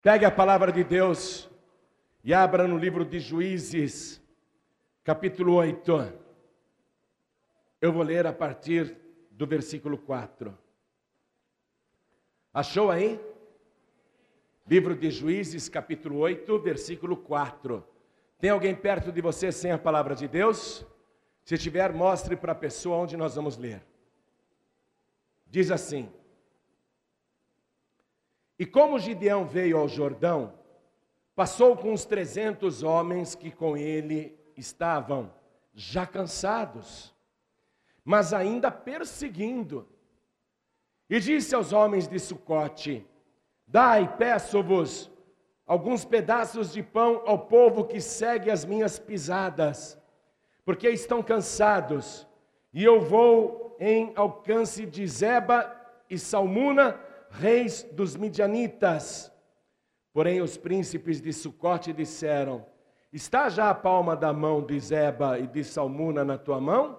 Pegue 0.00 0.24
a 0.24 0.30
palavra 0.30 0.70
de 0.70 0.84
Deus 0.84 1.50
e 2.22 2.32
abra 2.32 2.68
no 2.68 2.78
livro 2.78 3.04
de 3.04 3.18
Juízes, 3.18 4.22
capítulo 5.02 5.54
8. 5.54 6.12
Eu 7.80 7.92
vou 7.92 8.04
ler 8.04 8.24
a 8.24 8.32
partir 8.32 8.96
do 9.32 9.44
versículo 9.44 9.98
4. 9.98 10.56
Achou 12.54 12.92
aí? 12.92 13.20
Livro 14.68 14.94
de 14.94 15.10
Juízes, 15.10 15.68
capítulo 15.68 16.18
8, 16.18 16.56
versículo 16.60 17.16
4. 17.16 17.84
Tem 18.38 18.50
alguém 18.50 18.76
perto 18.76 19.10
de 19.10 19.20
você 19.20 19.50
sem 19.50 19.72
a 19.72 19.78
palavra 19.78 20.14
de 20.14 20.28
Deus? 20.28 20.86
Se 21.42 21.58
tiver, 21.58 21.92
mostre 21.92 22.36
para 22.36 22.52
a 22.52 22.54
pessoa 22.54 22.98
onde 22.98 23.16
nós 23.16 23.34
vamos 23.34 23.56
ler. 23.56 23.84
Diz 25.44 25.72
assim: 25.72 26.08
E 28.58 28.66
como 28.66 28.98
Gideão 28.98 29.44
veio 29.46 29.78
ao 29.78 29.88
Jordão, 29.88 30.52
passou 31.34 31.76
com 31.76 31.92
os 31.92 32.04
trezentos 32.04 32.82
homens 32.82 33.36
que 33.36 33.50
com 33.52 33.76
ele 33.76 34.36
estavam, 34.56 35.32
já 35.72 36.04
cansados, 36.04 37.14
mas 38.04 38.32
ainda 38.32 38.70
perseguindo. 38.70 39.88
E 41.08 41.20
disse 41.20 41.54
aos 41.54 41.72
homens 41.72 42.08
de 42.08 42.18
Sucote: 42.18 43.06
Dai, 43.64 44.16
peço-vos, 44.16 45.08
alguns 45.64 46.04
pedaços 46.04 46.72
de 46.72 46.82
pão 46.82 47.22
ao 47.24 47.46
povo 47.46 47.84
que 47.84 48.00
segue 48.00 48.50
as 48.50 48.64
minhas 48.64 48.98
pisadas, 48.98 49.96
porque 50.64 50.90
estão 50.90 51.22
cansados, 51.22 52.26
e 52.72 52.82
eu 52.82 53.00
vou 53.00 53.76
em 53.78 54.12
alcance 54.16 54.84
de 54.84 55.06
Zeba 55.06 55.72
e 56.10 56.18
Salmuna, 56.18 56.98
reis 57.30 57.82
dos 57.92 58.16
midianitas. 58.16 59.32
Porém, 60.12 60.40
os 60.40 60.56
príncipes 60.56 61.20
de 61.20 61.32
Sucote 61.32 61.92
disseram: 61.92 62.66
Está 63.12 63.48
já 63.48 63.70
a 63.70 63.74
palma 63.74 64.16
da 64.16 64.32
mão 64.32 64.64
de 64.64 64.78
Zeba 64.78 65.38
e 65.38 65.46
de 65.46 65.64
Salmuna 65.64 66.24
na 66.24 66.36
tua 66.36 66.60
mão, 66.60 66.98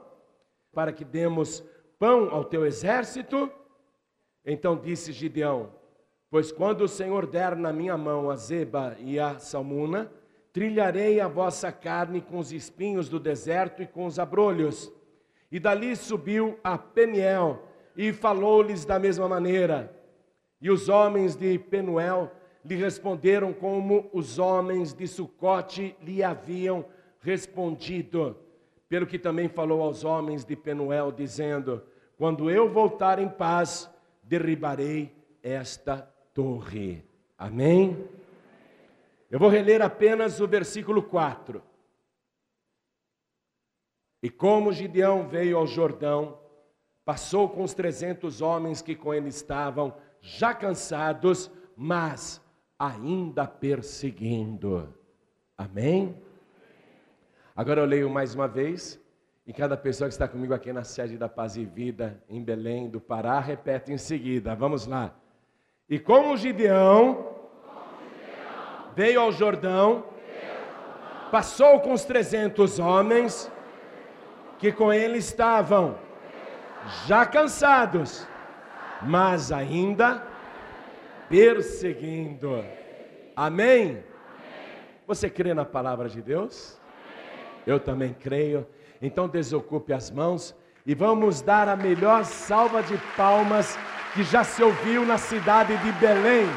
para 0.73 0.91
que 0.91 1.03
demos 1.03 1.63
pão 1.97 2.29
ao 2.33 2.43
teu 2.43 2.65
exército? 2.65 3.51
Então 4.45 4.75
disse 4.75 5.11
Gideão: 5.11 5.71
Pois 6.29 6.51
quando 6.51 6.81
o 6.81 6.87
Senhor 6.87 7.27
der 7.27 7.55
na 7.55 7.73
minha 7.73 7.97
mão 7.97 8.29
a 8.29 8.35
Zeba 8.35 8.95
e 8.99 9.19
a 9.19 9.37
Salmuna, 9.37 10.11
trilharei 10.53 11.19
a 11.19 11.27
vossa 11.27 11.71
carne 11.71 12.21
com 12.21 12.39
os 12.39 12.51
espinhos 12.51 13.09
do 13.09 13.19
deserto 13.19 13.81
e 13.81 13.87
com 13.87 14.05
os 14.05 14.17
abrolhos. 14.17 14.91
E 15.51 15.59
dali 15.59 15.95
subiu 15.95 16.59
a 16.63 16.77
Peniel 16.77 17.63
e 17.95 18.13
falou-lhes 18.13 18.85
da 18.85 18.97
mesma 18.99 19.27
maneira. 19.27 19.98
E 20.61 20.69
os 20.69 20.89
homens 20.89 21.35
de 21.35 21.57
Penuel 21.57 22.31
lhe 22.63 22.75
responderam 22.75 23.53
como 23.53 24.09
os 24.11 24.37
homens 24.37 24.93
de 24.93 25.07
Sucote 25.07 25.95
lhe 26.01 26.23
haviam 26.23 26.85
respondido. 27.21 28.37
Pelo 28.87 29.07
que 29.07 29.19
também 29.19 29.47
falou 29.47 29.81
aos 29.81 30.03
homens 30.03 30.43
de 30.43 30.55
Penuel, 30.55 31.11
dizendo: 31.11 31.83
Quando 32.17 32.49
eu 32.49 32.69
voltar 32.69 33.19
em 33.19 33.29
paz, 33.29 33.89
derribarei 34.23 35.15
esta 35.41 36.01
torre. 36.33 37.03
Amém? 37.37 38.07
Eu 39.31 39.39
vou 39.39 39.49
reler 39.49 39.81
apenas 39.81 40.41
o 40.41 40.47
versículo 40.47 41.03
4. 41.03 41.61
E 44.21 44.29
como 44.29 44.73
Gideão 44.73 45.27
veio 45.27 45.57
ao 45.57 45.67
Jordão, 45.67 46.37
passou 47.05 47.47
com 47.47 47.63
os 47.63 47.73
trezentos 47.73 48.41
homens 48.41 48.81
que 48.81 48.95
com 48.95 49.13
ele 49.13 49.29
estavam, 49.29 49.95
já 50.21 50.53
cansados, 50.53 51.51
mas 51.75 52.41
ainda 52.77 53.45
perseguindo. 53.45 54.93
Amém? 55.57 56.15
Agora 57.55 57.81
eu 57.81 57.85
leio 57.85 58.09
mais 58.09 58.33
uma 58.33 58.47
vez, 58.47 58.99
e 59.45 59.51
cada 59.51 59.75
pessoa 59.75 60.07
que 60.07 60.13
está 60.13 60.27
comigo 60.27 60.53
aqui 60.53 60.71
na 60.71 60.83
sede 60.83 61.17
da 61.17 61.27
Paz 61.27 61.57
e 61.57 61.65
Vida, 61.65 62.23
em 62.29 62.41
Belém 62.41 62.87
do 62.87 63.01
Pará, 63.01 63.39
repete 63.39 63.91
em 63.91 63.97
seguida. 63.97 64.55
Vamos 64.55 64.85
lá. 64.85 65.13
E 65.89 65.97
como 65.97 66.37
Gideão, 66.37 67.35
veio 68.95 69.19
ao 69.19 69.31
Jordão, 69.31 70.05
passou 71.31 71.79
com 71.79 71.93
os 71.93 72.05
trezentos 72.05 72.77
homens 72.77 73.51
que 74.59 74.71
com 74.71 74.93
ele 74.93 75.17
estavam, 75.17 75.97
já 77.07 77.25
cansados, 77.25 78.27
mas 79.01 79.51
ainda 79.51 80.23
perseguindo. 81.29 82.63
Amém? 83.35 84.03
Você 85.07 85.29
crê 85.29 85.53
na 85.53 85.65
palavra 85.65 86.09
de 86.09 86.21
Deus? 86.21 86.79
Eu 87.65 87.79
também 87.79 88.13
creio. 88.13 88.67
Então 89.01 89.27
desocupe 89.27 89.93
as 89.93 90.11
mãos 90.11 90.55
e 90.85 90.93
vamos 90.93 91.41
dar 91.41 91.67
a 91.69 91.75
melhor 91.75 92.25
salva 92.25 92.81
de 92.81 92.97
palmas 93.15 93.77
que 94.13 94.23
já 94.23 94.43
se 94.43 94.61
ouviu 94.61 95.05
na 95.05 95.17
cidade 95.17 95.77
de 95.77 95.91
Belém, 95.93 96.49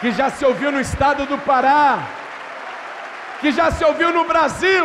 que 0.00 0.10
já 0.10 0.28
se 0.28 0.44
ouviu 0.44 0.72
no 0.72 0.80
estado 0.80 1.24
do 1.24 1.38
Pará, 1.38 2.06
que 3.40 3.52
já 3.52 3.70
se 3.70 3.84
ouviu 3.84 4.12
no 4.12 4.24
Brasil, 4.24 4.84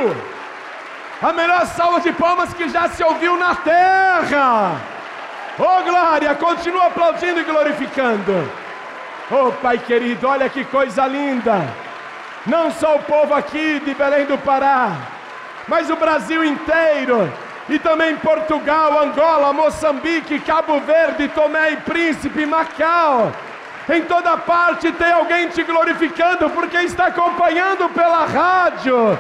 a 1.22 1.34
melhor 1.34 1.66
salva 1.66 2.00
de 2.00 2.14
palmas 2.14 2.54
que 2.54 2.70
já 2.70 2.88
se 2.90 3.04
ouviu 3.04 3.38
na 3.38 3.56
terra. 3.56 4.80
Oh 5.60 5.84
glória, 5.84 6.34
continua 6.36 6.88
aplaudindo 6.88 7.40
e 7.40 7.44
glorificando. 7.44 8.52
Oh 9.30 9.52
Pai 9.62 9.78
querido, 9.78 10.28
olha 10.28 10.50
que 10.50 10.64
coisa 10.64 11.06
linda. 11.06 11.68
Não 12.46 12.72
só 12.72 12.96
o 12.96 13.04
povo 13.04 13.34
aqui 13.34 13.80
de 13.80 13.94
Belém 13.94 14.26
do 14.26 14.38
Pará, 14.38 14.96
mas 15.68 15.90
o 15.90 15.96
Brasil 15.96 16.44
inteiro 16.44 17.32
e 17.70 17.78
também 17.78 18.16
Portugal, 18.18 19.02
Angola, 19.04 19.54
Moçambique, 19.54 20.40
Cabo 20.40 20.80
Verde, 20.80 21.28
Tomé 21.30 21.72
e 21.72 21.78
Príncipe, 21.78 22.46
Macau. 22.46 23.32
Em 23.90 24.02
toda 24.04 24.38
parte 24.38 24.92
tem 24.92 25.12
alguém 25.12 25.50
te 25.50 25.64
glorificando 25.64 26.50
porque 26.50 26.78
está 26.78 27.08
acompanhando 27.08 27.90
pela 27.90 28.26
rádio. 28.26 29.18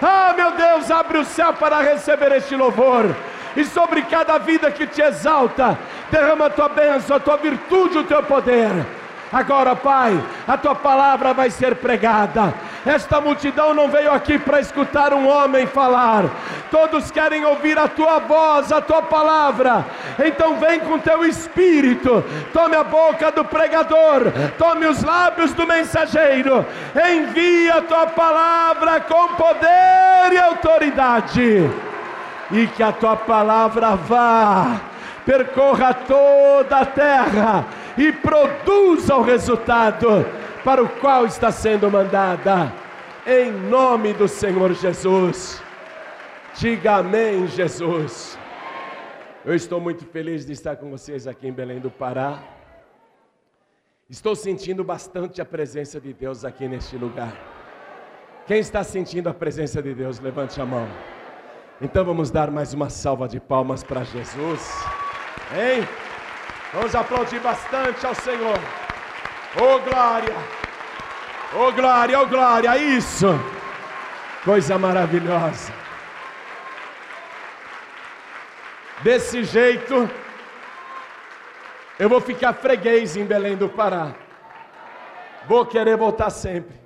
Ah, 0.00 0.34
meu 0.36 0.52
Deus, 0.52 0.90
abre 0.90 1.18
o 1.18 1.24
céu 1.24 1.52
para 1.52 1.80
receber 1.80 2.32
este 2.32 2.56
louvor. 2.56 3.14
E 3.56 3.64
sobre 3.64 4.02
cada 4.02 4.38
vida 4.38 4.70
que 4.70 4.86
te 4.86 5.02
exalta, 5.02 5.78
derrama 6.10 6.46
a 6.46 6.50
tua 6.50 6.68
bênção, 6.68 7.16
a 7.16 7.20
tua 7.20 7.36
virtude, 7.36 7.98
o 7.98 8.04
teu 8.04 8.22
poder. 8.22 8.70
Agora, 9.32 9.74
Pai, 9.74 10.22
a 10.46 10.58
tua 10.58 10.74
palavra 10.74 11.32
vai 11.32 11.48
ser 11.50 11.76
pregada. 11.76 12.52
Esta 12.84 13.18
multidão 13.18 13.72
não 13.72 13.88
veio 13.88 14.12
aqui 14.12 14.38
para 14.38 14.60
escutar 14.60 15.14
um 15.14 15.26
homem 15.26 15.66
falar, 15.66 16.24
todos 16.70 17.10
querem 17.10 17.42
ouvir 17.44 17.78
a 17.78 17.88
tua 17.88 18.18
voz, 18.18 18.70
a 18.70 18.82
tua 18.82 19.00
palavra. 19.00 19.86
Então, 20.22 20.56
vem 20.56 20.80
com 20.80 20.98
teu 20.98 21.24
espírito, 21.24 22.22
tome 22.52 22.76
a 22.76 22.84
boca 22.84 23.32
do 23.32 23.42
pregador, 23.42 24.24
tome 24.58 24.84
os 24.84 25.02
lábios 25.02 25.54
do 25.54 25.66
mensageiro, 25.66 26.66
envia 26.94 27.76
a 27.76 27.82
tua 27.82 28.08
palavra 28.08 29.00
com 29.00 29.28
poder 29.28 30.32
e 30.32 30.38
autoridade, 30.38 31.70
e 32.52 32.66
que 32.66 32.82
a 32.82 32.92
tua 32.92 33.16
palavra 33.16 33.96
vá, 33.96 34.80
percorra 35.24 35.94
toda 35.94 36.78
a 36.78 36.86
terra 36.86 37.66
e 37.96 38.12
produza 38.12 39.16
o 39.16 39.22
resultado 39.22 40.26
para 40.64 40.82
o 40.82 40.88
qual 40.88 41.24
está 41.26 41.50
sendo 41.50 41.90
mandada. 41.90 42.72
Em 43.26 43.50
nome 43.50 44.12
do 44.12 44.28
Senhor 44.28 44.72
Jesus. 44.74 45.62
Diga 46.54 46.96
amém, 46.96 47.46
Jesus. 47.46 48.38
Eu 49.44 49.54
estou 49.54 49.80
muito 49.80 50.04
feliz 50.04 50.44
de 50.44 50.52
estar 50.52 50.76
com 50.76 50.90
vocês 50.90 51.26
aqui 51.26 51.48
em 51.48 51.52
Belém 51.52 51.80
do 51.80 51.90
Pará. 51.90 52.42
Estou 54.08 54.36
sentindo 54.36 54.84
bastante 54.84 55.40
a 55.40 55.44
presença 55.44 56.00
de 56.00 56.12
Deus 56.12 56.44
aqui 56.44 56.68
neste 56.68 56.96
lugar. 56.96 57.32
Quem 58.46 58.58
está 58.58 58.84
sentindo 58.84 59.28
a 59.28 59.34
presença 59.34 59.80
de 59.80 59.94
Deus, 59.94 60.20
levante 60.20 60.60
a 60.60 60.66
mão. 60.66 60.86
Então 61.84 62.04
vamos 62.04 62.30
dar 62.30 62.48
mais 62.48 62.72
uma 62.72 62.88
salva 62.88 63.26
de 63.26 63.40
palmas 63.40 63.82
para 63.82 64.04
Jesus. 64.04 64.72
Hein? 65.52 65.86
Vamos 66.72 66.94
aplaudir 66.94 67.40
bastante 67.40 68.06
ao 68.06 68.14
Senhor. 68.14 68.56
Oh 69.56 69.80
glória! 69.80 70.36
Oh 71.52 71.72
glória, 71.72 72.20
oh 72.20 72.26
glória, 72.26 72.78
isso! 72.78 73.26
Coisa 74.44 74.78
maravilhosa. 74.78 75.72
Desse 79.02 79.42
jeito, 79.42 80.08
eu 81.98 82.08
vou 82.08 82.20
ficar 82.20 82.52
freguês 82.52 83.16
em 83.16 83.24
Belém 83.24 83.56
do 83.56 83.68
Pará. 83.68 84.14
Vou 85.48 85.66
querer 85.66 85.96
voltar 85.96 86.30
sempre. 86.30 86.81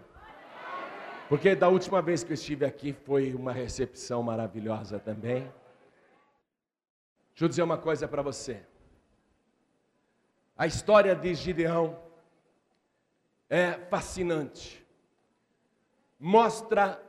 Porque 1.28 1.56
da 1.56 1.69
última 1.69 2.00
vez 2.00 2.23
que 2.23 2.31
eu 2.31 2.34
estive 2.34 2.64
aqui 2.64 2.93
foi 2.93 3.34
uma 3.34 3.52
recepção 3.52 4.23
maravilhosa 4.23 5.00
também. 5.00 5.43
Deixa 7.32 7.44
eu 7.44 7.49
dizer 7.49 7.62
uma 7.62 7.76
coisa 7.76 8.06
para 8.06 8.23
você. 8.23 8.62
A 10.56 10.69
história 10.69 11.17
de 11.17 11.34
Gideão 11.34 12.00
é 13.50 13.73
fascinante. 13.73 14.87
Mostra 16.19 17.02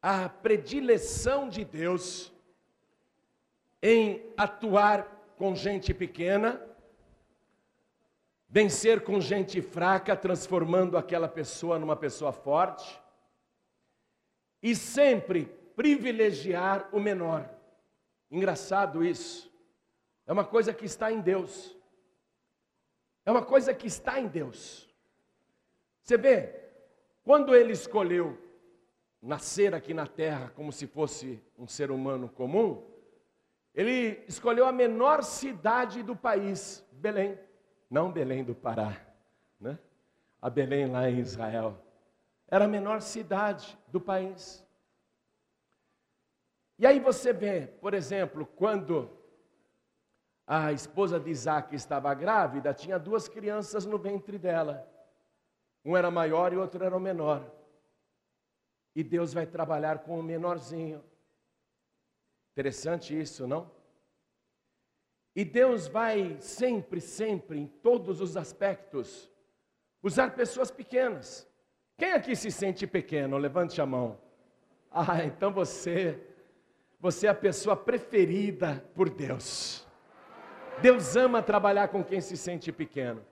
a 0.00 0.28
predileção 0.28 1.48
de 1.48 1.64
Deus 1.64 2.32
em 3.82 4.24
atuar 4.36 5.06
com 5.36 5.56
gente 5.56 5.92
pequena, 5.92 6.64
vencer 8.52 9.02
com 9.02 9.18
gente 9.18 9.62
fraca, 9.62 10.14
transformando 10.14 10.98
aquela 10.98 11.26
pessoa 11.26 11.78
numa 11.78 11.96
pessoa 11.96 12.34
forte, 12.34 13.00
e 14.62 14.76
sempre 14.76 15.46
privilegiar 15.74 16.86
o 16.92 17.00
menor. 17.00 17.48
Engraçado 18.30 19.02
isso. 19.02 19.50
É 20.26 20.32
uma 20.32 20.44
coisa 20.44 20.74
que 20.74 20.84
está 20.84 21.10
em 21.10 21.22
Deus. 21.22 21.74
É 23.24 23.30
uma 23.30 23.42
coisa 23.42 23.72
que 23.72 23.86
está 23.86 24.20
em 24.20 24.28
Deus. 24.28 24.86
Você 26.02 26.18
vê, 26.18 26.54
quando 27.24 27.56
ele 27.56 27.72
escolheu 27.72 28.38
nascer 29.22 29.74
aqui 29.74 29.94
na 29.94 30.06
terra 30.06 30.52
como 30.54 30.70
se 30.70 30.86
fosse 30.86 31.42
um 31.56 31.66
ser 31.66 31.90
humano 31.90 32.28
comum, 32.28 32.86
ele 33.74 34.22
escolheu 34.28 34.66
a 34.66 34.72
menor 34.72 35.22
cidade 35.22 36.02
do 36.02 36.14
país, 36.14 36.84
Belém. 36.92 37.38
Não 37.92 38.10
Belém 38.10 38.42
do 38.42 38.54
Pará, 38.54 38.98
né? 39.60 39.78
A 40.40 40.48
Belém 40.48 40.86
lá 40.86 41.10
em 41.10 41.18
Israel. 41.18 41.78
Era 42.48 42.64
a 42.64 42.68
menor 42.68 43.02
cidade 43.02 43.78
do 43.88 44.00
país. 44.00 44.66
E 46.78 46.86
aí 46.86 46.98
você 46.98 47.34
vê, 47.34 47.66
por 47.66 47.92
exemplo, 47.92 48.46
quando 48.46 49.10
a 50.46 50.72
esposa 50.72 51.20
de 51.20 51.28
Isaac 51.28 51.76
estava 51.76 52.14
grávida, 52.14 52.72
tinha 52.72 52.98
duas 52.98 53.28
crianças 53.28 53.84
no 53.84 53.98
ventre 53.98 54.38
dela. 54.38 54.88
Um 55.84 55.94
era 55.94 56.10
maior 56.10 56.50
e 56.54 56.56
outro 56.56 56.82
era 56.82 56.96
o 56.96 57.00
menor. 57.00 57.44
E 58.96 59.04
Deus 59.04 59.34
vai 59.34 59.44
trabalhar 59.44 59.98
com 59.98 60.18
o 60.18 60.22
menorzinho. 60.22 61.04
Interessante 62.52 63.20
isso, 63.20 63.46
não? 63.46 63.70
E 65.34 65.44
Deus 65.44 65.88
vai 65.88 66.36
sempre, 66.40 67.00
sempre, 67.00 67.58
em 67.58 67.66
todos 67.66 68.20
os 68.20 68.36
aspectos, 68.36 69.30
usar 70.02 70.34
pessoas 70.34 70.70
pequenas. 70.70 71.48
Quem 71.96 72.12
aqui 72.12 72.36
se 72.36 72.50
sente 72.50 72.86
pequeno? 72.86 73.38
Levante 73.38 73.80
a 73.80 73.86
mão. 73.86 74.18
Ah, 74.90 75.24
então 75.24 75.52
você, 75.52 76.20
você 77.00 77.26
é 77.26 77.30
a 77.30 77.34
pessoa 77.34 77.74
preferida 77.74 78.84
por 78.94 79.08
Deus. 79.08 79.86
Deus 80.80 81.16
ama 81.16 81.42
trabalhar 81.42 81.88
com 81.88 82.04
quem 82.04 82.20
se 82.20 82.36
sente 82.36 82.70
pequeno. 82.70 83.24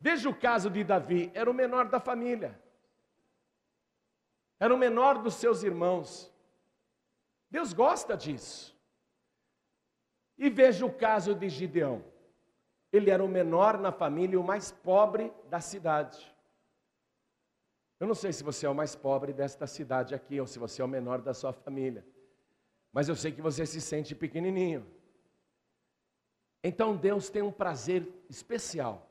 Veja 0.00 0.28
o 0.28 0.34
caso 0.34 0.68
de 0.68 0.82
Davi, 0.82 1.30
era 1.32 1.50
o 1.50 1.54
menor 1.54 1.88
da 1.88 2.00
família 2.00 2.58
era 4.58 4.74
o 4.74 4.78
menor 4.78 5.18
dos 5.18 5.34
seus 5.34 5.62
irmãos. 5.62 6.32
Deus 7.50 7.72
gosta 7.72 8.16
disso. 8.16 8.75
E 10.38 10.50
veja 10.50 10.84
o 10.84 10.92
caso 10.92 11.34
de 11.34 11.48
Gideão. 11.48 12.04
Ele 12.92 13.10
era 13.10 13.24
o 13.24 13.28
menor 13.28 13.78
na 13.78 13.92
família 13.92 14.34
e 14.34 14.38
o 14.38 14.44
mais 14.44 14.70
pobre 14.70 15.32
da 15.48 15.60
cidade. 15.60 16.34
Eu 17.98 18.06
não 18.06 18.14
sei 18.14 18.32
se 18.32 18.44
você 18.44 18.66
é 18.66 18.68
o 18.68 18.74
mais 18.74 18.94
pobre 18.94 19.32
desta 19.32 19.66
cidade 19.66 20.14
aqui 20.14 20.40
ou 20.40 20.46
se 20.46 20.58
você 20.58 20.82
é 20.82 20.84
o 20.84 20.88
menor 20.88 21.20
da 21.20 21.32
sua 21.32 21.52
família. 21.52 22.06
Mas 22.92 23.08
eu 23.08 23.16
sei 23.16 23.32
que 23.32 23.40
você 23.40 23.64
se 23.64 23.80
sente 23.80 24.14
pequenininho. 24.14 24.86
Então 26.62 26.96
Deus 26.96 27.30
tem 27.30 27.42
um 27.42 27.52
prazer 27.52 28.06
especial 28.28 29.10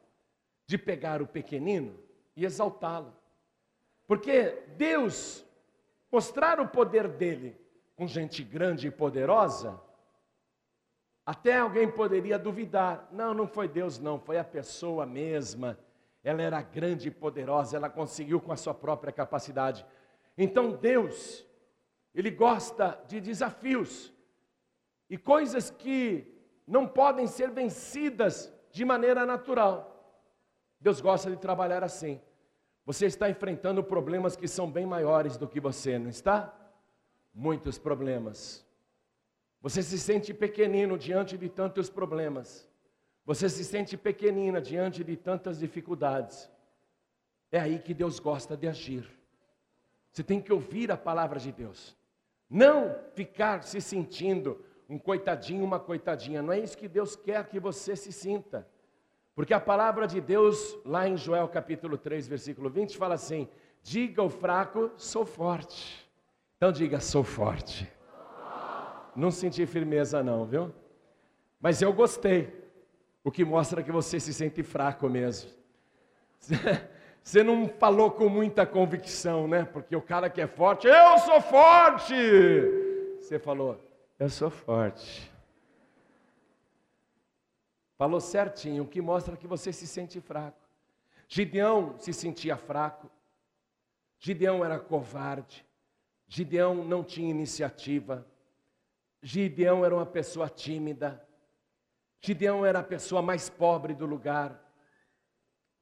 de 0.68 0.78
pegar 0.78 1.22
o 1.22 1.28
pequenino 1.28 1.98
e 2.36 2.46
exaltá-lo. 2.46 3.16
Porque 4.08 4.64
Deus 4.78 5.46
mostrar 6.12 6.60
o 6.60 6.68
poder 6.68 7.08
dele 7.08 7.58
com 7.96 8.08
gente 8.08 8.44
grande 8.44 8.88
e 8.88 8.92
poderosa, 8.92 9.82
até 11.26 11.58
alguém 11.58 11.90
poderia 11.90 12.38
duvidar. 12.38 13.08
Não, 13.12 13.34
não 13.34 13.48
foi 13.48 13.68
Deus, 13.68 13.98
não, 13.98 14.20
foi 14.20 14.38
a 14.38 14.44
pessoa 14.44 15.06
mesma. 15.06 15.78
Ela 16.24 16.42
era 16.42 16.62
grande 16.62 17.08
e 17.08 17.12
poderosa, 17.12 17.78
ela 17.78 17.90
conseguiu 17.90 18.40
com 18.40 18.52
a 18.52 18.58
sua 18.58 18.74
própria 18.74 19.12
capacidade. 19.12 19.86
Então 20.38 20.72
Deus, 20.72 21.46
Ele 22.14 22.30
gosta 22.30 23.00
de 23.08 23.20
desafios 23.20 24.14
e 25.10 25.18
coisas 25.18 25.70
que 25.70 26.36
não 26.68 26.88
podem 26.88 27.28
ser 27.28 27.52
vencidas 27.52 28.52
de 28.72 28.84
maneira 28.84 29.26
natural. 29.26 29.92
Deus 30.80 31.00
gosta 31.00 31.30
de 31.30 31.38
trabalhar 31.38 31.84
assim. 31.84 32.22
Você 32.86 33.06
está 33.08 33.30
enfrentando 33.30 33.84
problemas 33.84 34.36
que 34.36 34.48
são 34.48 34.70
bem 34.70 34.86
maiores 34.86 35.38
do 35.38 35.48
que 35.48 35.60
você, 35.60 35.98
não 35.98 36.10
está? 36.10 36.54
Muitos 37.34 37.78
problemas. 37.78 38.65
Você 39.66 39.82
se 39.82 39.98
sente 39.98 40.32
pequenino 40.32 40.96
diante 40.96 41.36
de 41.36 41.50
tantos 41.50 41.90
problemas. 41.90 42.70
Você 43.26 43.50
se 43.50 43.64
sente 43.66 43.98
pequenina 43.98 44.62
diante 44.62 45.04
de 45.04 45.18
tantas 45.18 45.58
dificuldades. 45.58 46.48
É 47.52 47.60
aí 47.60 47.80
que 47.80 47.92
Deus 47.92 48.20
gosta 48.20 48.56
de 48.56 48.68
agir. 48.68 49.10
Você 50.12 50.22
tem 50.22 50.40
que 50.40 50.54
ouvir 50.54 50.92
a 50.92 50.96
palavra 50.96 51.40
de 51.40 51.52
Deus. 51.52 51.98
Não 52.48 52.96
ficar 53.16 53.64
se 53.64 53.82
sentindo 53.82 54.64
um 54.88 55.00
coitadinho, 55.00 55.66
uma 55.66 55.80
coitadinha. 55.80 56.44
Não 56.44 56.54
é 56.54 56.60
isso 56.60 56.78
que 56.78 56.88
Deus 56.88 57.16
quer 57.16 57.50
que 57.50 57.60
você 57.60 57.96
se 57.96 58.12
sinta. 58.12 58.68
Porque 59.34 59.52
a 59.52 59.60
palavra 59.60 60.06
de 60.06 60.22
Deus, 60.22 60.78
lá 60.86 61.10
em 61.10 61.18
Joel 61.18 61.48
capítulo 61.48 61.98
3, 61.98 62.28
versículo 62.28 62.70
20, 62.70 62.96
fala 62.96 63.16
assim: 63.16 63.50
diga 63.82 64.22
ao 64.22 64.30
fraco, 64.30 64.92
sou 64.96 65.26
forte. 65.26 66.08
Então 66.56 66.72
diga, 66.72 67.00
sou 67.00 67.24
forte. 67.24 67.95
Não 69.16 69.32
senti 69.32 69.66
firmeza, 69.66 70.22
não, 70.22 70.46
viu? 70.46 70.74
Mas 71.60 71.82
eu 71.82 71.94
gostei. 71.94 72.54
O 73.24 73.32
que 73.32 73.44
mostra 73.44 73.82
que 73.82 73.92
você 73.92 74.20
se 74.20 74.34
sente 74.34 74.62
fraco 74.62 75.10
mesmo. 75.10 75.50
Você 77.24 77.42
não 77.42 77.68
falou 77.68 78.12
com 78.12 78.30
muita 78.30 78.68
convicção, 78.68 79.48
né? 79.48 79.66
Porque 79.66 79.96
o 79.96 80.02
cara 80.02 80.30
que 80.30 80.40
é 80.40 80.46
forte, 80.46 80.86
eu 80.86 81.18
sou 81.18 81.42
forte. 81.42 82.14
Você 83.20 83.40
falou, 83.40 83.84
eu 84.20 84.30
sou 84.30 84.52
forte. 84.52 85.34
Falou 87.98 88.20
certinho, 88.20 88.84
o 88.84 88.88
que 88.88 89.02
mostra 89.02 89.36
que 89.36 89.48
você 89.48 89.74
se 89.74 89.88
sente 89.88 90.22
fraco. 90.22 90.60
Gideão 91.28 91.96
se 91.98 92.14
sentia 92.14 92.58
fraco. 92.58 93.10
Gideão 94.20 94.64
era 94.64 94.78
covarde. 94.78 95.66
Gideão 96.28 96.76
não 96.86 97.04
tinha 97.04 97.32
iniciativa. 97.32 98.24
Gideão 99.28 99.84
era 99.84 99.96
uma 99.96 100.06
pessoa 100.06 100.48
tímida. 100.48 101.28
Gideão 102.22 102.64
era 102.64 102.78
a 102.78 102.84
pessoa 102.84 103.24
mais 103.24 103.50
pobre 103.50 103.96
do 103.96 104.06
lugar. 104.06 104.64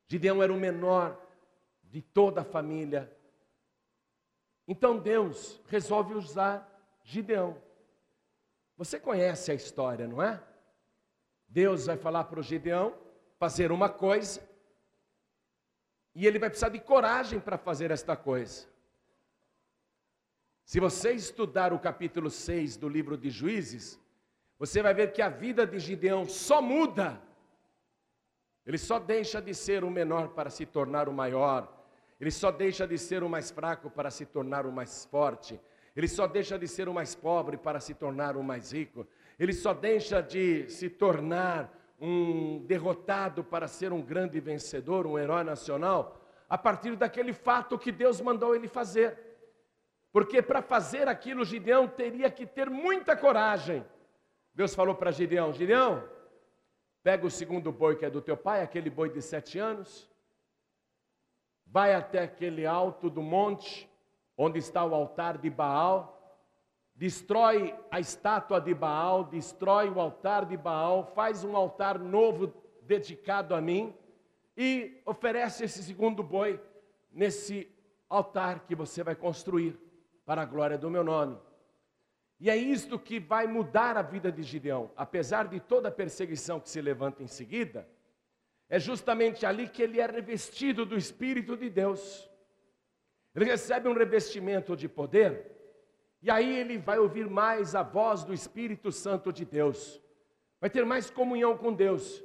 Gideão 0.08 0.42
era 0.42 0.54
o 0.54 0.56
menor 0.58 1.22
de 1.84 2.02
toda 2.02 2.40
a 2.40 2.46
família. 2.46 3.14
Então 4.66 4.98
Deus 4.98 5.62
resolve 5.68 6.14
usar 6.14 6.66
Gideão. 7.04 7.62
Você 8.78 8.98
conhece 8.98 9.52
a 9.52 9.56
história, 9.56 10.08
não 10.08 10.24
é? 10.24 10.42
Deus 11.46 11.88
vai 11.88 11.98
falar 11.98 12.24
para 12.24 12.40
o 12.40 12.44
Gideão 12.44 12.98
fazer 13.38 13.74
uma 13.74 13.90
coisa, 13.90 14.42
e 16.16 16.26
ele 16.26 16.40
vai 16.40 16.50
precisar 16.50 16.70
de 16.70 16.80
coragem 16.80 17.42
para 17.42 17.58
fazer 17.58 17.92
esta 17.92 18.16
coisa. 18.16 18.73
Se 20.64 20.80
você 20.80 21.12
estudar 21.12 21.74
o 21.74 21.80
capítulo 21.80 22.30
6 22.30 22.78
do 22.78 22.88
livro 22.88 23.18
de 23.18 23.30
Juízes, 23.30 24.00
você 24.58 24.82
vai 24.82 24.94
ver 24.94 25.12
que 25.12 25.22
a 25.22 25.30
vida 25.30 25.68
de 25.68 25.80
Gideão 25.80 26.26
só 26.26 26.62
muda. 26.62 27.22
Ele 28.66 28.78
só 28.78 28.98
deixa 28.98 29.42
de 29.42 29.54
ser 29.54 29.84
o 29.84 29.92
menor 29.92 30.30
para 30.30 30.50
se 30.50 30.66
tornar 30.66 31.10
o 31.10 31.14
maior. 31.14 31.86
Ele 32.20 32.32
só 32.32 32.52
deixa 32.52 32.88
de 32.88 32.98
ser 32.98 33.24
o 33.24 33.30
mais 33.30 33.52
fraco 33.52 33.90
para 33.90 34.10
se 34.10 34.26
tornar 34.26 34.66
o 34.66 34.72
mais 34.72 35.06
forte. 35.06 35.60
Ele 35.96 36.08
só 36.08 36.26
deixa 36.26 36.58
de 36.58 36.68
ser 36.68 36.88
o 36.88 36.94
mais 36.94 37.14
pobre 37.14 37.58
para 37.58 37.80
se 37.80 37.94
tornar 37.94 38.38
o 38.38 38.44
mais 38.44 38.72
rico 38.72 39.06
ele 39.40 39.54
só 39.54 39.74
deixa 39.74 40.22
de 40.22 40.70
se 40.70 40.90
tornar 40.90 41.74
um 42.00 42.60
derrotado 42.66 43.44
para 43.44 43.68
ser 43.68 43.92
um 43.92 44.02
grande 44.02 44.40
vencedor, 44.40 45.08
um 45.08 45.18
herói 45.18 45.44
nacional, 45.44 46.22
a 46.50 46.58
partir 46.58 46.96
daquele 46.96 47.34
fato 47.34 47.78
que 47.78 47.92
Deus 47.92 48.22
mandou 48.22 48.56
ele 48.56 48.68
fazer. 48.68 49.33
Porque 50.14 50.44
para 50.44 50.62
fazer 50.62 51.08
aquilo, 51.08 51.44
Gideão 51.44 51.88
teria 51.88 52.30
que 52.30 52.46
ter 52.46 52.70
muita 52.70 53.18
coragem. 53.18 53.84
Deus 54.54 54.76
falou 54.76 54.94
para 54.94 55.10
Gideão: 55.12 55.52
Gideão, 55.52 56.08
pega 57.02 57.26
o 57.26 57.32
segundo 57.32 57.72
boi 57.72 57.96
que 57.96 58.06
é 58.06 58.12
do 58.12 58.22
teu 58.22 58.38
pai, 58.38 58.62
aquele 58.62 58.92
boi 58.92 59.10
de 59.10 59.24
sete 59.24 59.58
anos, 59.58 60.08
vai 61.66 61.96
até 61.96 62.20
aquele 62.22 62.64
alto 62.64 63.10
do 63.10 63.24
monte, 63.24 63.90
onde 64.38 64.60
está 64.60 64.86
o 64.86 64.94
altar 64.94 65.40
de 65.40 65.50
Baal, 65.50 66.40
destrói 66.94 67.76
a 67.90 68.00
estátua 68.00 68.62
de 68.62 68.76
Baal, 68.76 69.24
destrói 69.24 69.90
o 69.90 70.00
altar 70.00 70.46
de 70.46 70.56
Baal, 70.56 71.12
faz 71.16 71.44
um 71.44 71.58
altar 71.58 71.98
novo 71.98 72.54
dedicado 72.84 73.56
a 73.56 73.60
mim, 73.60 73.98
e 74.56 75.02
oferece 75.08 75.64
esse 75.64 75.82
segundo 75.82 76.22
boi 76.22 76.62
nesse 77.12 77.68
altar 78.08 78.60
que 78.68 78.76
você 78.76 79.02
vai 79.02 79.16
construir 79.16 79.83
para 80.26 80.42
a 80.42 80.46
glória 80.46 80.78
do 80.78 80.90
meu 80.90 81.04
nome. 81.04 81.38
E 82.40 82.50
é 82.50 82.58
isto 82.58 83.00
que 83.00 83.20
vai 83.20 83.48
mudar 83.48 83.96
a 83.96 84.02
vida 84.02 84.32
de 84.32 84.44
Gideão, 84.44 84.92
apesar 84.98 85.48
de 85.48 85.60
toda 85.60 85.90
a 85.90 85.92
perseguição 85.92 86.60
que 86.60 86.70
se 86.70 86.82
levanta 86.82 87.24
em 87.24 87.28
seguida, 87.28 87.88
é 88.68 88.80
justamente 88.80 89.46
ali 89.46 89.68
que 89.68 89.82
ele 89.82 90.00
é 90.00 90.06
revestido 90.06 90.86
do 90.86 90.98
Espírito 90.98 91.56
de 91.56 91.70
Deus. 91.70 92.30
Ele 93.36 93.46
recebe 93.46 93.88
um 93.88 93.94
revestimento 93.94 94.76
de 94.76 94.90
poder, 94.90 95.52
e 96.22 96.30
aí 96.30 96.58
ele 96.58 96.78
vai 96.78 97.00
ouvir 97.00 97.30
mais 97.30 97.76
a 97.76 97.84
voz 97.84 98.24
do 98.24 98.34
Espírito 98.34 98.92
Santo 98.92 99.32
de 99.32 99.46
Deus, 99.46 100.02
vai 100.60 100.70
ter 100.70 100.86
mais 100.86 101.10
comunhão 101.10 101.58
com 101.58 101.74
Deus, 101.74 102.24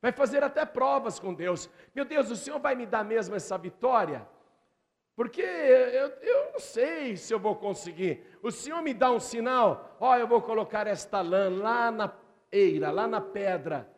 vai 0.00 0.12
fazer 0.12 0.42
até 0.42 0.64
provas 0.64 1.18
com 1.18 1.34
Deus. 1.34 1.70
Meu 1.94 2.04
Deus, 2.04 2.30
o 2.30 2.36
Senhor 2.36 2.58
vai 2.58 2.74
me 2.74 2.86
dar 2.86 3.04
mesmo 3.04 3.34
essa 3.34 3.56
vitória? 3.56 4.26
Porque 5.16 5.40
eu, 5.40 6.08
eu 6.20 6.52
não 6.52 6.60
sei 6.60 7.16
se 7.16 7.32
eu 7.32 7.40
vou 7.40 7.56
conseguir. 7.56 8.22
O 8.42 8.50
Senhor 8.50 8.82
me 8.82 8.92
dá 8.92 9.10
um 9.10 9.18
sinal, 9.18 9.96
ó, 9.98 10.14
eu 10.14 10.28
vou 10.28 10.42
colocar 10.42 10.86
esta 10.86 11.22
lã 11.22 11.48
lá 11.48 11.90
na 11.90 12.14
eira, 12.52 12.90
lá 12.90 13.08
na 13.08 13.18
pedra, 13.18 13.90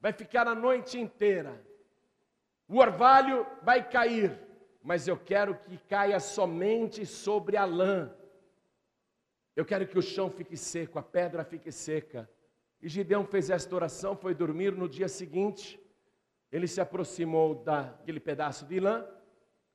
vai 0.00 0.12
ficar 0.12 0.48
a 0.48 0.54
noite 0.54 0.98
inteira. 0.98 1.64
O 2.68 2.78
orvalho 2.78 3.46
vai 3.62 3.88
cair, 3.88 4.36
mas 4.82 5.06
eu 5.06 5.16
quero 5.16 5.54
que 5.54 5.78
caia 5.78 6.18
somente 6.18 7.06
sobre 7.06 7.56
a 7.56 7.64
lã. 7.64 8.12
Eu 9.54 9.64
quero 9.64 9.86
que 9.86 9.96
o 9.96 10.02
chão 10.02 10.28
fique 10.28 10.56
seco, 10.56 10.98
a 10.98 11.02
pedra 11.04 11.44
fique 11.44 11.70
seca. 11.70 12.28
E 12.82 12.88
Gideão 12.88 13.24
fez 13.24 13.48
esta 13.48 13.72
oração, 13.76 14.16
foi 14.16 14.34
dormir 14.34 14.72
no 14.72 14.88
dia 14.88 15.06
seguinte. 15.06 15.80
Ele 16.50 16.66
se 16.66 16.80
aproximou 16.80 17.54
daquele 17.54 18.18
pedaço 18.18 18.66
de 18.66 18.80
lã 18.80 19.06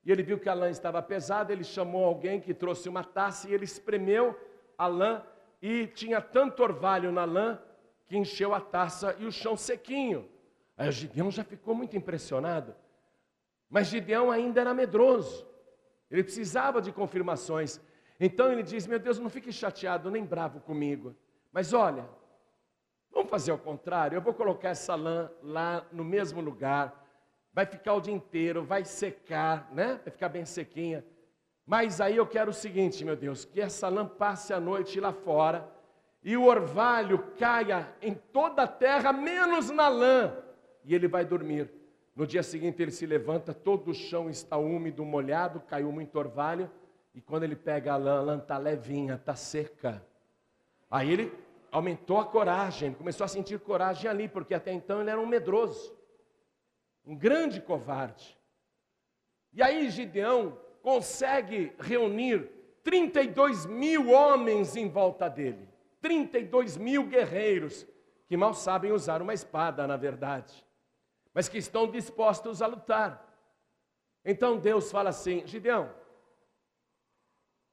e 0.09 0.11
ele 0.11 0.23
viu 0.23 0.39
que 0.39 0.49
a 0.49 0.55
lã 0.55 0.71
estava 0.71 1.03
pesada. 1.03 1.53
Ele 1.53 1.63
chamou 1.63 2.03
alguém 2.03 2.41
que 2.41 2.51
trouxe 2.51 2.89
uma 2.89 3.03
taça 3.03 3.47
e 3.47 3.53
ele 3.53 3.63
espremeu 3.63 4.35
a 4.75 4.87
lã. 4.87 5.23
E 5.61 5.85
tinha 5.85 6.19
tanto 6.19 6.63
orvalho 6.63 7.11
na 7.11 7.25
lã 7.25 7.59
que 8.07 8.17
encheu 8.17 8.55
a 8.55 8.59
taça 8.59 9.15
e 9.19 9.25
o 9.25 9.31
chão 9.31 9.55
sequinho. 9.55 10.27
Aí 10.75 10.89
o 10.89 10.91
Gideão 10.91 11.29
já 11.29 11.43
ficou 11.43 11.75
muito 11.75 11.95
impressionado. 11.95 12.73
Mas 13.69 13.85
Gideão 13.85 14.31
ainda 14.31 14.59
era 14.59 14.73
medroso. 14.73 15.47
Ele 16.09 16.23
precisava 16.23 16.81
de 16.81 16.91
confirmações. 16.91 17.79
Então 18.19 18.51
ele 18.51 18.63
diz: 18.63 18.87
Meu 18.87 18.97
Deus, 18.97 19.19
não 19.19 19.29
fique 19.29 19.51
chateado 19.51 20.09
nem 20.09 20.25
bravo 20.25 20.59
comigo. 20.59 21.15
Mas 21.53 21.71
olha, 21.71 22.09
Vamos 23.11 23.29
fazer 23.29 23.51
o 23.51 23.57
contrário. 23.57 24.15
Eu 24.15 24.21
vou 24.21 24.33
colocar 24.33 24.69
essa 24.69 24.95
lã 24.95 25.29
lá 25.41 25.85
no 25.91 26.03
mesmo 26.03 26.41
lugar. 26.41 27.05
Vai 27.53 27.65
ficar 27.65 27.93
o 27.93 28.01
dia 28.01 28.13
inteiro, 28.13 28.63
vai 28.63 28.85
secar, 28.85 29.69
né? 29.73 29.99
Vai 30.03 30.11
ficar 30.11 30.29
bem 30.29 30.45
sequinha. 30.45 31.03
Mas 31.65 32.01
aí 32.01 32.17
eu 32.17 32.25
quero 32.25 32.51
o 32.51 32.53
seguinte, 32.53 33.05
meu 33.05 33.15
Deus, 33.15 33.45
que 33.45 33.61
essa 33.61 33.89
lã 33.89 34.05
passe 34.05 34.53
a 34.53 34.59
noite 34.59 34.99
lá 34.99 35.13
fora 35.13 35.69
e 36.23 36.35
o 36.35 36.45
orvalho 36.45 37.19
caia 37.37 37.87
em 38.01 38.13
toda 38.13 38.63
a 38.63 38.67
terra, 38.67 39.13
menos 39.13 39.69
na 39.69 39.87
lã, 39.87 40.33
e 40.83 40.93
ele 40.93 41.07
vai 41.07 41.23
dormir. 41.23 41.71
No 42.15 42.27
dia 42.27 42.43
seguinte 42.43 42.81
ele 42.81 42.91
se 42.91 43.05
levanta, 43.05 43.53
todo 43.53 43.91
o 43.91 43.93
chão 43.93 44.29
está 44.29 44.57
úmido, 44.57 45.05
molhado, 45.05 45.61
caiu 45.61 45.91
muito 45.91 46.17
orvalho, 46.19 46.69
e 47.13 47.21
quando 47.21 47.43
ele 47.43 47.55
pega 47.55 47.93
a 47.93 47.97
lã, 47.97 48.17
a 48.17 48.21
lã 48.21 48.37
está 48.37 48.57
levinha, 48.57 49.15
está 49.15 49.35
seca. 49.35 50.03
Aí 50.91 51.11
ele 51.11 51.33
aumentou 51.71 52.17
a 52.17 52.25
coragem, 52.25 52.93
começou 52.93 53.23
a 53.23 53.27
sentir 53.27 53.59
coragem 53.59 54.09
ali, 54.09 54.27
porque 54.27 54.53
até 54.53 54.73
então 54.73 55.01
ele 55.01 55.09
era 55.09 55.19
um 55.19 55.25
medroso, 55.25 55.95
um 57.05 57.15
grande 57.15 57.61
covarde. 57.61 58.37
E 59.51 59.61
aí 59.61 59.89
Gideão 59.89 60.59
consegue 60.81 61.73
reunir 61.79 62.49
32 62.83 63.65
mil 63.65 64.09
homens 64.09 64.75
em 64.75 64.87
volta 64.89 65.29
dele, 65.29 65.67
32 66.01 66.77
mil 66.77 67.05
guerreiros, 67.05 67.85
que 68.27 68.37
mal 68.37 68.53
sabem 68.53 68.91
usar 68.91 69.21
uma 69.21 69.33
espada, 69.33 69.85
na 69.87 69.97
verdade, 69.97 70.65
mas 71.33 71.49
que 71.49 71.57
estão 71.57 71.89
dispostos 71.89 72.61
a 72.61 72.67
lutar. 72.67 73.25
Então 74.23 74.57
Deus 74.57 74.91
fala 74.91 75.09
assim: 75.09 75.45
Gideão, 75.45 75.93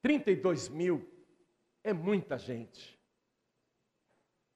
32 0.03 0.69
mil 0.69 1.09
é 1.85 1.93
muita 1.93 2.39
gente. 2.39 2.97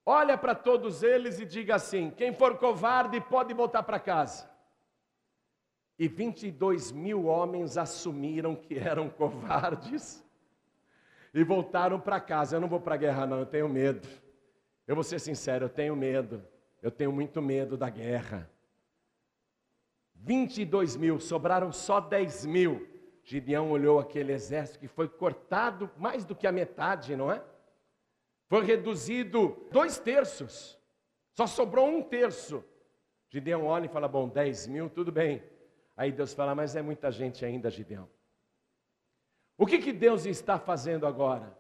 Olha 0.05 0.37
para 0.37 0.55
todos 0.55 1.03
eles 1.03 1.39
e 1.39 1.47
diga 1.47 1.77
assim: 1.77 2.11
quem 2.11 2.33
for 2.33 2.59
covarde 2.59 3.21
pode 3.21 3.55
voltar 3.55 3.83
para 3.83 4.01
casa. 4.01 4.50
E 6.01 6.09
22 6.09 6.93
mil 6.93 7.27
homens 7.27 7.77
assumiram 7.77 8.57
que 8.57 8.79
eram 8.79 9.11
covardes 9.11 10.25
e 11.35 11.45
voltaram 11.45 12.01
para 12.01 12.19
casa. 12.19 12.57
Eu 12.57 12.61
não 12.63 12.69
vou 12.69 12.81
para 12.81 12.95
a 12.95 12.97
guerra, 12.97 13.27
não, 13.27 13.41
eu 13.41 13.45
tenho 13.45 13.69
medo. 13.69 14.09
Eu 14.87 14.95
vou 14.95 15.05
ser 15.05 15.19
sincero, 15.21 15.67
eu 15.67 15.69
tenho 15.69 15.95
medo. 15.95 16.43
Eu 16.81 16.91
tenho 16.91 17.13
muito 17.13 17.43
medo 17.43 17.77
da 17.77 17.91
guerra. 17.91 18.51
22 20.15 20.97
mil, 20.97 21.21
sobraram 21.21 21.71
só 21.71 22.01
10 22.01 22.47
mil. 22.47 22.89
Gideão 23.23 23.71
olhou 23.71 23.99
aquele 23.99 24.33
exército 24.33 24.79
que 24.79 24.89
foi 24.89 25.07
cortado 25.07 25.91
mais 25.99 26.25
do 26.25 26.35
que 26.35 26.47
a 26.47 26.53
metade, 26.53 27.15
não 27.15 27.31
é? 27.31 27.45
Foi 28.47 28.65
reduzido 28.65 29.69
dois 29.71 29.99
terços, 29.99 30.79
só 31.35 31.47
sobrou 31.47 31.87
um 31.87 32.03
terço. 32.03 32.65
Gideão 33.29 33.67
olha 33.67 33.85
e 33.85 33.91
fala: 33.91 34.09
Bom, 34.09 34.31
10 34.31 34.67
mil, 34.67 34.89
tudo 34.89 35.13
bem. 35.13 35.50
Aí 36.01 36.11
Deus 36.11 36.33
fala: 36.33 36.55
Mas 36.55 36.75
é 36.75 36.81
muita 36.81 37.13
gente 37.13 37.45
ainda, 37.45 37.69
Gideão. 37.69 38.09
O 39.59 39.67
que, 39.67 39.77
que 39.77 39.93
Deus 39.93 40.25
está 40.25 40.59
fazendo 40.59 41.07
agora? 41.07 41.55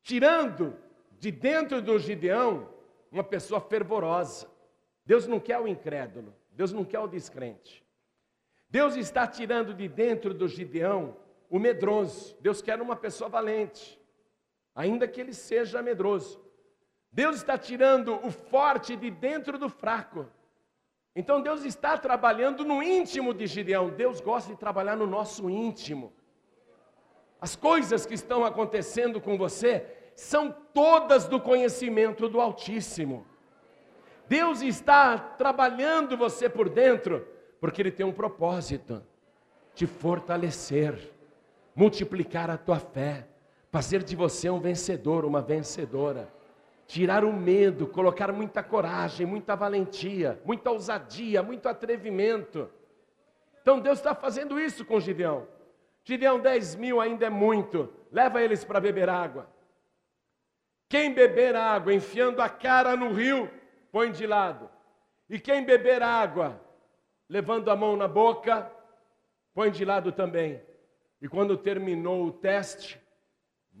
Tirando 0.00 0.78
de 1.18 1.32
dentro 1.32 1.82
do 1.82 1.98
Gideão 1.98 2.72
uma 3.10 3.24
pessoa 3.24 3.60
fervorosa. 3.60 4.48
Deus 5.04 5.26
não 5.26 5.40
quer 5.40 5.58
o 5.58 5.66
incrédulo, 5.66 6.32
Deus 6.52 6.72
não 6.72 6.84
quer 6.84 7.00
o 7.00 7.08
descrente. 7.08 7.84
Deus 8.70 8.94
está 8.94 9.26
tirando 9.26 9.74
de 9.74 9.88
dentro 9.88 10.32
do 10.32 10.46
Gideão 10.46 11.16
o 11.50 11.58
medroso. 11.58 12.36
Deus 12.40 12.62
quer 12.62 12.80
uma 12.80 12.94
pessoa 12.94 13.28
valente 13.28 14.00
ainda 14.72 15.08
que 15.08 15.20
ele 15.20 15.34
seja 15.34 15.82
medroso. 15.82 16.40
Deus 17.10 17.34
está 17.38 17.58
tirando 17.58 18.24
o 18.24 18.30
forte 18.30 18.94
de 18.94 19.10
dentro 19.10 19.58
do 19.58 19.68
fraco. 19.68 20.30
Então 21.14 21.40
Deus 21.40 21.64
está 21.64 21.96
trabalhando 21.96 22.64
no 22.64 22.82
íntimo 22.82 23.32
de 23.32 23.46
Gideão. 23.46 23.90
Deus 23.90 24.20
gosta 24.20 24.52
de 24.52 24.58
trabalhar 24.58 24.96
no 24.96 25.06
nosso 25.06 25.48
íntimo. 25.48 26.12
As 27.40 27.54
coisas 27.54 28.04
que 28.06 28.14
estão 28.14 28.44
acontecendo 28.44 29.20
com 29.20 29.36
você 29.36 29.86
são 30.16 30.54
todas 30.72 31.26
do 31.26 31.40
conhecimento 31.40 32.28
do 32.28 32.40
Altíssimo. 32.40 33.26
Deus 34.28 34.62
está 34.62 35.18
trabalhando 35.18 36.16
você 36.16 36.48
por 36.48 36.68
dentro, 36.68 37.26
porque 37.60 37.82
Ele 37.82 37.90
tem 37.90 38.06
um 38.06 38.12
propósito: 38.12 39.04
te 39.74 39.86
fortalecer, 39.86 41.12
multiplicar 41.76 42.50
a 42.50 42.56
tua 42.56 42.78
fé 42.78 43.28
fazer 43.74 44.04
de 44.04 44.14
você 44.14 44.48
um 44.48 44.60
vencedor, 44.60 45.24
uma 45.24 45.42
vencedora. 45.42 46.32
Tirar 46.86 47.24
o 47.24 47.32
medo, 47.32 47.86
colocar 47.86 48.32
muita 48.32 48.62
coragem, 48.62 49.26
muita 49.26 49.54
valentia, 49.54 50.40
muita 50.44 50.70
ousadia, 50.70 51.42
muito 51.42 51.68
atrevimento. 51.68 52.70
Então 53.62 53.80
Deus 53.80 53.98
está 53.98 54.14
fazendo 54.14 54.60
isso 54.60 54.84
com 54.84 55.00
Gideão. 55.00 55.48
Gideão, 56.04 56.38
10 56.38 56.76
mil 56.76 57.00
ainda 57.00 57.26
é 57.26 57.30
muito, 57.30 57.92
leva 58.12 58.42
eles 58.42 58.62
para 58.62 58.78
beber 58.78 59.08
água. 59.08 59.48
Quem 60.88 61.14
beber 61.14 61.56
água 61.56 61.94
enfiando 61.94 62.42
a 62.42 62.48
cara 62.48 62.94
no 62.94 63.12
rio, 63.12 63.50
põe 63.90 64.12
de 64.12 64.26
lado. 64.26 64.68
E 65.28 65.38
quem 65.40 65.64
beber 65.64 66.02
água 66.02 66.60
levando 67.28 67.70
a 67.70 67.76
mão 67.76 67.96
na 67.96 68.06
boca, 68.06 68.70
põe 69.54 69.70
de 69.70 69.84
lado 69.84 70.12
também. 70.12 70.62
E 71.20 71.28
quando 71.28 71.56
terminou 71.56 72.26
o 72.26 72.32
teste, 72.32 73.00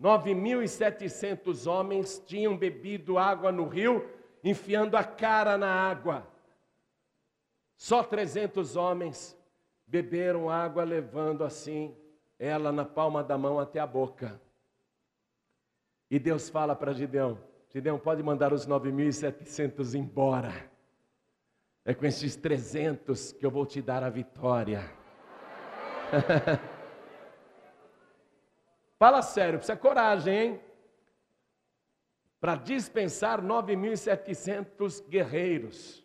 9.700 0.00 1.70
homens 1.70 2.22
tinham 2.26 2.56
bebido 2.56 3.16
água 3.16 3.52
no 3.52 3.68
rio, 3.68 4.08
enfiando 4.42 4.96
a 4.96 5.04
cara 5.04 5.56
na 5.56 5.72
água. 5.72 6.26
Só 7.76 8.02
300 8.02 8.76
homens 8.76 9.36
beberam 9.86 10.50
água, 10.50 10.84
levando 10.84 11.44
assim 11.44 11.96
ela 12.38 12.72
na 12.72 12.84
palma 12.84 13.22
da 13.22 13.38
mão 13.38 13.58
até 13.60 13.78
a 13.78 13.86
boca. 13.86 14.40
E 16.10 16.18
Deus 16.18 16.48
fala 16.48 16.74
para 16.74 16.92
Gideão: 16.92 17.38
Gideão, 17.68 17.98
pode 17.98 18.22
mandar 18.22 18.52
os 18.52 18.66
9.700 18.66 19.94
embora. 19.94 20.52
É 21.84 21.92
com 21.94 22.06
esses 22.06 22.34
300 22.34 23.32
que 23.32 23.44
eu 23.44 23.50
vou 23.50 23.66
te 23.66 23.82
dar 23.82 24.02
a 24.02 24.08
vitória. 24.08 24.90
Fala 28.98 29.22
sério, 29.22 29.58
precisa 29.58 29.76
coragem, 29.76 30.34
hein? 30.34 30.60
Para 32.40 32.56
dispensar 32.56 33.40
9.700 33.42 35.08
guerreiros. 35.08 36.04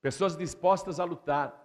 pessoas 0.00 0.36
dispostas 0.36 1.00
a 1.00 1.04
lutar 1.04 1.64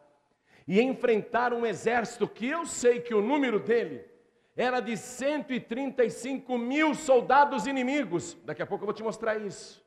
e 0.65 0.79
enfrentar 0.79 1.53
um 1.53 1.65
exército 1.65 2.27
que 2.27 2.47
eu 2.47 2.65
sei 2.65 3.01
que 3.01 3.13
o 3.13 3.21
número 3.21 3.59
dele 3.59 4.09
era 4.55 4.79
de 4.79 4.95
135 4.95 6.57
mil 6.57 6.93
soldados 6.93 7.65
inimigos. 7.65 8.35
Daqui 8.45 8.61
a 8.61 8.67
pouco 8.67 8.83
eu 8.83 8.87
vou 8.87 8.93
te 8.93 9.03
mostrar 9.03 9.37
isso. 9.37 9.83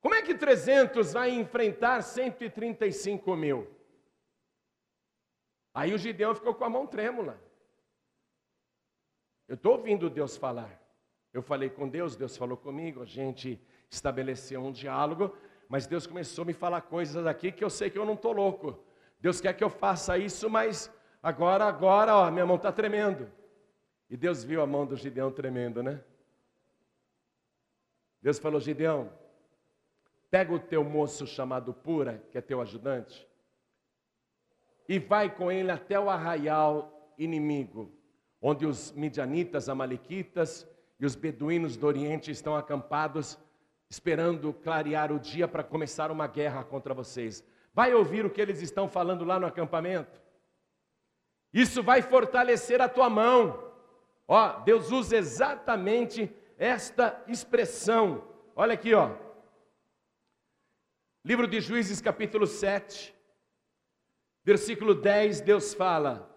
Como 0.00 0.14
é 0.14 0.22
que 0.22 0.34
300 0.34 1.12
vai 1.12 1.30
enfrentar 1.30 2.02
135 2.02 3.36
mil? 3.36 3.68
Aí 5.74 5.92
o 5.92 5.98
Gideão 5.98 6.34
ficou 6.34 6.54
com 6.54 6.64
a 6.64 6.70
mão 6.70 6.86
trêmula. 6.86 7.47
Eu 9.48 9.54
estou 9.54 9.72
ouvindo 9.72 10.10
Deus 10.10 10.36
falar. 10.36 10.78
Eu 11.32 11.42
falei 11.42 11.70
com 11.70 11.88
Deus, 11.88 12.14
Deus 12.14 12.36
falou 12.36 12.56
comigo, 12.56 13.02
a 13.02 13.06
gente 13.06 13.60
estabeleceu 13.90 14.60
um 14.60 14.70
diálogo, 14.70 15.34
mas 15.68 15.86
Deus 15.86 16.06
começou 16.06 16.42
a 16.42 16.46
me 16.46 16.52
falar 16.52 16.82
coisas 16.82 17.26
aqui 17.26 17.50
que 17.50 17.64
eu 17.64 17.70
sei 17.70 17.88
que 17.88 17.98
eu 17.98 18.04
não 18.04 18.14
estou 18.14 18.32
louco. 18.32 18.78
Deus 19.20 19.40
quer 19.40 19.54
que 19.54 19.64
eu 19.64 19.70
faça 19.70 20.18
isso, 20.18 20.48
mas 20.50 20.92
agora, 21.22 21.64
agora, 21.64 22.14
ó, 22.14 22.30
minha 22.30 22.46
mão 22.46 22.56
está 22.56 22.70
tremendo. 22.70 23.30
E 24.10 24.16
Deus 24.16 24.44
viu 24.44 24.62
a 24.62 24.66
mão 24.66 24.86
do 24.86 24.96
Gideão 24.96 25.30
tremendo, 25.30 25.82
né? 25.82 26.02
Deus 28.22 28.38
falou: 28.38 28.60
Gideão, 28.60 29.12
pega 30.30 30.52
o 30.52 30.58
teu 30.58 30.84
moço 30.84 31.26
chamado 31.26 31.72
Pura, 31.72 32.22
que 32.30 32.38
é 32.38 32.40
teu 32.40 32.60
ajudante, 32.60 33.26
e 34.88 34.98
vai 34.98 35.34
com 35.34 35.52
ele 35.52 35.70
até 35.70 35.98
o 35.98 36.08
arraial 36.08 37.12
inimigo, 37.18 37.92
onde 38.40 38.66
os 38.66 38.92
midianitas, 38.92 39.68
amalequitas 39.68 40.66
e 40.98 41.06
os 41.06 41.14
beduínos 41.14 41.76
do 41.76 41.86
Oriente 41.86 42.30
estão 42.30 42.56
acampados 42.56 43.38
esperando 43.90 44.52
clarear 44.52 45.10
o 45.10 45.18
dia 45.18 45.48
para 45.48 45.64
começar 45.64 46.10
uma 46.10 46.26
guerra 46.26 46.62
contra 46.62 46.92
vocês. 46.92 47.44
Vai 47.72 47.94
ouvir 47.94 48.24
o 48.24 48.30
que 48.30 48.40
eles 48.40 48.60
estão 48.60 48.88
falando 48.88 49.24
lá 49.24 49.38
no 49.38 49.46
acampamento. 49.46 50.20
Isso 51.52 51.82
vai 51.82 52.02
fortalecer 52.02 52.80
a 52.80 52.88
tua 52.88 53.08
mão. 53.08 53.72
Ó, 54.26 54.60
Deus 54.60 54.90
usa 54.90 55.16
exatamente 55.16 56.30
esta 56.58 57.22
expressão. 57.26 58.24
Olha 58.54 58.74
aqui, 58.74 58.92
ó. 58.92 59.16
Livro 61.24 61.46
de 61.46 61.60
Juízes, 61.60 62.00
capítulo 62.00 62.46
7, 62.46 63.14
versículo 64.44 64.94
10, 64.94 65.40
Deus 65.40 65.72
fala: 65.72 66.27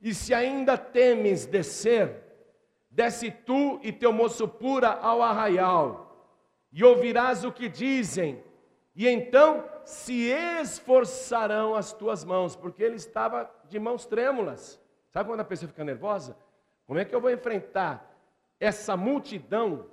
E 0.00 0.14
se 0.14 0.34
ainda 0.34 0.76
temes 0.76 1.46
descer, 1.46 2.22
desce 2.90 3.30
tu 3.30 3.80
e 3.82 3.92
teu 3.92 4.12
moço 4.12 4.46
pura 4.46 4.88
ao 4.88 5.22
arraial 5.22 6.04
e 6.74 6.82
ouvirás 6.82 7.44
o 7.44 7.52
que 7.52 7.68
dizem, 7.68 8.42
e 8.96 9.06
então 9.06 9.64
se 9.84 10.30
esforçarão 10.60 11.76
as 11.76 11.92
tuas 11.92 12.24
mãos, 12.24 12.56
porque 12.56 12.82
ele 12.82 12.96
estava 12.96 13.48
de 13.68 13.78
mãos 13.78 14.06
trêmulas. 14.06 14.80
Sabe 15.12 15.28
quando 15.28 15.40
a 15.40 15.44
pessoa 15.44 15.68
fica 15.68 15.84
nervosa? 15.84 16.36
Como 16.84 16.98
é 16.98 17.04
que 17.04 17.14
eu 17.14 17.20
vou 17.20 17.30
enfrentar 17.30 18.12
essa 18.58 18.96
multidão 18.96 19.88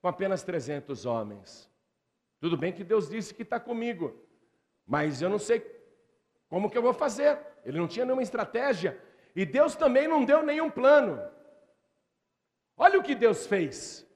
com 0.00 0.06
apenas 0.06 0.44
300 0.44 1.04
homens? 1.04 1.68
Tudo 2.40 2.56
bem 2.56 2.72
que 2.72 2.84
Deus 2.84 3.08
disse 3.08 3.34
que 3.34 3.42
está 3.42 3.58
comigo, 3.58 4.16
mas 4.86 5.20
eu 5.20 5.28
não 5.28 5.38
sei 5.40 5.58
como 6.48 6.70
que 6.70 6.76
eu 6.76 6.82
vou 6.82 6.94
fazer. 6.94 7.38
Ele 7.64 7.78
não 7.78 7.88
tinha 7.88 8.04
nenhuma 8.04 8.22
estratégia 8.22 9.00
e 9.34 9.44
Deus 9.44 9.76
também 9.76 10.08
não 10.08 10.24
deu 10.24 10.42
nenhum 10.42 10.70
plano. 10.70 11.20
Olha 12.76 12.98
o 12.98 13.02
que 13.02 13.14
Deus 13.14 13.46
fez. 13.46 14.06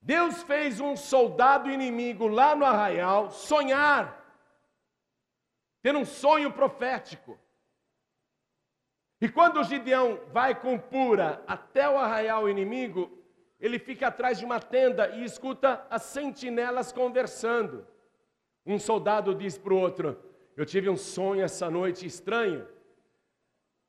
Deus 0.00 0.42
fez 0.42 0.80
um 0.80 0.96
soldado 0.96 1.70
inimigo 1.70 2.28
lá 2.28 2.54
no 2.54 2.64
arraial 2.64 3.30
sonhar, 3.30 4.24
ter 5.82 5.94
um 5.96 6.04
sonho 6.04 6.52
profético. 6.52 7.38
E 9.20 9.28
quando 9.28 9.64
Gideão 9.64 10.20
vai 10.32 10.54
com 10.54 10.78
Pura 10.78 11.42
até 11.46 11.88
o 11.88 11.98
arraial 11.98 12.48
inimigo, 12.48 13.10
ele 13.58 13.78
fica 13.78 14.06
atrás 14.06 14.38
de 14.38 14.44
uma 14.44 14.60
tenda 14.60 15.08
e 15.16 15.24
escuta 15.24 15.84
as 15.90 16.02
sentinelas 16.02 16.92
conversando. 16.92 17.86
Um 18.64 18.78
soldado 18.78 19.34
diz 19.34 19.58
para 19.58 19.74
o 19.74 19.78
outro: 19.78 20.22
Eu 20.58 20.66
tive 20.66 20.90
um 20.90 20.96
sonho 20.96 21.44
essa 21.44 21.70
noite 21.70 22.04
estranho. 22.04 22.66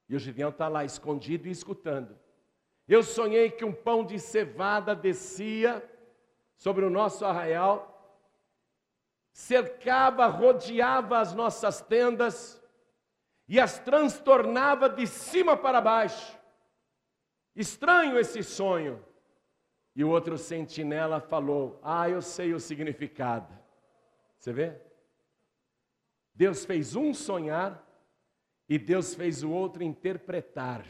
E 0.07 0.15
o 0.15 0.19
Gideão 0.19 0.49
está 0.49 0.67
lá 0.67 0.85
escondido 0.85 1.47
e 1.47 1.51
escutando. 1.51 2.15
Eu 2.87 3.01
sonhei 3.01 3.49
que 3.49 3.65
um 3.65 3.73
pão 3.73 4.05
de 4.05 4.19
cevada 4.19 4.95
descia 4.95 5.83
sobre 6.55 6.85
o 6.85 6.89
nosso 6.91 7.25
arraial, 7.25 8.21
cercava, 9.31 10.27
rodeava 10.27 11.17
as 11.17 11.33
nossas 11.33 11.81
tendas 11.81 12.61
e 13.47 13.59
as 13.59 13.79
transtornava 13.79 14.87
de 14.87 15.07
cima 15.07 15.57
para 15.57 15.81
baixo. 15.81 16.37
Estranho 17.55 18.19
esse 18.19 18.43
sonho. 18.43 19.03
E 19.95 20.03
o 20.03 20.09
outro 20.09 20.37
sentinela 20.37 21.19
falou: 21.19 21.79
Ah, 21.81 22.07
eu 22.07 22.21
sei 22.21 22.53
o 22.53 22.59
significado. 22.59 23.51
Você 24.37 24.53
vê? 24.53 24.88
Deus 26.39 26.63
fez 26.63 26.95
um 26.95 27.13
sonhar 27.13 27.85
e 28.69 28.79
Deus 28.79 29.13
fez 29.13 29.43
o 29.43 29.51
outro 29.51 29.83
interpretar. 29.83 30.85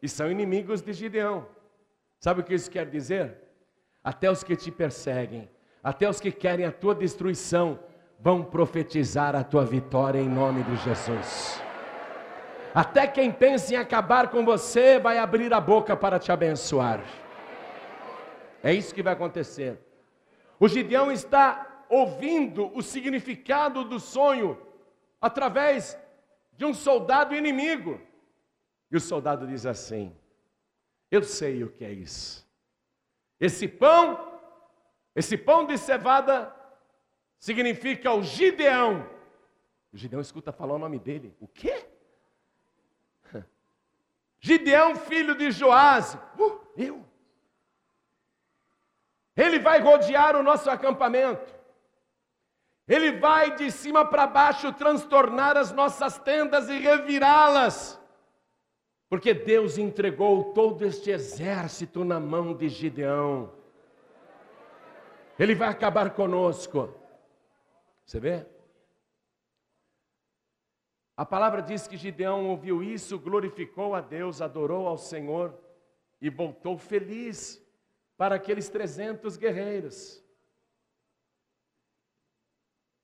E 0.00 0.08
são 0.08 0.30
inimigos 0.30 0.80
de 0.80 0.94
Gideão. 0.94 1.46
Sabe 2.18 2.40
o 2.40 2.44
que 2.44 2.54
isso 2.54 2.70
quer 2.70 2.88
dizer? 2.88 3.36
Até 4.02 4.30
os 4.30 4.42
que 4.42 4.56
te 4.56 4.70
perseguem, 4.70 5.50
até 5.84 6.08
os 6.08 6.18
que 6.18 6.32
querem 6.32 6.64
a 6.64 6.72
tua 6.72 6.94
destruição, 6.94 7.78
vão 8.18 8.42
profetizar 8.42 9.36
a 9.36 9.44
tua 9.44 9.66
vitória 9.66 10.18
em 10.18 10.28
nome 10.28 10.62
de 10.62 10.76
Jesus. 10.76 11.62
Até 12.74 13.06
quem 13.06 13.30
pensa 13.30 13.74
em 13.74 13.76
acabar 13.76 14.30
com 14.30 14.46
você 14.46 14.98
vai 14.98 15.18
abrir 15.18 15.52
a 15.52 15.60
boca 15.60 15.94
para 15.94 16.18
te 16.18 16.32
abençoar. 16.32 17.04
É 18.62 18.72
isso 18.72 18.94
que 18.94 19.02
vai 19.02 19.12
acontecer. 19.12 19.78
O 20.58 20.66
Gideão 20.66 21.12
está 21.12 21.67
ouvindo 21.88 22.74
o 22.76 22.82
significado 22.82 23.84
do 23.84 23.98
sonho 23.98 24.60
através 25.20 25.98
de 26.52 26.64
um 26.64 26.74
soldado 26.74 27.34
inimigo. 27.34 28.00
E 28.90 28.96
o 28.96 29.00
soldado 29.00 29.46
diz 29.46 29.66
assim: 29.66 30.14
eu 31.10 31.22
sei 31.22 31.64
o 31.64 31.70
que 31.70 31.84
é 31.84 31.92
isso. 31.92 32.46
Esse 33.40 33.66
pão, 33.66 34.40
esse 35.14 35.36
pão 35.38 35.64
de 35.64 35.78
cevada, 35.78 36.54
significa 37.38 38.12
o 38.12 38.22
Gideão. 38.22 39.08
O 39.92 39.96
Gideão 39.96 40.20
escuta 40.20 40.52
falar 40.52 40.74
o 40.74 40.78
nome 40.78 40.98
dele. 40.98 41.34
O 41.40 41.48
quê? 41.48 41.86
Gideão, 44.38 44.96
filho 44.96 45.34
de 45.34 45.50
Joás. 45.50 46.14
Uh, 46.38 46.60
eu. 46.76 47.04
Ele 49.34 49.58
vai 49.58 49.80
rodear 49.80 50.36
o 50.36 50.42
nosso 50.42 50.68
acampamento. 50.68 51.57
Ele 52.88 53.12
vai 53.12 53.54
de 53.54 53.70
cima 53.70 54.04
para 54.04 54.26
baixo 54.26 54.72
transtornar 54.72 55.58
as 55.58 55.70
nossas 55.72 56.18
tendas 56.18 56.70
e 56.70 56.78
revirá-las. 56.78 58.00
Porque 59.10 59.34
Deus 59.34 59.76
entregou 59.76 60.52
todo 60.54 60.84
este 60.86 61.10
exército 61.10 62.02
na 62.02 62.18
mão 62.18 62.54
de 62.54 62.68
Gideão. 62.68 63.52
Ele 65.38 65.54
vai 65.54 65.68
acabar 65.68 66.10
conosco. 66.10 66.94
Você 68.04 68.18
vê? 68.18 68.46
A 71.14 71.26
palavra 71.26 71.60
diz 71.60 71.86
que 71.86 71.96
Gideão 71.96 72.48
ouviu 72.48 72.82
isso, 72.82 73.18
glorificou 73.18 73.94
a 73.94 74.00
Deus, 74.00 74.40
adorou 74.40 74.86
ao 74.86 74.96
Senhor 74.96 75.54
e 76.20 76.30
voltou 76.30 76.78
feliz 76.78 77.62
para 78.16 78.36
aqueles 78.36 78.68
300 78.68 79.36
guerreiros. 79.36 80.24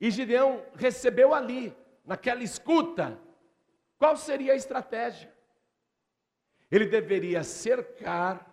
E 0.01 0.11
Gideão 0.11 0.65
recebeu 0.75 1.33
ali, 1.33 1.75
naquela 2.05 2.43
escuta, 2.43 3.19
qual 3.99 4.17
seria 4.17 4.53
a 4.53 4.57
estratégia? 4.57 5.33
Ele 6.71 6.87
deveria 6.87 7.43
cercar 7.43 8.53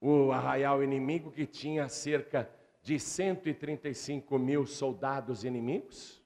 o 0.00 0.32
arraial 0.32 0.82
inimigo 0.82 1.30
que 1.30 1.46
tinha 1.46 1.88
cerca 1.88 2.50
de 2.82 2.98
135 2.98 4.38
mil 4.38 4.66
soldados 4.66 5.44
inimigos. 5.44 6.22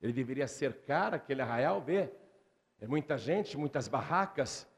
Ele 0.00 0.12
deveria 0.12 0.46
cercar 0.46 1.14
aquele 1.14 1.42
arraial, 1.42 1.80
ver. 1.80 2.12
É 2.80 2.86
muita 2.86 3.16
gente, 3.16 3.56
muitas 3.56 3.88
barracas. 3.88 4.68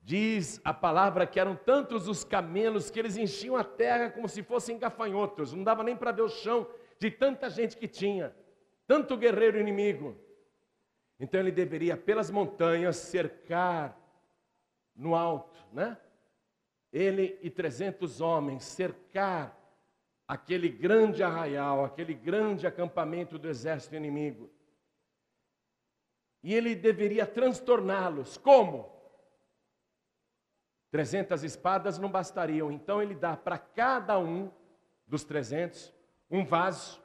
Diz 0.00 0.60
a 0.64 0.72
palavra 0.72 1.26
que 1.26 1.38
eram 1.38 1.54
tantos 1.54 2.08
os 2.08 2.24
camelos 2.24 2.90
que 2.90 2.98
eles 2.98 3.16
enchiam 3.16 3.56
a 3.56 3.64
terra 3.64 4.10
como 4.10 4.28
se 4.28 4.42
fossem 4.42 4.78
gafanhotos, 4.78 5.52
não 5.52 5.64
dava 5.64 5.82
nem 5.82 5.96
para 5.96 6.12
ver 6.12 6.22
o 6.22 6.28
chão 6.28 6.66
de 6.98 7.10
tanta 7.10 7.48
gente 7.48 7.76
que 7.76 7.86
tinha, 7.86 8.34
tanto 8.86 9.16
guerreiro 9.16 9.58
inimigo. 9.58 10.16
Então 11.20 11.40
ele 11.40 11.50
deveria, 11.50 11.96
pelas 11.96 12.30
montanhas, 12.30 12.96
cercar 12.96 13.98
no 14.94 15.14
alto, 15.14 15.58
né? 15.72 15.96
Ele 16.92 17.38
e 17.42 17.50
300 17.50 18.20
homens 18.20 18.64
cercar 18.64 19.56
aquele 20.26 20.68
grande 20.68 21.22
arraial, 21.22 21.84
aquele 21.84 22.14
grande 22.14 22.66
acampamento 22.66 23.38
do 23.38 23.48
exército 23.48 23.94
inimigo. 23.94 24.50
E 26.42 26.54
ele 26.54 26.74
deveria 26.74 27.26
transtorná-los. 27.26 28.36
Como? 28.36 28.96
300 30.90 31.44
espadas 31.44 31.98
não 31.98 32.10
bastariam, 32.10 32.72
então 32.72 33.02
ele 33.02 33.14
dá 33.14 33.36
para 33.36 33.58
cada 33.58 34.18
um 34.18 34.50
dos 35.06 35.24
300 35.24 35.97
um 36.30 36.44
vaso 36.44 37.02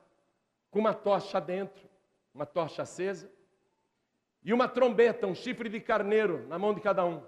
com 0.69 0.79
uma 0.79 0.93
tocha 0.93 1.39
dentro, 1.39 1.87
uma 2.33 2.45
tocha 2.45 2.81
acesa, 2.81 3.31
e 4.43 4.51
uma 4.51 4.67
trombeta, 4.67 5.27
um 5.27 5.35
chifre 5.35 5.69
de 5.69 5.79
carneiro 5.79 6.47
na 6.47 6.59
mão 6.59 6.73
de 6.73 6.81
cada 6.81 7.05
um. 7.05 7.23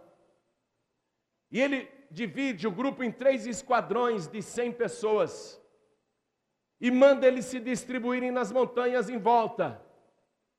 E 1.50 1.62
ele 1.62 1.90
divide 2.12 2.68
o 2.68 2.72
grupo 2.72 3.04
em 3.04 3.12
três 3.12 3.46
esquadrões 3.46 4.28
de 4.28 4.42
100 4.42 4.74
pessoas 4.74 5.62
e 6.80 6.92
manda 6.92 7.26
eles 7.26 7.46
se 7.46 7.60
distribuírem 7.60 8.32
nas 8.32 8.52
montanhas 8.52 9.10
em 9.10 9.18
volta. 9.18 9.82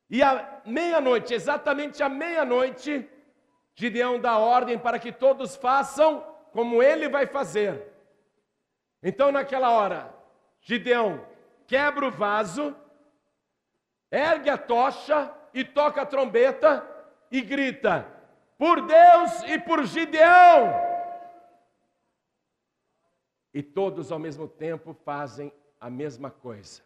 E 0.09 0.23
à 0.23 0.63
meia-noite, 0.65 1.35
exatamente 1.35 2.03
à 2.03 2.09
meia-noite, 2.09 3.09
Gideão 3.75 4.19
dá 4.19 4.39
ordem 4.39 4.79
para 4.79 4.99
que 4.99 5.13
todos 5.13 5.57
façam 5.57 6.21
como 6.53 6.83
ele 6.83 7.09
vai 7.09 7.27
fazer. 7.27 7.93
Então, 9.03 9.31
naquela 9.31 9.71
hora, 9.71 10.16
Gideão 10.67 11.25
quebra 11.65 12.09
o 12.09 12.11
vaso, 12.11 12.75
ergue 14.11 14.51
a 14.51 14.59
tocha 14.59 15.33
e 15.55 15.65
toca 15.65 16.03
a 16.03 16.07
trombeta 16.07 16.85
e 17.31 17.41
grita: 17.41 18.05
Por 18.59 18.85
Deus 18.85 19.45
e 19.45 19.61
por 19.61 19.85
Gideão! 19.85 20.73
E 23.55 23.63
todos 23.63 24.11
ao 24.11 24.19
mesmo 24.19 24.49
tempo 24.49 24.93
fazem 24.93 25.53
a 25.81 25.89
mesma 25.89 26.33
coisa. 26.33 26.83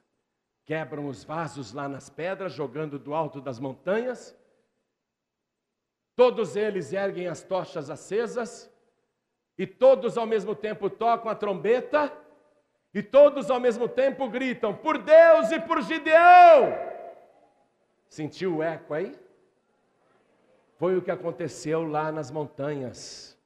Quebram 0.67 1.07
os 1.07 1.25
vasos 1.25 1.73
lá 1.73 1.89
nas 1.89 2.11
pedras, 2.11 2.53
jogando 2.53 2.99
do 2.99 3.15
alto 3.15 3.41
das 3.41 3.59
montanhas. 3.59 4.39
Todos 6.15 6.55
eles 6.55 6.93
erguem 6.93 7.29
as 7.29 7.43
tochas 7.43 7.89
acesas. 7.89 8.71
E 9.57 9.67
todos 9.67 10.19
ao 10.19 10.27
mesmo 10.27 10.55
tempo 10.55 10.91
tocam 10.91 11.31
a 11.31 11.35
trombeta. 11.35 12.15
E 12.93 13.03
todos 13.03 13.51
ao 13.51 13.61
mesmo 13.61 13.89
tempo 13.89 14.29
gritam: 14.29 14.75
Por 14.75 14.99
Deus 14.99 15.51
e 15.51 15.61
por 15.61 15.81
Gideão! 15.83 16.73
Sentiu 18.09 18.57
o 18.57 18.63
eco 18.63 18.93
aí? 18.93 19.17
Foi 20.77 20.97
o 20.97 21.03
que 21.03 21.11
aconteceu 21.11 21.87
lá 21.87 22.11
nas 22.11 22.31
montanhas. 22.31 23.39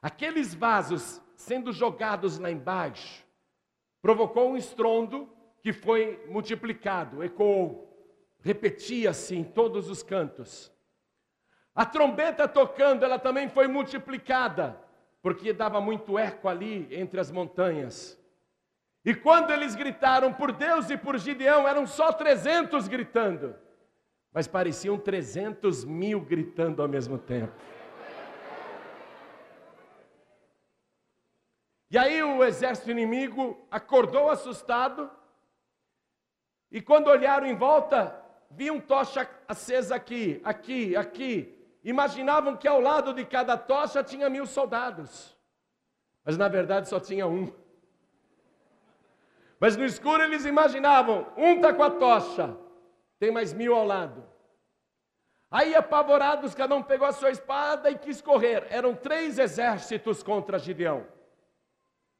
Aqueles 0.00 0.54
vasos 0.54 1.20
sendo 1.34 1.72
jogados 1.72 2.38
lá 2.38 2.50
embaixo 2.50 3.24
provocou 4.00 4.50
um 4.50 4.56
estrondo 4.56 5.28
que 5.62 5.72
foi 5.72 6.22
multiplicado, 6.28 7.24
ecoou, 7.24 7.90
repetia-se 8.40 9.34
em 9.34 9.42
todos 9.42 9.88
os 9.88 10.02
cantos. 10.02 10.70
A 11.74 11.86
trombeta 11.86 12.46
tocando, 12.46 13.02
ela 13.02 13.18
também 13.18 13.48
foi 13.48 13.66
multiplicada, 13.66 14.78
porque 15.22 15.54
dava 15.54 15.80
muito 15.80 16.18
eco 16.18 16.46
ali 16.46 16.86
entre 16.94 17.18
as 17.18 17.30
montanhas. 17.30 18.22
E 19.04 19.14
quando 19.14 19.52
eles 19.52 19.74
gritaram 19.74 20.32
por 20.32 20.50
Deus 20.50 20.88
e 20.88 20.96
por 20.96 21.18
Gideão, 21.18 21.68
eram 21.68 21.86
só 21.86 22.10
300 22.10 22.88
gritando, 22.88 23.54
mas 24.32 24.48
pareciam 24.48 24.98
300 24.98 25.84
mil 25.84 26.20
gritando 26.20 26.80
ao 26.80 26.88
mesmo 26.88 27.18
tempo. 27.18 27.52
E 31.90 31.98
aí 31.98 32.22
o 32.22 32.42
exército 32.42 32.90
inimigo 32.90 33.66
acordou 33.70 34.30
assustado, 34.30 35.10
e 36.70 36.80
quando 36.80 37.08
olharam 37.08 37.46
em 37.46 37.54
volta, 37.54 38.20
viam 38.50 38.80
tocha 38.80 39.28
acesa 39.46 39.94
aqui, 39.94 40.40
aqui, 40.42 40.96
aqui. 40.96 41.54
Imaginavam 41.84 42.56
que 42.56 42.66
ao 42.66 42.80
lado 42.80 43.12
de 43.12 43.24
cada 43.24 43.56
tocha 43.56 44.02
tinha 44.02 44.30
mil 44.30 44.46
soldados, 44.46 45.36
mas 46.24 46.38
na 46.38 46.48
verdade 46.48 46.88
só 46.88 46.98
tinha 46.98 47.26
um. 47.26 47.52
Mas 49.64 49.78
no 49.78 49.84
escuro 49.86 50.22
eles 50.22 50.44
imaginavam: 50.44 51.26
um 51.38 51.54
está 51.54 51.72
com 51.72 51.82
a 51.82 51.90
tocha, 51.90 52.54
tem 53.18 53.30
mais 53.30 53.54
mil 53.54 53.74
ao 53.74 53.86
lado. 53.86 54.22
Aí, 55.50 55.74
apavorados, 55.74 56.54
cada 56.54 56.74
um 56.74 56.82
pegou 56.82 57.06
a 57.08 57.12
sua 57.12 57.30
espada 57.30 57.90
e 57.90 57.96
quis 57.96 58.20
correr. 58.20 58.66
Eram 58.68 58.94
três 58.94 59.38
exércitos 59.38 60.22
contra 60.22 60.58
Gideão 60.58 61.06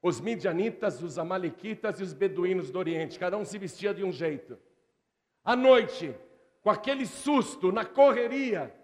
os 0.00 0.22
midianitas, 0.22 1.02
os 1.02 1.18
amalequitas 1.18 2.00
e 2.00 2.02
os 2.02 2.14
beduínos 2.14 2.70
do 2.70 2.78
Oriente, 2.78 3.18
cada 3.18 3.36
um 3.36 3.44
se 3.44 3.58
vestia 3.58 3.92
de 3.92 4.02
um 4.02 4.10
jeito. 4.10 4.58
À 5.44 5.54
noite, 5.54 6.16
com 6.62 6.70
aquele 6.70 7.04
susto, 7.04 7.70
na 7.70 7.84
correria, 7.84 8.74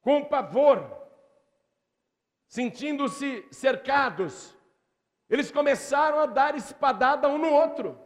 com 0.00 0.24
pavor, 0.24 0.90
sentindo-se 2.46 3.46
cercados, 3.50 4.55
eles 5.28 5.50
começaram 5.50 6.20
a 6.20 6.26
dar 6.26 6.54
espadada 6.54 7.28
um 7.28 7.38
no 7.38 7.50
outro. 7.50 7.98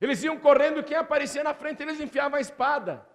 Eles 0.00 0.22
iam 0.22 0.38
correndo, 0.38 0.82
quem 0.82 0.96
aparecia 0.96 1.42
na 1.42 1.54
frente, 1.54 1.82
eles 1.82 2.00
enfiavam 2.00 2.38
a 2.38 2.40
espada. 2.40 3.06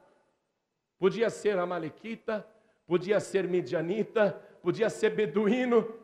Podia 0.98 1.30
ser 1.30 1.58
amalequita, 1.58 2.48
podia 2.86 3.20
ser 3.20 3.48
midianita, 3.48 4.32
podia 4.62 4.90
ser 4.90 5.10
beduíno, 5.12 6.00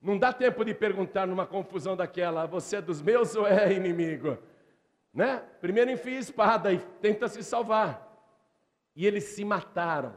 não 0.00 0.18
dá 0.18 0.32
tempo 0.32 0.64
de 0.64 0.74
perguntar 0.74 1.26
numa 1.26 1.46
confusão 1.46 1.96
daquela, 1.96 2.46
você 2.46 2.76
é 2.76 2.82
dos 2.82 3.00
meus 3.00 3.34
ou 3.34 3.46
é 3.46 3.72
inimigo? 3.72 4.36
Né? 5.12 5.42
Primeiro 5.60 5.90
enfia 5.90 6.16
a 6.16 6.20
espada 6.20 6.72
e 6.72 6.78
tenta 7.00 7.28
se 7.28 7.42
salvar. 7.42 8.12
E 8.94 9.06
eles 9.06 9.24
se 9.24 9.44
mataram, 9.44 10.16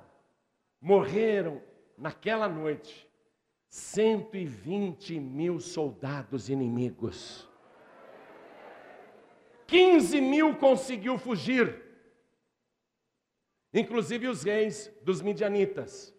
morreram 0.82 1.62
naquela 1.98 2.48
noite 2.48 3.07
120 3.70 5.20
mil 5.20 5.60
soldados 5.60 6.50
inimigos. 6.50 7.48
15 9.68 10.22
mil 10.22 10.56
conseguiu 10.56 11.18
fugir, 11.18 11.84
inclusive 13.74 14.28
os 14.28 14.44
reis 14.44 14.92
dos 15.04 15.22
midianitas. 15.22 16.16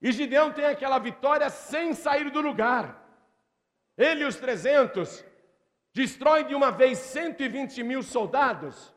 E 0.00 0.12
Gideão 0.12 0.52
tem 0.52 0.66
aquela 0.66 0.98
vitória 0.98 1.50
sem 1.50 1.92
sair 1.92 2.30
do 2.30 2.40
lugar. 2.40 3.02
Ele 3.96 4.22
e 4.22 4.26
os 4.26 4.36
300 4.36 5.24
destrói 5.92 6.44
de 6.44 6.54
uma 6.54 6.70
vez 6.70 6.98
120 6.98 7.82
mil 7.82 8.02
soldados, 8.02 8.94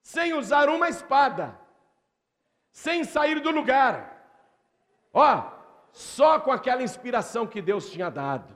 sem 0.00 0.32
usar 0.32 0.68
uma 0.68 0.88
espada, 0.88 1.58
sem 2.70 3.04
sair 3.04 3.40
do 3.40 3.50
lugar. 3.50 4.14
Ó, 5.12 5.55
só 5.96 6.38
com 6.38 6.52
aquela 6.52 6.82
inspiração 6.82 7.46
que 7.46 7.62
Deus 7.62 7.88
tinha 7.88 8.10
dado. 8.10 8.54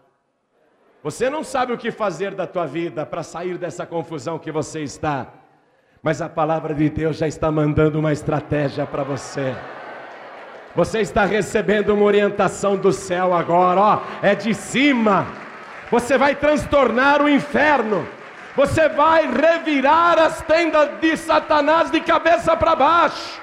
Você 1.03 1.31
não 1.31 1.43
sabe 1.43 1.73
o 1.73 1.79
que 1.79 1.91
fazer 1.91 2.35
da 2.35 2.47
tua 2.47 2.67
vida 2.67 3.07
para 3.07 3.23
sair 3.23 3.57
dessa 3.57 3.87
confusão 3.87 4.39
que 4.39 4.53
você 4.53 4.83
está, 4.83 5.27
mas 6.03 6.21
a 6.21 6.29
palavra 6.29 6.75
de 6.75 6.91
Deus 6.91 7.17
já 7.17 7.27
está 7.27 7.51
mandando 7.51 7.99
uma 7.99 8.13
estratégia 8.13 8.85
para 8.85 9.03
você. 9.03 9.57
Você 10.77 11.01
está 11.01 11.25
recebendo 11.25 11.95
uma 11.95 12.05
orientação 12.05 12.77
do 12.77 12.93
céu 12.93 13.33
agora, 13.33 13.81
ó, 13.81 14.03
é 14.21 14.35
de 14.35 14.53
cima. 14.53 15.27
Você 15.91 16.19
vai 16.19 16.35
transtornar 16.35 17.23
o 17.23 17.29
inferno. 17.29 18.07
Você 18.55 18.87
vai 18.91 19.27
revirar 19.27 20.19
as 20.19 20.43
tendas 20.43 21.01
de 21.01 21.17
Satanás 21.17 21.91
de 21.91 22.03
cabeça 22.03 22.55
para 22.55 22.77
baixo. 22.77 23.41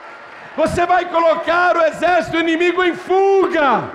Você 0.58 0.86
vai 0.86 1.10
colocar 1.10 1.78
o 1.78 1.84
exército 1.84 2.38
inimigo 2.38 2.84
em 2.84 2.96
fuga. 2.96 3.94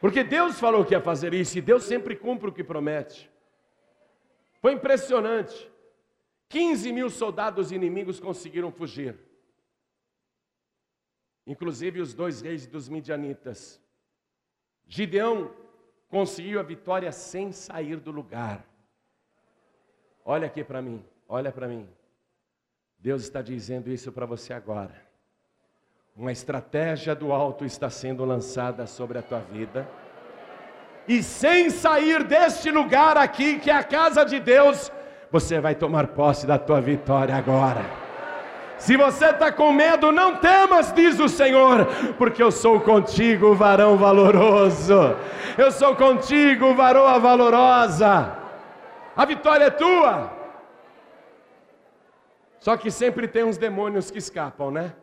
Porque 0.00 0.24
Deus 0.24 0.58
falou 0.58 0.84
que 0.84 0.94
ia 0.94 1.00
fazer 1.00 1.34
isso 1.34 1.58
e 1.58 1.60
Deus 1.60 1.84
sempre 1.84 2.16
cumpre 2.16 2.48
o 2.48 2.52
que 2.52 2.64
promete. 2.64 3.30
Foi 4.62 4.72
impressionante. 4.72 5.70
15 6.48 6.92
mil 6.92 7.10
soldados 7.10 7.72
inimigos 7.72 8.18
conseguiram 8.20 8.70
fugir 8.70 9.18
inclusive 11.46 12.00
os 12.00 12.14
dois 12.14 12.40
reis 12.40 12.66
dos 12.66 12.88
midianitas. 12.88 13.80
Gideão 14.86 15.54
conseguiu 16.08 16.60
a 16.60 16.62
vitória 16.62 17.10
sem 17.12 17.52
sair 17.52 17.96
do 17.96 18.10
lugar. 18.10 18.66
Olha 20.24 20.46
aqui 20.46 20.64
para 20.64 20.80
mim, 20.80 21.04
olha 21.28 21.52
para 21.52 21.68
mim. 21.68 21.88
Deus 23.04 23.20
está 23.20 23.42
dizendo 23.42 23.90
isso 23.90 24.10
para 24.10 24.24
você 24.24 24.54
agora. 24.54 24.94
Uma 26.16 26.32
estratégia 26.32 27.14
do 27.14 27.34
alto 27.34 27.62
está 27.66 27.90
sendo 27.90 28.24
lançada 28.24 28.86
sobre 28.86 29.18
a 29.18 29.22
tua 29.22 29.40
vida. 29.40 29.86
E 31.06 31.22
sem 31.22 31.68
sair 31.68 32.24
deste 32.24 32.70
lugar 32.70 33.18
aqui, 33.18 33.58
que 33.58 33.70
é 33.70 33.74
a 33.74 33.84
casa 33.84 34.24
de 34.24 34.40
Deus, 34.40 34.90
você 35.30 35.60
vai 35.60 35.74
tomar 35.74 36.06
posse 36.06 36.46
da 36.46 36.58
tua 36.58 36.80
vitória 36.80 37.36
agora. 37.36 37.84
Se 38.78 38.96
você 38.96 39.26
está 39.26 39.52
com 39.52 39.70
medo, 39.70 40.10
não 40.10 40.36
temas, 40.36 40.90
diz 40.90 41.20
o 41.20 41.28
Senhor, 41.28 41.86
porque 42.16 42.42
eu 42.42 42.50
sou 42.50 42.80
contigo, 42.80 43.54
varão 43.54 43.98
valoroso. 43.98 45.14
Eu 45.58 45.70
sou 45.70 45.94
contigo, 45.94 46.74
varoa 46.74 47.18
valorosa. 47.18 48.34
A 49.14 49.26
vitória 49.26 49.64
é 49.64 49.70
tua. 49.70 50.33
Só 52.64 52.78
que 52.78 52.90
sempre 52.90 53.28
tem 53.28 53.44
uns 53.44 53.58
demônios 53.58 54.10
que 54.10 54.16
escapam, 54.16 54.70
né? 54.70 54.96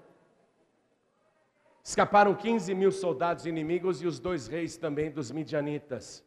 Escaparam 1.83 2.33
15 2.33 2.73
mil 2.73 2.91
soldados 2.91 3.45
inimigos 3.45 4.01
e 4.01 4.07
os 4.07 4.19
dois 4.19 4.47
reis 4.47 4.77
também 4.77 5.11
dos 5.11 5.29
midianitas. 5.29 6.25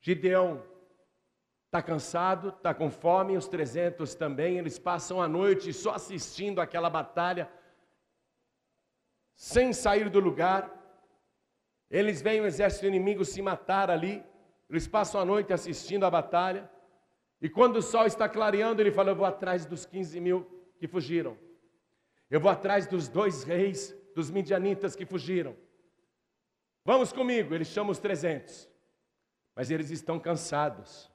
Gideão 0.00 0.62
está 1.66 1.82
cansado, 1.82 2.48
está 2.48 2.72
com 2.72 2.90
fome, 2.90 3.36
os 3.36 3.46
300 3.46 4.14
também. 4.14 4.56
Eles 4.56 4.78
passam 4.78 5.20
a 5.20 5.28
noite 5.28 5.70
só 5.70 5.92
assistindo 5.92 6.62
aquela 6.62 6.88
batalha, 6.88 7.46
sem 9.34 9.74
sair 9.74 10.08
do 10.08 10.18
lugar. 10.18 10.62
Eles 11.90 12.22
veem 12.22 12.40
o 12.40 12.46
exército 12.46 12.86
inimigo 12.86 13.22
se 13.22 13.42
matar 13.42 13.90
ali. 13.90 14.24
Eles 14.70 14.88
passam 14.88 15.20
a 15.20 15.26
noite 15.26 15.52
assistindo 15.52 16.06
a 16.06 16.10
batalha. 16.10 16.70
E 17.40 17.48
quando 17.48 17.76
o 17.76 17.82
sol 17.82 18.06
está 18.06 18.28
clareando, 18.28 18.82
ele 18.82 18.90
fala: 18.90 19.10
Eu 19.10 19.16
vou 19.16 19.26
atrás 19.26 19.64
dos 19.64 19.86
15 19.86 20.20
mil 20.20 20.44
que 20.78 20.88
fugiram. 20.88 21.36
Eu 22.30 22.40
vou 22.40 22.50
atrás 22.50 22.86
dos 22.86 23.08
dois 23.08 23.42
reis 23.42 23.94
dos 24.14 24.30
midianitas 24.30 24.96
que 24.96 25.06
fugiram. 25.06 25.56
Vamos 26.84 27.12
comigo, 27.12 27.54
ele 27.54 27.64
chama 27.64 27.90
os 27.90 27.98
300. 27.98 28.68
Mas 29.54 29.70
eles 29.70 29.90
estão 29.90 30.18
cansados. 30.18 31.10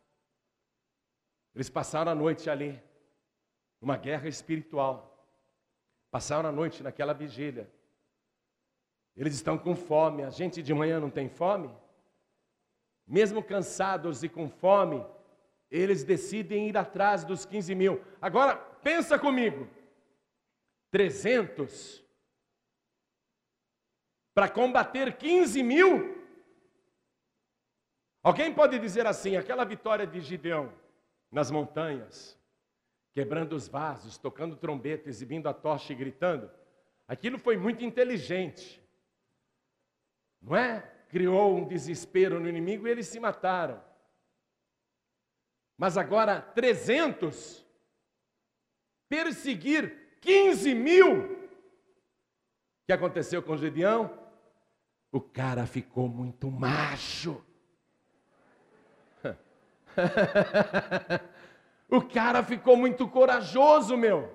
Eles 1.56 1.70
passaram 1.70 2.12
a 2.12 2.16
noite 2.16 2.50
ali, 2.50 2.82
numa 3.80 3.98
guerra 3.98 4.28
espiritual. 4.28 5.28
Passaram 6.10 6.50
a 6.50 6.52
noite 6.52 6.84
naquela 6.84 7.14
vigília. 7.14 7.72
Eles 9.16 9.36
estão 9.36 9.58
com 9.58 9.76
fome. 9.76 10.24
A 10.24 10.30
gente 10.30 10.62
de 10.62 10.74
manhã 10.74 11.00
não 11.00 11.10
tem 11.10 11.30
fome? 11.30 11.70
Mesmo 13.06 13.44
cansados 13.44 14.24
e 14.24 14.30
com 14.30 14.50
fome, 14.50 15.06
eles 15.74 16.04
decidem 16.04 16.70
ir 16.70 16.78
atrás 16.78 17.26
dos 17.26 17.46
15 17.46 17.74
mil. 17.74 18.00
Agora, 18.22 18.56
pensa 18.56 19.18
comigo: 19.18 19.68
300 20.92 22.04
para 24.36 24.48
combater 24.48 25.18
15 25.18 25.64
mil? 25.64 26.24
Alguém 28.22 28.54
pode 28.54 28.78
dizer 28.78 29.08
assim: 29.08 29.36
aquela 29.36 29.66
vitória 29.66 30.06
de 30.06 30.22
Gideão 30.22 30.72
nas 31.32 31.50
montanhas, 31.50 32.40
quebrando 33.12 33.54
os 33.54 33.68
vasos, 33.68 34.20
tocando 34.20 34.56
trombeta, 34.56 35.10
exibindo 35.10 35.50
a 35.50 35.54
tocha 35.56 35.92
e 35.92 35.96
gritando, 35.96 36.52
aquilo 37.08 37.40
foi 37.40 37.58
muito 37.58 37.84
inteligente, 37.84 38.80
não 40.40 40.56
é? 40.56 40.82
Criou 41.10 41.58
um 41.58 41.68
desespero 41.68 42.40
no 42.40 42.48
inimigo 42.48 42.88
e 42.88 42.92
eles 42.92 43.08
se 43.08 43.20
mataram. 43.20 43.84
Mas 45.84 45.98
agora 45.98 46.39
300 46.39 47.62
perseguir 49.10 50.17
15 50.22 50.74
mil. 50.74 51.26
O 51.26 51.48
que 52.88 52.93
aconteceu 52.93 53.43
com 53.43 53.58
Gideão? 53.58 54.17
O 55.12 55.19
cara 55.19 55.65
ficou 55.65 56.08
muito 56.08 56.50
macho. 56.50 57.43
o 61.91 62.02
cara 62.02 62.41
ficou 62.43 62.78
muito 62.78 63.06
corajoso, 63.06 63.98
meu. 63.98 64.34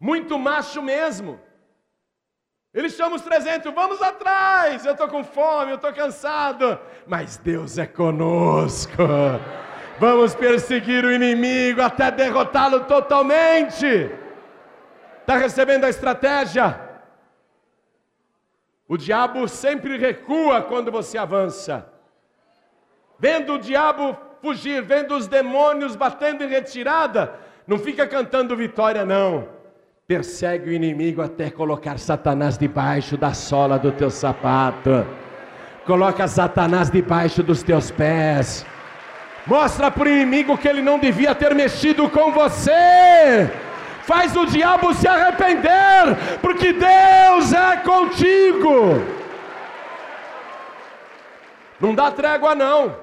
Muito 0.00 0.36
macho 0.36 0.82
mesmo. 0.82 1.38
Ele 2.74 2.90
chama 2.90 3.14
os 3.14 3.22
300, 3.22 3.72
vamos 3.72 4.02
atrás. 4.02 4.84
Eu 4.84 4.92
estou 4.92 5.06
com 5.06 5.22
fome, 5.22 5.70
eu 5.70 5.76
estou 5.76 5.92
cansado. 5.92 6.76
Mas 7.06 7.36
Deus 7.36 7.78
é 7.78 7.86
conosco. 7.86 8.92
Vamos 10.00 10.34
perseguir 10.34 11.04
o 11.04 11.12
inimigo 11.12 11.80
até 11.80 12.10
derrotá-lo 12.10 12.80
totalmente. 12.80 14.10
Está 15.20 15.36
recebendo 15.36 15.84
a 15.84 15.88
estratégia? 15.88 16.80
O 18.88 18.96
diabo 18.96 19.46
sempre 19.46 19.96
recua 19.96 20.60
quando 20.62 20.90
você 20.90 21.16
avança. 21.16 21.88
Vendo 23.20 23.54
o 23.54 23.58
diabo 23.58 24.18
fugir, 24.42 24.82
vendo 24.82 25.14
os 25.14 25.28
demônios 25.28 25.94
batendo 25.94 26.42
em 26.42 26.48
retirada, 26.48 27.38
não 27.68 27.78
fica 27.78 28.04
cantando 28.04 28.56
vitória, 28.56 29.04
não. 29.06 29.53
Persegue 30.06 30.70
o 30.70 30.72
inimigo 30.72 31.22
até 31.22 31.50
colocar 31.50 31.98
Satanás 31.98 32.58
debaixo 32.58 33.16
da 33.16 33.32
sola 33.32 33.78
do 33.78 33.90
teu 33.90 34.10
sapato. 34.10 35.06
Coloca 35.86 36.28
Satanás 36.28 36.90
debaixo 36.90 37.42
dos 37.42 37.62
teus 37.62 37.90
pés. 37.90 38.66
Mostra 39.46 39.90
para 39.90 40.08
o 40.08 40.12
inimigo 40.12 40.56
que 40.58 40.68
ele 40.68 40.82
não 40.82 40.98
devia 40.98 41.34
ter 41.34 41.54
mexido 41.54 42.08
com 42.08 42.32
você 42.32 43.50
faz 44.04 44.36
o 44.36 44.44
diabo 44.44 44.94
se 44.94 45.08
arrepender, 45.08 46.38
porque 46.40 46.72
Deus 46.72 47.52
é 47.52 47.76
contigo. 47.78 49.02
Não 51.80 51.94
dá 51.94 52.10
trégua, 52.10 52.54
não. 52.54 52.96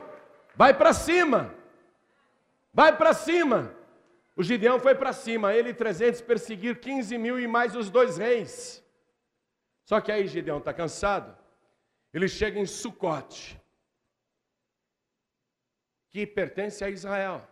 Vai 0.56 0.74
para 0.74 0.94
cima. 0.94 1.54
Vai 2.74 2.96
para 2.96 3.14
cima. 3.14 3.72
O 4.36 4.44
Gideão 4.44 4.80
foi 4.80 4.96
para 4.96 5.12
cima, 5.12 5.54
ele 5.54 5.70
e 5.70 5.74
300 5.74 6.22
perseguir 6.22 6.80
15 6.80 7.18
mil 7.18 7.40
e 7.40 7.48
mais 7.48 7.76
os 7.76 7.90
dois 7.90 8.18
reis. 8.18 8.84
Só 9.84 10.00
que 10.00 10.12
aí 10.12 10.28
Gideão 10.28 10.60
está 10.60 10.74
cansado. 10.74 11.38
Ele 12.14 12.28
chega 12.28 12.60
em 12.60 12.66
Sucote, 12.66 13.60
que 16.10 16.26
pertence 16.26 16.84
a 16.84 16.90
Israel, 16.90 17.48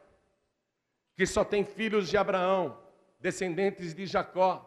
que 1.16 1.26
só 1.26 1.44
tem 1.44 1.64
filhos 1.64 2.10
de 2.10 2.18
Abraão 2.18 2.82
descendentes 3.20 3.94
de 3.94 4.06
Jacó. 4.06 4.66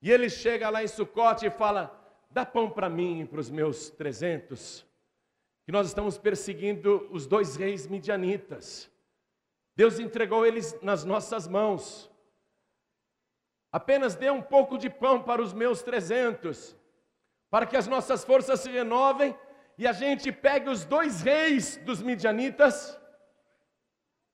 E 0.00 0.10
ele 0.10 0.28
chega 0.28 0.70
lá 0.70 0.82
em 0.82 0.88
Sucote 0.88 1.46
e 1.46 1.50
fala: 1.50 1.92
dá 2.30 2.44
pão 2.44 2.70
para 2.70 2.88
mim 2.88 3.20
e 3.20 3.26
para 3.26 3.40
os 3.40 3.50
meus 3.50 3.90
trezentos, 3.90 4.86
que 5.64 5.72
nós 5.72 5.86
estamos 5.86 6.18
perseguindo 6.18 7.08
os 7.10 7.26
dois 7.26 7.56
reis 7.56 7.86
midianitas. 7.86 8.90
Deus 9.76 9.98
entregou 9.98 10.46
eles 10.46 10.76
nas 10.82 11.04
nossas 11.04 11.46
mãos. 11.46 12.10
Apenas 13.70 14.14
dê 14.14 14.30
um 14.30 14.42
pouco 14.42 14.78
de 14.78 14.88
pão 14.88 15.22
para 15.22 15.42
os 15.42 15.52
meus 15.52 15.82
trezentos, 15.82 16.74
para 17.50 17.66
que 17.66 17.76
as 17.76 17.86
nossas 17.86 18.24
forças 18.24 18.60
se 18.60 18.70
renovem 18.70 19.38
e 19.76 19.86
a 19.86 19.92
gente 19.92 20.32
pegue 20.32 20.70
os 20.70 20.84
dois 20.84 21.20
reis 21.20 21.76
dos 21.76 22.00
midianitas 22.00 22.98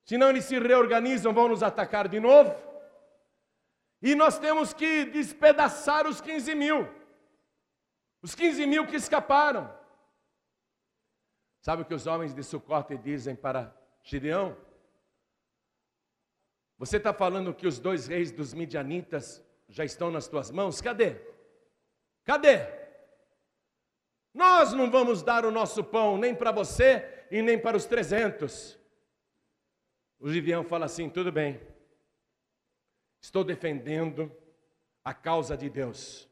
Senão 0.05 0.29
eles 0.29 0.45
se 0.45 0.59
reorganizam, 0.59 1.33
vão 1.33 1.47
nos 1.47 1.63
atacar 1.63 2.07
de 2.07 2.19
novo. 2.19 2.53
E 4.01 4.15
nós 4.15 4.37
temos 4.37 4.73
que 4.73 5.05
despedaçar 5.05 6.05
os 6.05 6.19
15 6.19 6.53
mil. 6.55 6.89
Os 8.21 8.35
15 8.35 8.65
mil 8.65 8.85
que 8.85 8.97
escaparam. 8.97 9.73
Sabe 11.61 11.83
o 11.83 11.85
que 11.85 11.93
os 11.93 12.05
homens 12.05 12.33
de 12.33 12.43
Sucote 12.43 12.97
dizem 12.97 13.35
para 13.35 13.73
Gideão? 14.03 14.57
Você 16.83 16.97
está 16.97 17.13
falando 17.13 17.53
que 17.53 17.65
os 17.65 17.79
dois 17.79 18.07
reis 18.07 18.29
dos 18.29 18.53
midianitas 18.53 19.41
já 19.69 19.85
estão 19.85 20.11
nas 20.11 20.27
tuas 20.27 20.51
mãos? 20.51 20.81
Cadê? 20.81 21.15
Cadê? 22.25 22.57
Nós 24.33 24.73
não 24.73 24.91
vamos 24.91 25.23
dar 25.23 25.45
o 25.45 25.51
nosso 25.51 25.81
pão 25.81 26.17
nem 26.17 26.35
para 26.35 26.51
você 26.51 27.25
e 27.31 27.41
nem 27.41 27.57
para 27.57 27.77
os 27.77 27.85
trezentos. 27.85 28.77
O 30.19 30.29
Gideão 30.29 30.65
fala 30.65 30.83
assim: 30.85 31.09
tudo 31.09 31.31
bem, 31.31 31.57
estou 33.21 33.45
defendendo 33.45 34.29
a 35.05 35.13
causa 35.13 35.55
de 35.55 35.69
Deus, 35.69 36.29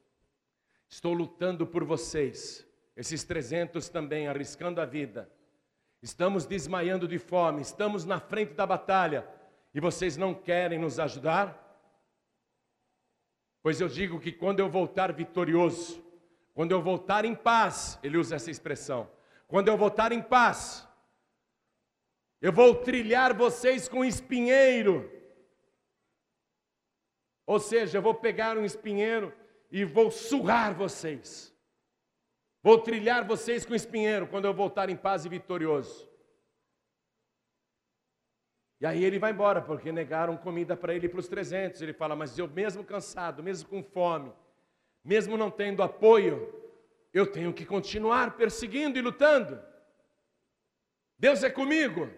estou 0.89 1.13
lutando 1.13 1.65
por 1.65 1.85
vocês, 1.85 2.67
esses 2.93 3.23
300 3.23 3.87
também, 3.87 4.27
arriscando 4.27 4.81
a 4.81 4.85
vida, 4.85 5.31
estamos 6.01 6.45
desmaiando 6.45 7.07
de 7.07 7.19
fome, 7.19 7.61
estamos 7.61 8.03
na 8.03 8.19
frente 8.19 8.53
da 8.53 8.67
batalha 8.67 9.39
e 9.73 9.79
vocês 9.79 10.17
não 10.17 10.33
querem 10.33 10.79
nos 10.79 10.99
ajudar? 10.99 11.57
Pois 13.61 13.79
eu 13.79 13.87
digo 13.87 14.19
que 14.19 14.31
quando 14.31 14.59
eu 14.59 14.69
voltar 14.69 15.13
vitorioso, 15.13 16.03
quando 16.53 16.71
eu 16.71 16.81
voltar 16.81 17.25
em 17.25 17.35
paz, 17.35 17.99
ele 18.03 18.17
usa 18.17 18.35
essa 18.35 18.51
expressão, 18.51 19.09
quando 19.47 19.67
eu 19.67 19.77
voltar 19.77 20.11
em 20.11 20.21
paz, 20.21 20.87
eu 22.41 22.51
vou 22.51 22.75
trilhar 22.75 23.35
vocês 23.35 23.87
com 23.87 24.03
espinheiro. 24.03 25.09
Ou 27.45 27.59
seja, 27.59 27.99
eu 27.99 28.01
vou 28.01 28.15
pegar 28.15 28.57
um 28.57 28.65
espinheiro 28.65 29.33
e 29.71 29.85
vou 29.85 30.09
surrar 30.09 30.73
vocês. 30.73 31.53
Vou 32.63 32.79
trilhar 32.79 33.25
vocês 33.25 33.65
com 33.65 33.75
espinheiro 33.75 34.27
quando 34.27 34.45
eu 34.45 34.53
voltar 34.53 34.89
em 34.89 34.95
paz 34.95 35.25
e 35.25 35.29
vitorioso. 35.29 36.10
E 38.81 38.85
aí 38.87 39.05
ele 39.05 39.19
vai 39.19 39.31
embora, 39.31 39.61
porque 39.61 39.91
negaram 39.91 40.35
comida 40.35 40.75
para 40.75 40.95
ele 40.95 41.05
e 41.05 41.09
para 41.09 41.19
os 41.19 41.27
300. 41.27 41.79
Ele 41.83 41.93
fala: 41.93 42.15
Mas 42.15 42.35
eu, 42.39 42.47
mesmo 42.47 42.83
cansado, 42.83 43.43
mesmo 43.43 43.69
com 43.69 43.83
fome, 43.83 44.33
mesmo 45.05 45.37
não 45.37 45.51
tendo 45.51 45.83
apoio, 45.83 46.51
eu 47.13 47.27
tenho 47.27 47.53
que 47.53 47.63
continuar 47.63 48.35
perseguindo 48.35 48.97
e 48.97 49.01
lutando. 49.01 49.61
Deus 51.19 51.43
é 51.43 51.49
comigo. 51.51 52.09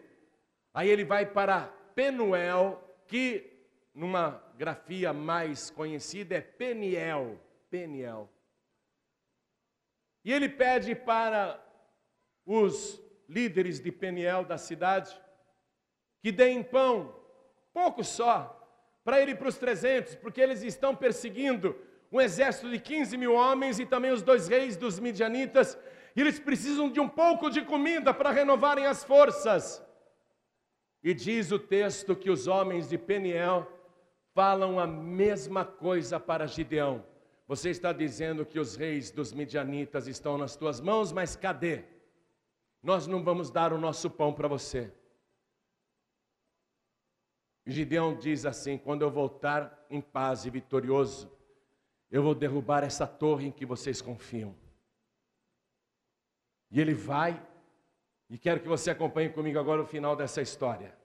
Aí 0.74 0.90
ele 0.90 1.04
vai 1.04 1.26
para 1.26 1.68
Penuel, 1.94 2.82
que 3.08 3.68
numa 3.94 4.42
grafia 4.58 5.12
mais 5.12 5.70
conhecida 5.70 6.36
é 6.36 6.42
Peniel. 6.42 7.42
Peniel. 7.70 8.32
E 10.24 10.32
ele 10.32 10.48
pede 10.48 10.96
para 10.96 11.62
os 12.46 13.02
líderes 13.28 13.82
de 13.82 13.92
Peniel 13.92 14.46
da 14.46 14.58
cidade 14.58 15.22
que 16.24 16.32
deem 16.32 16.64
pão, 16.64 17.14
pouco 17.74 18.02
só, 18.02 18.58
para 19.04 19.22
ele 19.22 19.32
e 19.32 19.36
para 19.36 19.50
os 19.50 19.58
300, 19.58 20.16
porque 20.16 20.40
eles 20.40 20.64
estão 20.64 20.96
perseguindo 20.96 21.76
um 22.10 22.22
exército 22.22 22.70
de 22.70 22.80
15 22.80 23.18
mil 23.18 23.34
homens 23.34 23.78
e 23.78 23.86
também 23.86 24.10
os 24.10 24.22
dois 24.22 24.48
reis 24.48 24.78
dos 24.78 25.02
midianitas, 25.02 25.78
e 26.16 26.22
eles 26.22 26.40
precisam 26.40 26.90
de 26.90 27.02
um 27.02 27.10
pouco 27.10 27.50
de 27.50 27.62
comida 27.64 28.14
para 28.14 28.32
renovarem 28.32 28.86
as 28.86 29.04
forças. 29.04 29.84
E 31.04 31.14
diz 31.14 31.52
o 31.52 31.60
texto 31.60 32.16
que 32.16 32.30
os 32.30 32.48
homens 32.48 32.88
de 32.88 32.98
Peniel 32.98 33.70
falam 34.34 34.80
a 34.80 34.88
mesma 34.88 35.66
coisa 35.66 36.22
para 36.22 36.48
Gideão. 36.48 37.04
Você 37.50 37.70
está 37.70 37.92
dizendo 37.92 38.46
que 38.46 38.58
os 38.58 38.78
reis 38.78 39.12
dos 39.12 39.34
midianitas 39.34 40.08
estão 40.08 40.38
nas 40.38 40.56
tuas 40.56 40.80
mãos, 40.80 41.12
mas 41.12 41.36
cadê? 41.36 41.84
Nós 42.82 43.08
não 43.08 43.22
vamos 43.22 43.52
dar 43.52 43.74
o 43.74 43.78
nosso 43.78 44.10
pão 44.10 44.32
para 44.32 44.48
você. 44.48 44.90
Gideão 47.66 48.16
diz 48.18 48.46
assim: 48.46 48.78
quando 48.78 49.04
eu 49.04 49.12
voltar 49.12 49.86
em 49.90 50.02
paz 50.02 50.46
e 50.46 50.50
vitorioso, 50.50 51.32
eu 52.12 52.22
vou 52.22 52.36
derrubar 52.36 52.84
essa 52.84 53.08
torre 53.08 53.48
em 53.48 53.52
que 53.52 53.66
vocês 53.66 54.02
confiam. 54.02 54.56
E 56.70 56.82
ele 56.82 56.94
vai, 56.94 57.42
e 58.30 58.38
quero 58.38 58.60
que 58.60 58.68
você 58.68 58.92
acompanhe 58.92 59.30
comigo 59.30 59.60
agora 59.60 59.82
o 59.82 59.86
final 59.86 60.16
dessa 60.16 60.42
história. 60.42 60.98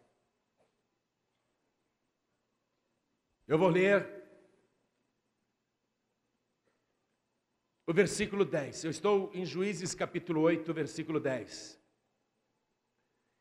Eu 3.47 3.59
vou 3.59 3.68
ler 3.68 4.18
o 7.87 7.92
versículo 7.94 8.44
10. 8.44 8.85
Eu 8.85 8.90
estou 8.90 9.31
em 9.33 9.47
Juízes 9.47 9.94
capítulo 9.94 10.42
8, 10.42 10.75
versículo 10.75 11.18
10. 11.18 11.81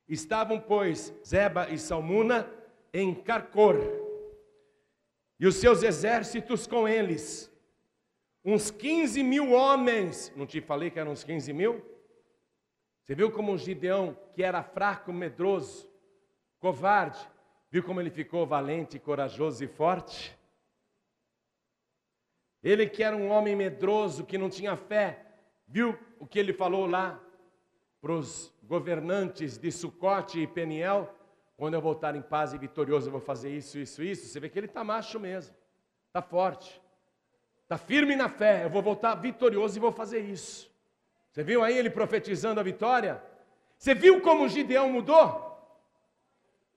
Estavam, 0.07 0.61
pois, 0.61 1.13
Zeba 1.25 1.69
e 1.69 1.77
Salmuna 1.77 2.49
em 2.99 3.13
Carcor, 3.13 3.75
e 5.39 5.45
os 5.45 5.57
seus 5.57 5.83
exércitos 5.83 6.65
com 6.65 6.87
eles, 6.87 7.47
uns 8.43 8.71
15 8.71 9.21
mil 9.21 9.51
homens. 9.51 10.33
Não 10.35 10.47
te 10.47 10.59
falei 10.59 10.89
que 10.89 10.99
eram 10.99 11.11
uns 11.11 11.23
15 11.23 11.53
mil? 11.53 11.85
Você 13.03 13.13
viu 13.13 13.31
como 13.31 13.53
o 13.53 13.57
Gideão, 13.57 14.17
que 14.33 14.41
era 14.41 14.63
fraco, 14.63 15.13
medroso, 15.13 15.87
covarde, 16.57 17.19
viu 17.69 17.83
como 17.83 18.01
ele 18.01 18.09
ficou 18.09 18.47
valente, 18.47 18.97
corajoso 18.97 19.63
e 19.63 19.67
forte? 19.67 20.35
Ele 22.63 22.89
que 22.89 23.03
era 23.03 23.15
um 23.15 23.29
homem 23.29 23.55
medroso, 23.55 24.25
que 24.25 24.39
não 24.39 24.49
tinha 24.49 24.75
fé, 24.75 25.23
viu 25.67 25.95
o 26.19 26.25
que 26.25 26.39
ele 26.39 26.51
falou 26.51 26.87
lá 26.87 27.23
para 28.01 28.13
os 28.13 28.51
governantes 28.63 29.55
de 29.55 29.71
Sucote 29.71 30.39
e 30.39 30.47
Peniel? 30.47 31.13
Quando 31.57 31.73
eu 31.73 31.81
voltar 31.81 32.15
em 32.15 32.21
paz 32.21 32.53
e 32.53 32.57
vitorioso, 32.57 33.07
eu 33.07 33.11
vou 33.11 33.19
fazer 33.19 33.49
isso, 33.49 33.79
isso, 33.79 34.03
isso. 34.03 34.27
Você 34.27 34.39
vê 34.39 34.47
que 34.47 34.59
ele 34.59 34.67
está 34.67 34.83
macho 34.83 35.19
mesmo, 35.19 35.55
está 36.07 36.21
forte. 36.21 36.79
Está 37.63 37.77
firme 37.77 38.15
na 38.15 38.29
fé, 38.29 38.63
eu 38.63 38.69
vou 38.69 38.81
voltar 38.81 39.15
vitorioso 39.15 39.75
e 39.75 39.81
vou 39.81 39.91
fazer 39.91 40.19
isso. 40.19 40.71
Você 41.31 41.43
viu 41.43 41.63
aí 41.63 41.77
ele 41.77 41.89
profetizando 41.89 42.59
a 42.59 42.63
vitória? 42.63 43.21
Você 43.77 43.93
viu 43.93 44.21
como 44.21 44.47
Gideão 44.47 44.89
mudou? 44.89 45.45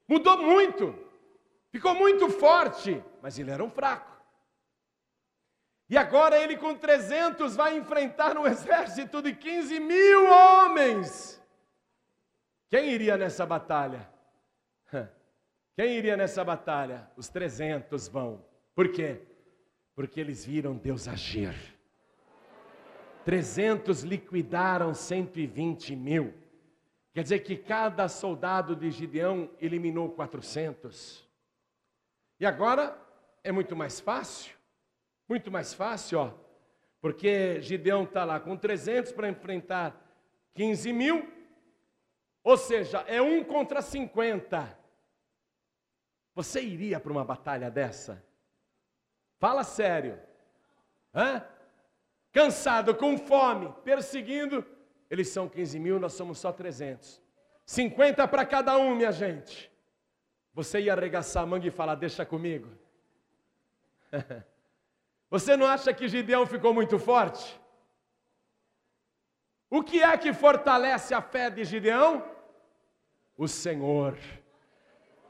Mudou 0.08 0.42
muito, 0.42 0.98
ficou 1.70 1.94
muito 1.94 2.28
forte, 2.28 3.00
mas 3.22 3.38
ele 3.38 3.52
era 3.52 3.62
um 3.62 3.70
fraco. 3.70 4.10
E 5.88 5.96
agora 5.96 6.36
ele 6.36 6.56
com 6.56 6.74
300 6.74 7.54
vai 7.54 7.76
enfrentar 7.76 8.36
um 8.36 8.44
exército 8.48 9.22
de 9.22 9.32
15 9.34 9.78
mil 9.78 10.28
homens. 10.28 11.40
Quem 12.68 12.90
iria 12.90 13.16
nessa 13.16 13.46
batalha? 13.46 14.09
Quem 15.76 15.96
iria 15.96 16.16
nessa 16.16 16.44
batalha? 16.44 17.10
Os 17.16 17.28
300 17.28 18.08
vão. 18.08 18.44
Por 18.74 18.92
quê? 18.92 19.20
porque 20.00 20.18
eles 20.18 20.46
viram 20.46 20.78
Deus 20.78 21.06
agir. 21.06 21.54
300 23.22 24.02
liquidaram 24.02 24.94
120 24.94 25.94
mil. 25.94 26.32
Quer 27.12 27.22
dizer 27.22 27.40
que 27.40 27.54
cada 27.54 28.08
soldado 28.08 28.74
de 28.74 28.90
Gideão 28.90 29.50
eliminou 29.60 30.08
400. 30.08 31.28
E 32.38 32.46
agora 32.46 32.96
é 33.44 33.52
muito 33.52 33.76
mais 33.76 34.00
fácil, 34.00 34.56
muito 35.28 35.50
mais 35.50 35.74
fácil, 35.74 36.18
ó, 36.18 36.32
porque 36.98 37.60
Gideão 37.60 38.04
está 38.04 38.24
lá 38.24 38.40
com 38.40 38.56
300 38.56 39.12
para 39.12 39.28
enfrentar 39.28 39.94
15 40.54 40.94
mil, 40.94 41.30
ou 42.42 42.56
seja, 42.56 43.04
é 43.06 43.20
um 43.20 43.44
contra 43.44 43.82
50. 43.82 44.78
Você 46.34 46.60
iria 46.62 47.00
para 47.00 47.12
uma 47.12 47.24
batalha 47.24 47.70
dessa? 47.70 48.24
Fala 49.38 49.64
sério. 49.64 50.18
Hã? 51.14 51.44
Cansado, 52.32 52.94
com 52.94 53.18
fome, 53.18 53.72
perseguindo. 53.84 54.64
Eles 55.10 55.28
são 55.28 55.48
15 55.48 55.78
mil, 55.78 55.98
nós 55.98 56.12
somos 56.12 56.38
só 56.38 56.52
300. 56.52 57.20
50 57.66 58.26
para 58.28 58.44
cada 58.44 58.76
um, 58.78 58.94
minha 58.94 59.10
gente. 59.10 59.70
Você 60.54 60.80
ia 60.80 60.92
arregaçar 60.92 61.42
a 61.42 61.46
manga 61.46 61.66
e 61.66 61.70
falar: 61.70 61.94
Deixa 61.94 62.24
comigo. 62.24 62.68
Você 65.30 65.56
não 65.56 65.66
acha 65.66 65.94
que 65.94 66.08
Gideão 66.08 66.44
ficou 66.44 66.74
muito 66.74 66.98
forte? 66.98 67.60
O 69.68 69.82
que 69.84 70.02
é 70.02 70.18
que 70.18 70.32
fortalece 70.32 71.14
a 71.14 71.22
fé 71.22 71.48
de 71.48 71.64
Gideão? 71.64 72.24
O 73.36 73.46
Senhor. 73.46 74.18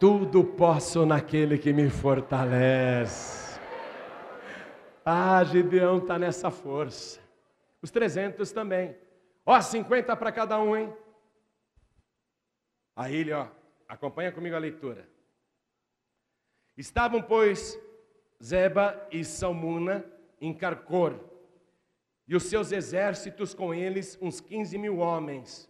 Tudo 0.01 0.43
posso 0.43 1.05
naquele 1.05 1.59
que 1.59 1.75
me 1.75 1.91
fortalece. 1.91 3.61
Ah, 5.05 5.45
Gideão 5.45 5.99
está 5.99 6.19
nessa 6.19 6.51
força. 6.51 7.21
Os 7.83 7.91
300 7.91 8.51
também. 8.51 8.97
Ó, 9.45 9.61
50 9.61 10.17
para 10.17 10.33
cada 10.33 10.59
um, 10.59 10.75
hein? 10.75 10.91
Aí 12.97 13.15
ele, 13.15 13.33
ó, 13.33 13.47
acompanha 13.87 14.33
comigo 14.33 14.57
a 14.57 14.59
leitura. 14.59 15.07
Estavam, 16.79 17.21
pois, 17.21 17.79
Zeba 18.43 19.07
e 19.13 19.23
Salmuna 19.23 20.03
em 20.41 20.55
Carcor, 20.55 21.21
e 22.27 22.35
os 22.35 22.45
seus 22.45 22.73
exércitos 22.73 23.53
com 23.53 23.75
eles, 23.75 24.19
uns 24.23 24.41
15 24.41 24.79
mil 24.79 24.97
homens. 24.97 25.70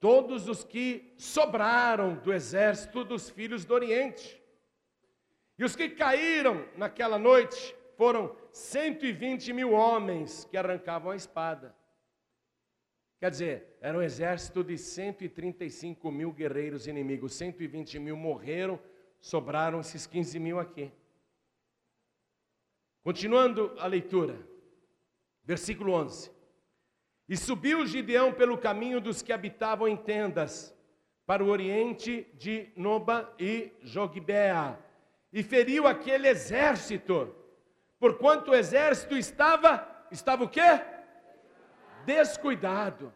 Todos 0.00 0.48
os 0.48 0.64
que 0.64 1.14
sobraram 1.18 2.16
do 2.16 2.32
exército 2.32 3.04
dos 3.04 3.28
filhos 3.28 3.64
do 3.66 3.74
Oriente. 3.74 4.42
E 5.58 5.62
os 5.62 5.76
que 5.76 5.90
caíram 5.90 6.66
naquela 6.74 7.18
noite 7.18 7.76
foram 7.98 8.34
120 8.50 9.52
mil 9.52 9.72
homens 9.72 10.46
que 10.46 10.56
arrancavam 10.56 11.12
a 11.12 11.16
espada. 11.16 11.76
Quer 13.20 13.30
dizer, 13.30 13.76
era 13.82 13.98
um 13.98 14.00
exército 14.00 14.64
de 14.64 14.78
135 14.78 16.10
mil 16.10 16.32
guerreiros 16.32 16.86
inimigos. 16.86 17.34
120 17.34 17.98
mil 17.98 18.16
morreram, 18.16 18.80
sobraram 19.20 19.80
esses 19.80 20.06
15 20.06 20.38
mil 20.38 20.58
aqui. 20.58 20.90
Continuando 23.02 23.74
a 23.78 23.86
leitura, 23.86 24.38
versículo 25.44 25.92
11: 25.92 26.30
E 27.30 27.36
subiu 27.36 27.86
Gideão 27.86 28.34
pelo 28.34 28.58
caminho 28.58 29.00
dos 29.00 29.22
que 29.22 29.32
habitavam 29.32 29.88
em 29.88 29.96
tendas, 29.96 30.76
para 31.24 31.42
o 31.42 31.48
oriente 31.48 32.26
de 32.34 32.70
Noba 32.76 33.32
e 33.38 33.72
Jogbea, 33.82 34.78
e 35.32 35.42
feriu 35.42 35.86
aquele 35.86 36.28
exército 36.28 37.34
porquanto 38.00 38.50
o 38.50 38.54
exército 38.54 39.16
estava, 39.16 39.86
estava 40.10 40.42
o 40.42 40.48
quê? 40.48 40.80
Descuidado. 42.06 43.12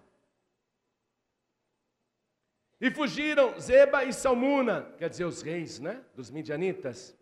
E 2.79 2.91
fugiram 2.91 3.59
Zeba 3.59 4.05
e 4.05 4.12
Salmuna, 4.12 4.95
quer 4.99 5.09
dizer, 5.09 5.25
os 5.25 5.41
reis, 5.41 5.81
né? 5.81 6.05
Dos 6.15 6.31
midianitas. 6.31 7.17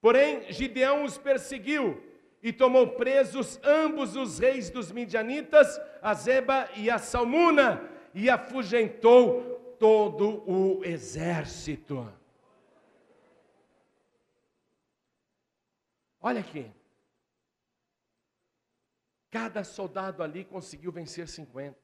Porém, 0.00 0.52
Gideão 0.52 1.02
os 1.02 1.18
perseguiu 1.18 2.00
e 2.44 2.52
tomou 2.52 2.88
presos 2.88 3.58
ambos 3.64 4.14
os 4.16 4.38
reis 4.38 4.68
dos 4.68 4.92
midianitas, 4.92 5.80
a 6.02 6.12
Zeba 6.12 6.68
e 6.76 6.90
a 6.90 6.98
Salmuna, 6.98 7.90
e 8.12 8.28
afugentou 8.28 9.76
todo 9.78 10.44
o 10.46 10.84
exército. 10.84 12.06
Olha 16.20 16.40
aqui. 16.40 16.70
Cada 19.30 19.64
soldado 19.64 20.22
ali 20.22 20.44
conseguiu 20.44 20.92
vencer 20.92 21.26
50. 21.26 21.78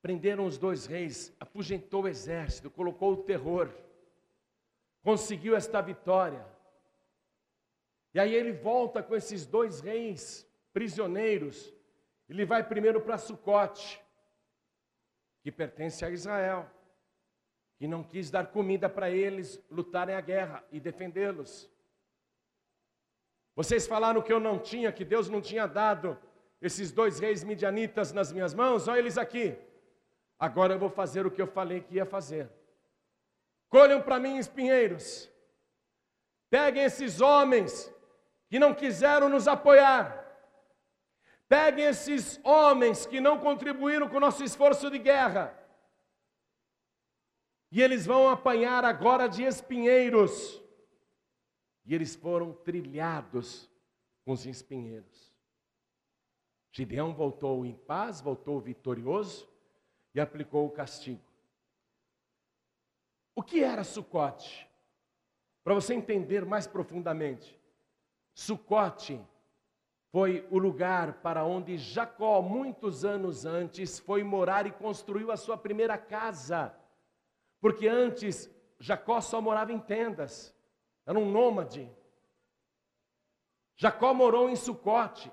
Prenderam 0.00 0.46
os 0.46 0.56
dois 0.56 0.86
reis, 0.86 1.36
afugentou 1.38 2.04
o 2.04 2.08
exército, 2.08 2.70
colocou 2.70 3.12
o 3.12 3.22
terror, 3.24 3.70
conseguiu 5.02 5.54
esta 5.54 5.82
vitória. 5.82 6.55
E 8.16 8.18
aí 8.18 8.34
ele 8.34 8.50
volta 8.50 9.02
com 9.02 9.14
esses 9.14 9.44
dois 9.44 9.80
reis 9.80 10.50
prisioneiros. 10.72 11.70
Ele 12.26 12.46
vai 12.46 12.66
primeiro 12.66 12.98
para 12.98 13.18
Sucote, 13.18 14.02
que 15.42 15.52
pertence 15.52 16.02
a 16.02 16.08
Israel, 16.08 16.66
que 17.76 17.86
não 17.86 18.02
quis 18.02 18.30
dar 18.30 18.46
comida 18.46 18.88
para 18.88 19.10
eles 19.10 19.62
lutarem 19.70 20.14
a 20.14 20.20
guerra 20.22 20.64
e 20.72 20.80
defendê-los. 20.80 21.70
Vocês 23.54 23.86
falaram 23.86 24.22
que 24.22 24.32
eu 24.32 24.40
não 24.40 24.58
tinha, 24.58 24.90
que 24.90 25.04
Deus 25.04 25.28
não 25.28 25.42
tinha 25.42 25.66
dado 25.66 26.18
esses 26.62 26.90
dois 26.90 27.18
reis 27.18 27.44
midianitas 27.44 28.14
nas 28.14 28.32
minhas 28.32 28.54
mãos, 28.54 28.88
olha 28.88 29.00
eles 29.00 29.18
aqui. 29.18 29.54
Agora 30.38 30.72
eu 30.72 30.78
vou 30.78 30.88
fazer 30.88 31.26
o 31.26 31.30
que 31.30 31.42
eu 31.42 31.46
falei 31.46 31.82
que 31.82 31.96
ia 31.96 32.06
fazer. 32.06 32.50
Colham 33.68 34.00
para 34.00 34.18
mim 34.18 34.38
espinheiros. 34.38 35.30
Peguem 36.48 36.84
esses 36.84 37.20
homens 37.20 37.94
que 38.48 38.58
não 38.58 38.74
quiseram 38.74 39.28
nos 39.28 39.48
apoiar. 39.48 40.24
Peguem 41.48 41.84
esses 41.84 42.40
homens 42.44 43.06
que 43.06 43.20
não 43.20 43.38
contribuíram 43.38 44.08
com 44.08 44.16
o 44.16 44.20
nosso 44.20 44.42
esforço 44.42 44.90
de 44.90 44.98
guerra. 44.98 45.56
E 47.70 47.80
eles 47.80 48.06
vão 48.06 48.28
apanhar 48.28 48.84
agora 48.84 49.28
de 49.28 49.44
espinheiros. 49.44 50.62
E 51.84 51.94
eles 51.94 52.16
foram 52.16 52.52
trilhados 52.52 53.70
com 54.24 54.32
os 54.32 54.44
espinheiros. 54.44 55.34
Gideão 56.72 57.14
voltou 57.14 57.64
em 57.64 57.74
paz, 57.74 58.20
voltou 58.20 58.60
vitorioso 58.60 59.48
e 60.14 60.20
aplicou 60.20 60.66
o 60.66 60.70
castigo. 60.70 61.24
O 63.34 63.42
que 63.42 63.62
era 63.62 63.84
Sucote? 63.84 64.68
Para 65.62 65.74
você 65.74 65.94
entender 65.94 66.44
mais 66.44 66.66
profundamente, 66.66 67.58
Sucote 68.36 69.18
foi 70.12 70.46
o 70.50 70.58
lugar 70.58 71.22
para 71.22 71.42
onde 71.42 71.78
Jacó, 71.78 72.42
muitos 72.42 73.02
anos 73.02 73.46
antes, 73.46 73.98
foi 73.98 74.22
morar 74.22 74.66
e 74.66 74.70
construiu 74.70 75.32
a 75.32 75.38
sua 75.38 75.56
primeira 75.56 75.96
casa. 75.96 76.78
Porque 77.62 77.88
antes 77.88 78.54
Jacó 78.78 79.22
só 79.22 79.40
morava 79.40 79.72
em 79.72 79.80
tendas, 79.80 80.54
era 81.06 81.18
um 81.18 81.30
nômade. 81.30 81.90
Jacó 83.74 84.12
morou 84.12 84.50
em 84.50 84.56
Sucote. 84.56 85.32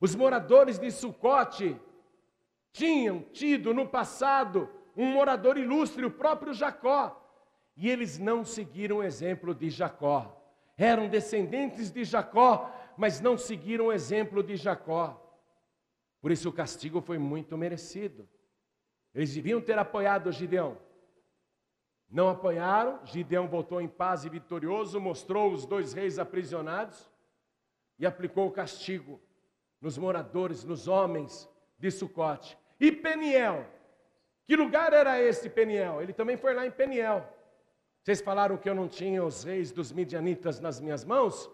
Os 0.00 0.16
moradores 0.16 0.80
de 0.80 0.90
Sucote 0.90 1.80
tinham 2.72 3.22
tido 3.22 3.72
no 3.72 3.88
passado 3.88 4.68
um 4.96 5.12
morador 5.12 5.56
ilustre, 5.56 6.04
o 6.04 6.10
próprio 6.10 6.52
Jacó, 6.52 7.24
e 7.76 7.88
eles 7.88 8.18
não 8.18 8.44
seguiram 8.44 8.96
o 8.96 9.02
exemplo 9.04 9.54
de 9.54 9.70
Jacó. 9.70 10.39
Eram 10.82 11.10
descendentes 11.10 11.90
de 11.90 12.04
Jacó, 12.04 12.74
mas 12.96 13.20
não 13.20 13.36
seguiram 13.36 13.88
o 13.88 13.92
exemplo 13.92 14.42
de 14.42 14.56
Jacó. 14.56 15.14
Por 16.22 16.30
isso 16.30 16.48
o 16.48 16.52
castigo 16.52 17.02
foi 17.02 17.18
muito 17.18 17.54
merecido. 17.58 18.26
Eles 19.14 19.34
deviam 19.34 19.60
ter 19.60 19.78
apoiado 19.78 20.32
Gideão. 20.32 20.78
Não 22.08 22.30
apoiaram, 22.30 22.98
Gideão 23.04 23.46
voltou 23.46 23.78
em 23.78 23.88
paz 23.88 24.24
e 24.24 24.30
vitorioso, 24.30 24.98
mostrou 24.98 25.52
os 25.52 25.66
dois 25.66 25.92
reis 25.92 26.18
aprisionados 26.18 27.10
e 27.98 28.06
aplicou 28.06 28.46
o 28.46 28.50
castigo 28.50 29.20
nos 29.82 29.98
moradores, 29.98 30.64
nos 30.64 30.88
homens 30.88 31.46
de 31.78 31.90
Sucote. 31.90 32.56
E 32.80 32.90
Peniel? 32.90 33.66
Que 34.46 34.56
lugar 34.56 34.94
era 34.94 35.20
esse 35.20 35.50
Peniel? 35.50 36.00
Ele 36.00 36.14
também 36.14 36.38
foi 36.38 36.54
lá 36.54 36.66
em 36.66 36.70
Peniel. 36.70 37.30
Vocês 38.02 38.20
falaram 38.20 38.56
que 38.56 38.68
eu 38.68 38.74
não 38.74 38.88
tinha 38.88 39.22
os 39.24 39.44
reis 39.44 39.70
dos 39.70 39.92
midianitas 39.92 40.58
nas 40.58 40.80
minhas 40.80 41.04
mãos? 41.04 41.50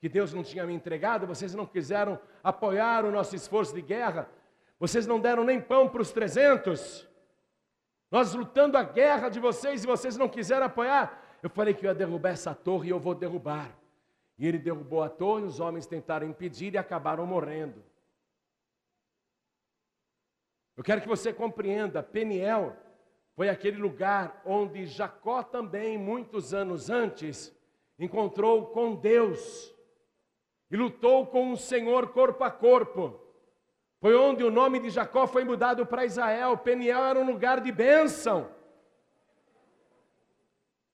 Que 0.00 0.08
Deus 0.08 0.32
não 0.32 0.42
tinha 0.42 0.64
me 0.64 0.72
entregado? 0.72 1.26
Vocês 1.26 1.54
não 1.54 1.66
quiseram 1.66 2.18
apoiar 2.42 3.04
o 3.04 3.10
nosso 3.10 3.36
esforço 3.36 3.74
de 3.74 3.82
guerra? 3.82 4.28
Vocês 4.78 5.06
não 5.06 5.20
deram 5.20 5.44
nem 5.44 5.60
pão 5.60 5.88
para 5.88 6.00
os 6.00 6.10
trezentos? 6.10 7.06
Nós 8.10 8.32
lutando 8.32 8.78
a 8.78 8.82
guerra 8.82 9.28
de 9.28 9.38
vocês 9.38 9.84
e 9.84 9.86
vocês 9.86 10.16
não 10.16 10.28
quiseram 10.28 10.66
apoiar? 10.66 11.38
Eu 11.42 11.50
falei 11.50 11.74
que 11.74 11.84
eu 11.84 11.90
ia 11.90 11.94
derrubar 11.94 12.30
essa 12.30 12.54
torre 12.54 12.88
e 12.88 12.90
eu 12.90 12.98
vou 12.98 13.14
derrubar. 13.14 13.70
E 14.38 14.46
ele 14.46 14.58
derrubou 14.58 15.02
a 15.02 15.08
torre, 15.10 15.44
os 15.44 15.60
homens 15.60 15.86
tentaram 15.86 16.26
impedir 16.26 16.72
e 16.72 16.78
acabaram 16.78 17.26
morrendo. 17.26 17.84
Eu 20.74 20.82
quero 20.82 21.02
que 21.02 21.08
você 21.08 21.30
compreenda, 21.30 22.02
Peniel 22.02 22.74
foi 23.40 23.48
aquele 23.48 23.78
lugar 23.78 24.42
onde 24.44 24.84
Jacó 24.84 25.42
também, 25.42 25.96
muitos 25.96 26.52
anos 26.52 26.90
antes, 26.90 27.50
encontrou 27.98 28.66
com 28.66 28.94
Deus 28.94 29.74
e 30.70 30.76
lutou 30.76 31.26
com 31.26 31.50
o 31.50 31.56
Senhor 31.56 32.08
corpo 32.08 32.44
a 32.44 32.50
corpo. 32.50 33.18
Foi 33.98 34.14
onde 34.14 34.44
o 34.44 34.50
nome 34.50 34.78
de 34.78 34.90
Jacó 34.90 35.26
foi 35.26 35.42
mudado 35.42 35.86
para 35.86 36.04
Israel. 36.04 36.58
Peniel 36.58 37.02
era 37.02 37.18
um 37.18 37.24
lugar 37.24 37.62
de 37.62 37.72
bênção. 37.72 38.46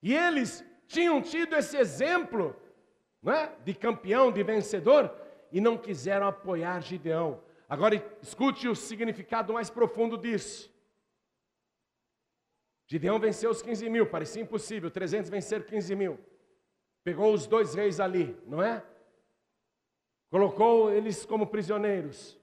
E 0.00 0.14
eles 0.14 0.64
tinham 0.86 1.20
tido 1.20 1.56
esse 1.56 1.76
exemplo 1.76 2.54
não 3.20 3.32
é? 3.32 3.56
de 3.64 3.74
campeão, 3.74 4.30
de 4.30 4.44
vencedor, 4.44 5.12
e 5.50 5.60
não 5.60 5.76
quiseram 5.76 6.28
apoiar 6.28 6.80
Gideão. 6.80 7.42
Agora 7.68 8.00
escute 8.22 8.68
o 8.68 8.76
significado 8.76 9.52
mais 9.52 9.68
profundo 9.68 10.16
disso. 10.16 10.75
Gideão 12.86 13.18
venceu 13.18 13.50
os 13.50 13.62
15 13.62 13.88
mil, 13.90 14.06
parecia 14.06 14.42
impossível, 14.42 14.90
300 14.90 15.28
vencer 15.28 15.66
15 15.66 15.94
mil. 15.94 16.18
Pegou 17.02 17.32
os 17.32 17.46
dois 17.46 17.74
reis 17.74 18.00
ali, 18.00 18.36
não 18.46 18.62
é? 18.62 18.84
Colocou 20.30 20.92
eles 20.92 21.24
como 21.24 21.46
prisioneiros. 21.46 22.38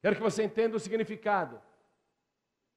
Quero 0.00 0.16
que 0.16 0.22
você 0.22 0.42
entenda 0.42 0.76
o 0.76 0.80
significado. 0.80 1.60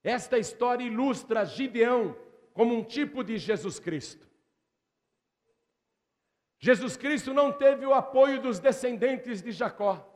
Esta 0.03 0.37
história 0.37 0.83
ilustra 0.83 1.45
Gideão 1.45 2.15
como 2.53 2.75
um 2.75 2.83
tipo 2.83 3.23
de 3.23 3.37
Jesus 3.37 3.79
Cristo. 3.79 4.27
Jesus 6.59 6.95
Cristo 6.95 7.33
não 7.33 7.51
teve 7.51 7.85
o 7.85 7.93
apoio 7.93 8.41
dos 8.41 8.59
descendentes 8.59 9.41
de 9.41 9.51
Jacó. 9.51 10.14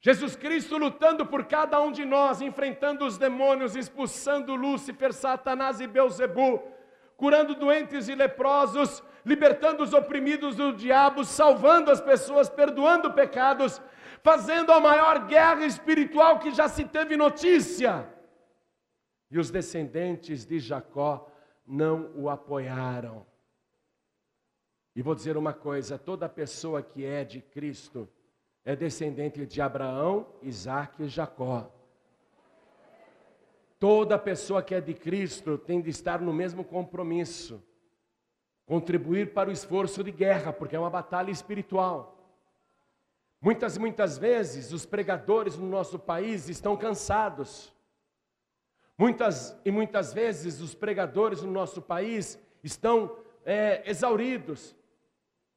Jesus 0.00 0.34
Cristo 0.34 0.78
lutando 0.78 1.26
por 1.26 1.44
cada 1.44 1.80
um 1.80 1.92
de 1.92 2.06
nós, 2.06 2.40
enfrentando 2.40 3.04
os 3.04 3.18
demônios, 3.18 3.76
expulsando 3.76 4.54
Lúcifer, 4.54 5.12
Satanás 5.12 5.78
e 5.78 5.86
Beuzebu, 5.86 6.62
curando 7.16 7.54
doentes 7.54 8.08
e 8.08 8.14
leprosos, 8.14 9.02
libertando 9.26 9.82
os 9.82 9.92
oprimidos 9.92 10.56
do 10.56 10.72
diabo, 10.72 11.22
salvando 11.22 11.90
as 11.90 12.00
pessoas, 12.00 12.48
perdoando 12.48 13.12
pecados, 13.12 13.80
fazendo 14.22 14.72
a 14.72 14.80
maior 14.80 15.26
guerra 15.26 15.66
espiritual 15.66 16.38
que 16.38 16.50
já 16.50 16.66
se 16.66 16.86
teve 16.86 17.14
notícia. 17.14 18.08
E 19.30 19.38
os 19.38 19.50
descendentes 19.50 20.46
de 20.46 20.58
Jacó 20.58 21.30
não 21.66 22.10
o 22.14 22.30
apoiaram. 22.30 23.26
E 24.96 25.02
vou 25.02 25.14
dizer 25.14 25.36
uma 25.36 25.52
coisa: 25.52 25.98
toda 25.98 26.26
pessoa 26.26 26.82
que 26.82 27.04
é 27.04 27.22
de 27.22 27.42
Cristo 27.42 28.08
é 28.64 28.76
descendente 28.76 29.44
de 29.46 29.60
Abraão, 29.60 30.26
Isaac 30.42 31.02
e 31.02 31.08
Jacó. 31.08 31.70
Toda 33.78 34.18
pessoa 34.18 34.62
que 34.62 34.74
é 34.74 34.80
de 34.80 34.92
Cristo 34.92 35.56
tem 35.56 35.80
de 35.80 35.88
estar 35.88 36.20
no 36.20 36.32
mesmo 36.32 36.62
compromisso, 36.62 37.62
contribuir 38.66 39.32
para 39.32 39.48
o 39.48 39.52
esforço 39.52 40.04
de 40.04 40.12
guerra, 40.12 40.52
porque 40.52 40.76
é 40.76 40.78
uma 40.78 40.90
batalha 40.90 41.30
espiritual. 41.30 42.16
Muitas, 43.40 43.78
muitas 43.78 44.18
vezes 44.18 44.70
os 44.70 44.84
pregadores 44.84 45.56
no 45.56 45.66
nosso 45.66 45.98
país 45.98 46.48
estão 46.50 46.76
cansados. 46.76 47.74
Muitas 48.98 49.58
e 49.64 49.70
muitas 49.70 50.12
vezes 50.12 50.60
os 50.60 50.74
pregadores 50.74 51.42
no 51.42 51.50
nosso 51.50 51.80
país 51.80 52.38
estão 52.62 53.16
é, 53.46 53.82
exauridos, 53.88 54.76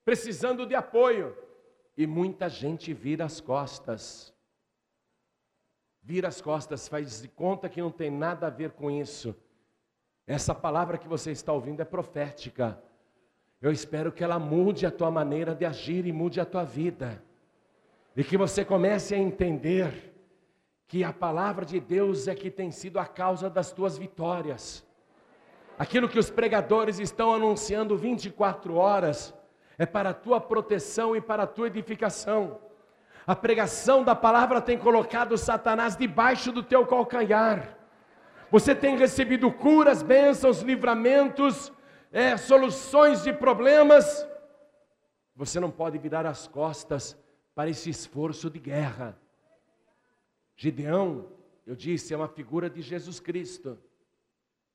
precisando 0.05 0.65
de 0.65 0.75
apoio. 0.75 1.35
E 1.95 2.07
muita 2.07 2.49
gente 2.49 2.93
vira 2.93 3.25
as 3.25 3.39
costas. 3.39 4.33
Vira 6.01 6.27
as 6.27 6.41
costas, 6.41 6.87
faz 6.87 7.21
de 7.21 7.27
conta 7.27 7.69
que 7.69 7.81
não 7.81 7.91
tem 7.91 8.09
nada 8.11 8.47
a 8.47 8.49
ver 8.49 8.71
com 8.71 8.91
isso. 8.91 9.35
Essa 10.25 10.55
palavra 10.55 10.97
que 10.97 11.07
você 11.07 11.31
está 11.31 11.53
ouvindo 11.53 11.81
é 11.81 11.85
profética. 11.85 12.81
Eu 13.61 13.71
espero 13.71 14.11
que 14.11 14.23
ela 14.23 14.39
mude 14.39 14.85
a 14.85 14.91
tua 14.91 15.09
maneira 15.09 15.55
de 15.55 15.65
agir 15.65 16.05
e 16.05 16.11
mude 16.11 16.41
a 16.41 16.45
tua 16.45 16.63
vida. 16.65 17.23
E 18.15 18.23
que 18.23 18.37
você 18.37 18.65
comece 18.65 19.15
a 19.15 19.17
entender 19.17 20.13
que 20.87 21.03
a 21.03 21.13
palavra 21.13 21.65
de 21.65 21.79
Deus 21.79 22.27
é 22.27 22.35
que 22.35 22.51
tem 22.51 22.71
sido 22.71 22.99
a 22.99 23.05
causa 23.05 23.49
das 23.49 23.71
tuas 23.71 23.97
vitórias. 23.97 24.85
Aquilo 25.77 26.09
que 26.09 26.19
os 26.19 26.29
pregadores 26.29 26.99
estão 26.99 27.33
anunciando 27.33 27.97
24 27.97 28.75
horas, 28.75 29.33
é 29.83 29.85
para 29.85 30.09
a 30.11 30.13
tua 30.13 30.39
proteção 30.39 31.15
e 31.15 31.21
para 31.21 31.43
a 31.43 31.47
tua 31.47 31.67
edificação. 31.67 32.59
A 33.27 33.35
pregação 33.35 34.03
da 34.03 34.15
palavra 34.15 34.61
tem 34.61 34.77
colocado 34.77 35.37
Satanás 35.37 35.95
debaixo 35.95 36.51
do 36.51 36.63
teu 36.63 36.85
calcanhar. 36.85 37.77
Você 38.49 38.73
tem 38.73 38.97
recebido 38.97 39.51
curas, 39.51 40.01
bênçãos, 40.01 40.61
livramentos, 40.61 41.71
é, 42.11 42.37
soluções 42.37 43.23
de 43.23 43.33
problemas. 43.33 44.27
Você 45.35 45.59
não 45.59 45.71
pode 45.71 45.97
virar 45.97 46.25
as 46.25 46.47
costas 46.47 47.17
para 47.55 47.69
esse 47.69 47.89
esforço 47.89 48.49
de 48.49 48.59
guerra. 48.59 49.17
Gideão, 50.55 51.27
eu 51.65 51.75
disse, 51.75 52.13
é 52.13 52.17
uma 52.17 52.27
figura 52.27 52.69
de 52.69 52.81
Jesus 52.81 53.19
Cristo. 53.19 53.77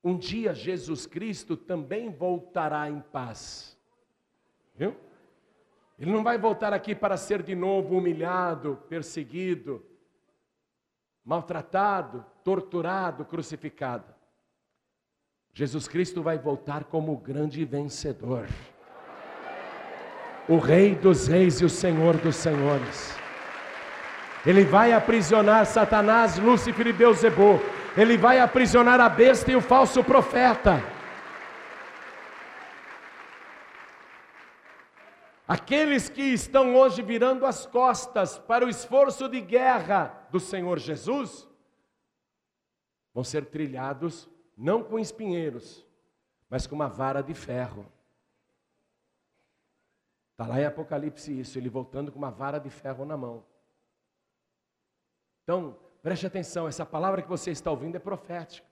Um 0.02 0.16
dia 0.18 0.54
Jesus 0.54 1.06
Cristo 1.06 1.56
também 1.56 2.10
voltará 2.10 2.90
em 2.90 3.00
paz. 3.00 3.67
Viu? 4.78 4.94
Ele 5.98 6.12
não 6.12 6.22
vai 6.22 6.38
voltar 6.38 6.72
aqui 6.72 6.94
para 6.94 7.16
ser 7.16 7.42
de 7.42 7.56
novo 7.56 7.98
humilhado, 7.98 8.78
perseguido, 8.88 9.84
maltratado, 11.24 12.24
torturado, 12.44 13.24
crucificado. 13.24 14.14
Jesus 15.52 15.88
Cristo 15.88 16.22
vai 16.22 16.38
voltar 16.38 16.84
como 16.84 17.12
o 17.12 17.16
grande 17.16 17.64
vencedor. 17.64 18.46
O 20.48 20.58
Rei 20.58 20.94
dos 20.94 21.26
Reis 21.26 21.60
e 21.60 21.64
o 21.64 21.68
Senhor 21.68 22.16
dos 22.16 22.36
Senhores. 22.36 23.16
Ele 24.46 24.62
vai 24.62 24.92
aprisionar 24.92 25.66
Satanás, 25.66 26.38
Lúcifer 26.38 26.86
e 26.86 26.92
Beuzebu. 26.92 27.60
Ele 27.96 28.16
vai 28.16 28.38
aprisionar 28.38 29.00
a 29.00 29.08
besta 29.08 29.50
e 29.50 29.56
o 29.56 29.60
falso 29.60 30.04
profeta. 30.04 30.80
Aqueles 35.48 36.10
que 36.10 36.20
estão 36.20 36.76
hoje 36.76 37.00
virando 37.00 37.46
as 37.46 37.64
costas 37.64 38.38
para 38.38 38.66
o 38.66 38.68
esforço 38.68 39.30
de 39.30 39.40
guerra 39.40 40.28
do 40.30 40.38
Senhor 40.38 40.78
Jesus, 40.78 41.48
vão 43.14 43.24
ser 43.24 43.46
trilhados 43.46 44.28
não 44.54 44.84
com 44.84 44.98
espinheiros, 44.98 45.86
mas 46.50 46.66
com 46.66 46.74
uma 46.74 46.86
vara 46.86 47.22
de 47.22 47.32
ferro. 47.32 47.90
Está 50.32 50.46
lá 50.46 50.60
em 50.60 50.66
Apocalipse 50.66 51.40
isso, 51.40 51.58
ele 51.58 51.70
voltando 51.70 52.12
com 52.12 52.18
uma 52.18 52.30
vara 52.30 52.58
de 52.58 52.68
ferro 52.68 53.06
na 53.06 53.16
mão. 53.16 53.42
Então, 55.44 55.78
preste 56.02 56.26
atenção, 56.26 56.68
essa 56.68 56.84
palavra 56.84 57.22
que 57.22 57.28
você 57.28 57.50
está 57.52 57.70
ouvindo 57.70 57.96
é 57.96 57.98
profética. 57.98 58.68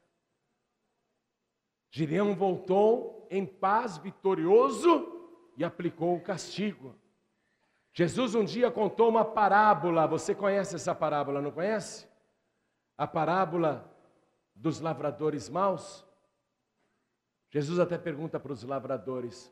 Gideão 1.90 2.34
voltou 2.34 3.26
em 3.30 3.46
paz, 3.46 3.96
vitorioso, 3.96 5.15
e 5.56 5.64
aplicou 5.64 6.16
o 6.16 6.20
castigo. 6.20 6.94
Jesus 7.92 8.34
um 8.34 8.44
dia 8.44 8.70
contou 8.70 9.08
uma 9.08 9.24
parábola, 9.24 10.06
você 10.06 10.34
conhece 10.34 10.74
essa 10.74 10.94
parábola, 10.94 11.40
não 11.40 11.50
conhece? 11.50 12.06
A 12.96 13.06
parábola 13.06 13.90
dos 14.54 14.80
lavradores 14.80 15.48
maus. 15.48 16.04
Jesus 17.50 17.78
até 17.78 17.96
pergunta 17.96 18.38
para 18.38 18.52
os 18.52 18.62
lavradores: 18.62 19.50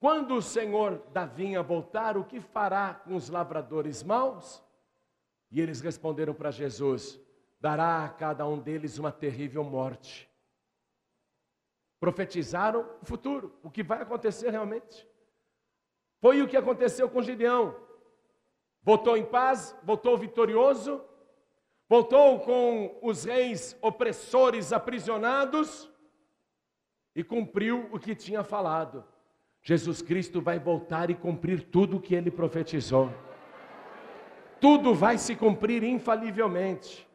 quando 0.00 0.34
o 0.34 0.42
Senhor 0.42 0.98
da 1.12 1.24
vinha 1.24 1.62
voltar, 1.62 2.16
o 2.16 2.24
que 2.24 2.40
fará 2.40 2.94
com 2.94 3.14
os 3.14 3.28
lavradores 3.28 4.02
maus? 4.02 4.62
E 5.52 5.60
eles 5.60 5.80
responderam 5.80 6.34
para 6.34 6.50
Jesus: 6.50 7.20
dará 7.60 8.04
a 8.04 8.08
cada 8.08 8.44
um 8.44 8.58
deles 8.58 8.98
uma 8.98 9.12
terrível 9.12 9.62
morte 9.62 10.28
profetizaram 11.98 12.88
o 13.02 13.06
futuro, 13.06 13.58
o 13.62 13.70
que 13.70 13.82
vai 13.82 14.02
acontecer 14.02 14.50
realmente. 14.50 15.06
Foi 16.20 16.42
o 16.42 16.48
que 16.48 16.56
aconteceu 16.56 17.08
com 17.08 17.22
Gideão. 17.22 17.76
Voltou 18.82 19.16
em 19.16 19.24
paz, 19.24 19.76
voltou 19.82 20.16
vitorioso, 20.16 21.02
voltou 21.88 22.40
com 22.40 22.98
os 23.02 23.24
reis 23.24 23.76
opressores 23.82 24.72
aprisionados 24.72 25.90
e 27.14 27.24
cumpriu 27.24 27.88
o 27.92 27.98
que 27.98 28.14
tinha 28.14 28.44
falado. 28.44 29.04
Jesus 29.62 30.00
Cristo 30.00 30.40
vai 30.40 30.58
voltar 30.58 31.10
e 31.10 31.14
cumprir 31.14 31.64
tudo 31.64 31.96
o 31.96 32.00
que 32.00 32.14
ele 32.14 32.30
profetizou. 32.30 33.12
Tudo 34.60 34.94
vai 34.94 35.18
se 35.18 35.34
cumprir 35.34 35.82
infalivelmente. 35.82 37.06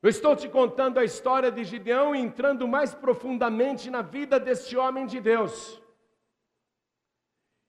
Eu 0.00 0.08
estou 0.08 0.36
te 0.36 0.48
contando 0.48 0.98
a 0.98 1.04
história 1.04 1.50
de 1.50 1.64
Gideão 1.64 2.14
e 2.14 2.20
entrando 2.20 2.68
mais 2.68 2.94
profundamente 2.94 3.90
na 3.90 4.00
vida 4.00 4.38
deste 4.38 4.76
homem 4.76 5.06
de 5.06 5.20
Deus. 5.20 5.82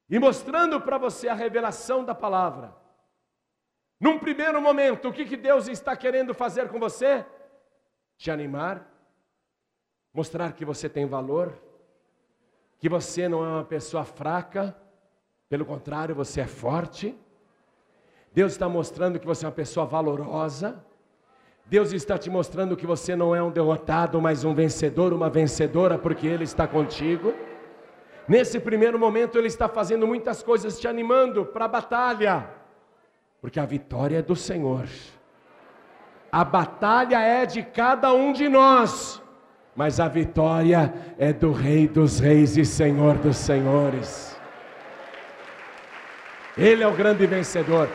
E 0.08 0.20
mostrando 0.20 0.80
para 0.80 0.98
você 0.98 1.28
a 1.28 1.34
revelação 1.34 2.04
da 2.06 2.14
palavra. 2.14 2.76
Num 4.00 4.20
primeiro 4.20 4.62
momento, 4.62 5.10
o 5.10 5.14
que, 5.14 5.26
que 5.26 5.36
Deus 5.36 5.68
está 5.68 5.96
querendo 5.96 6.34
fazer 6.34 6.70
com 6.70 6.80
você? 6.80 7.26
Te 8.18 8.30
animar, 8.30 8.88
mostrar 10.14 10.54
que 10.54 10.64
você 10.64 10.88
tem 10.88 11.06
valor, 11.06 11.58
que 12.78 12.88
você 12.88 13.28
não 13.28 13.44
é 13.44 13.48
uma 13.50 13.66
pessoa 13.66 14.06
fraca, 14.06 14.76
pelo 15.50 15.66
contrário, 15.66 16.14
você 16.14 16.42
é 16.42 16.48
forte. 16.48 17.18
Deus 18.32 18.52
está 18.52 18.70
mostrando 18.70 19.20
que 19.20 19.26
você 19.26 19.46
é 19.46 19.48
uma 19.48 19.56
pessoa 19.56 19.86
valorosa. 19.86 20.86
Deus 21.70 21.94
está 21.94 22.18
te 22.18 22.32
mostrando 22.32 22.76
que 22.76 22.88
você 22.88 23.16
não 23.16 23.36
é 23.36 23.44
um 23.44 23.52
derrotado, 23.52 24.20
mas 24.20 24.44
um 24.44 24.56
vencedor, 24.56 25.14
uma 25.14 25.30
vencedora, 25.30 26.00
porque 26.00 26.26
Ele 26.26 26.44
está 26.44 26.68
contigo. 26.68 27.32
Nesse 28.28 28.60
primeiro 28.60 28.98
momento, 28.98 29.38
Ele 29.38 29.46
está 29.48 29.70
fazendo 29.70 30.08
muitas 30.08 30.42
coisas 30.42 30.80
te 30.80 30.88
animando 30.88 31.46
para 31.46 31.66
a 31.66 31.68
batalha, 31.68 32.50
porque 33.40 33.60
a 33.60 33.68
vitória 33.68 34.18
é 34.18 34.22
do 34.24 34.36
Senhor. 34.36 34.88
A 36.32 36.44
batalha 36.44 37.22
é 37.22 37.46
de 37.46 37.62
cada 37.62 38.12
um 38.14 38.34
de 38.34 38.50
nós, 38.50 39.22
mas 39.76 40.00
a 40.00 40.08
vitória 40.08 40.92
é 41.20 41.32
do 41.32 41.52
Rei 41.52 41.88
dos 41.88 42.20
Reis 42.20 42.58
e 42.58 42.66
Senhor 42.66 43.16
dos 43.20 43.38
Senhores. 43.38 44.36
Ele 46.58 46.82
é 46.82 46.88
o 46.88 46.96
grande 46.96 47.28
vencedor. 47.28 47.88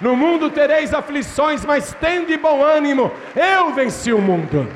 No 0.00 0.16
mundo 0.16 0.50
tereis 0.50 0.94
aflições, 0.94 1.64
mas 1.64 1.92
tende 1.94 2.36
bom 2.36 2.62
ânimo. 2.62 3.10
Eu 3.34 3.74
venci 3.74 4.12
o 4.12 4.20
mundo. 4.20 4.66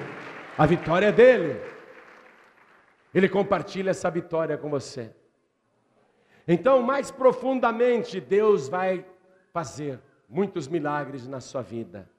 A 0.59 0.67
vitória 0.67 1.07
é 1.07 1.13
dele. 1.13 1.61
Ele 3.15 3.29
compartilha 3.29 3.91
essa 3.91 4.11
vitória 4.11 4.59
com 4.59 4.69
você. 4.69 5.15
Então, 6.47 6.83
mais 6.83 7.11
profundamente, 7.11 8.21
Deus 8.21 8.69
vai 8.69 9.07
fazer 9.53 10.01
muitos 10.29 10.67
milagres 10.67 11.29
na 11.29 11.41
sua 11.41 11.63
vida. 11.63 12.11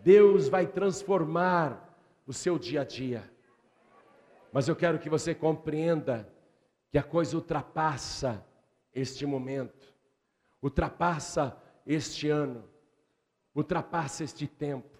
Deus 0.00 0.48
vai 0.48 0.66
transformar 0.66 1.94
o 2.26 2.32
seu 2.32 2.58
dia 2.58 2.82
a 2.82 2.84
dia. 2.84 3.22
Mas 4.52 4.68
eu 4.68 4.76
quero 4.76 4.98
que 4.98 5.10
você 5.10 5.34
compreenda 5.34 6.28
que 6.90 6.96
a 6.96 7.02
coisa 7.02 7.36
ultrapassa 7.36 8.42
este 8.94 9.26
momento, 9.26 9.92
ultrapassa 10.62 11.56
este 11.86 12.28
ano, 12.28 12.64
ultrapassa 13.54 14.24
este 14.24 14.46
tempo. 14.46 14.98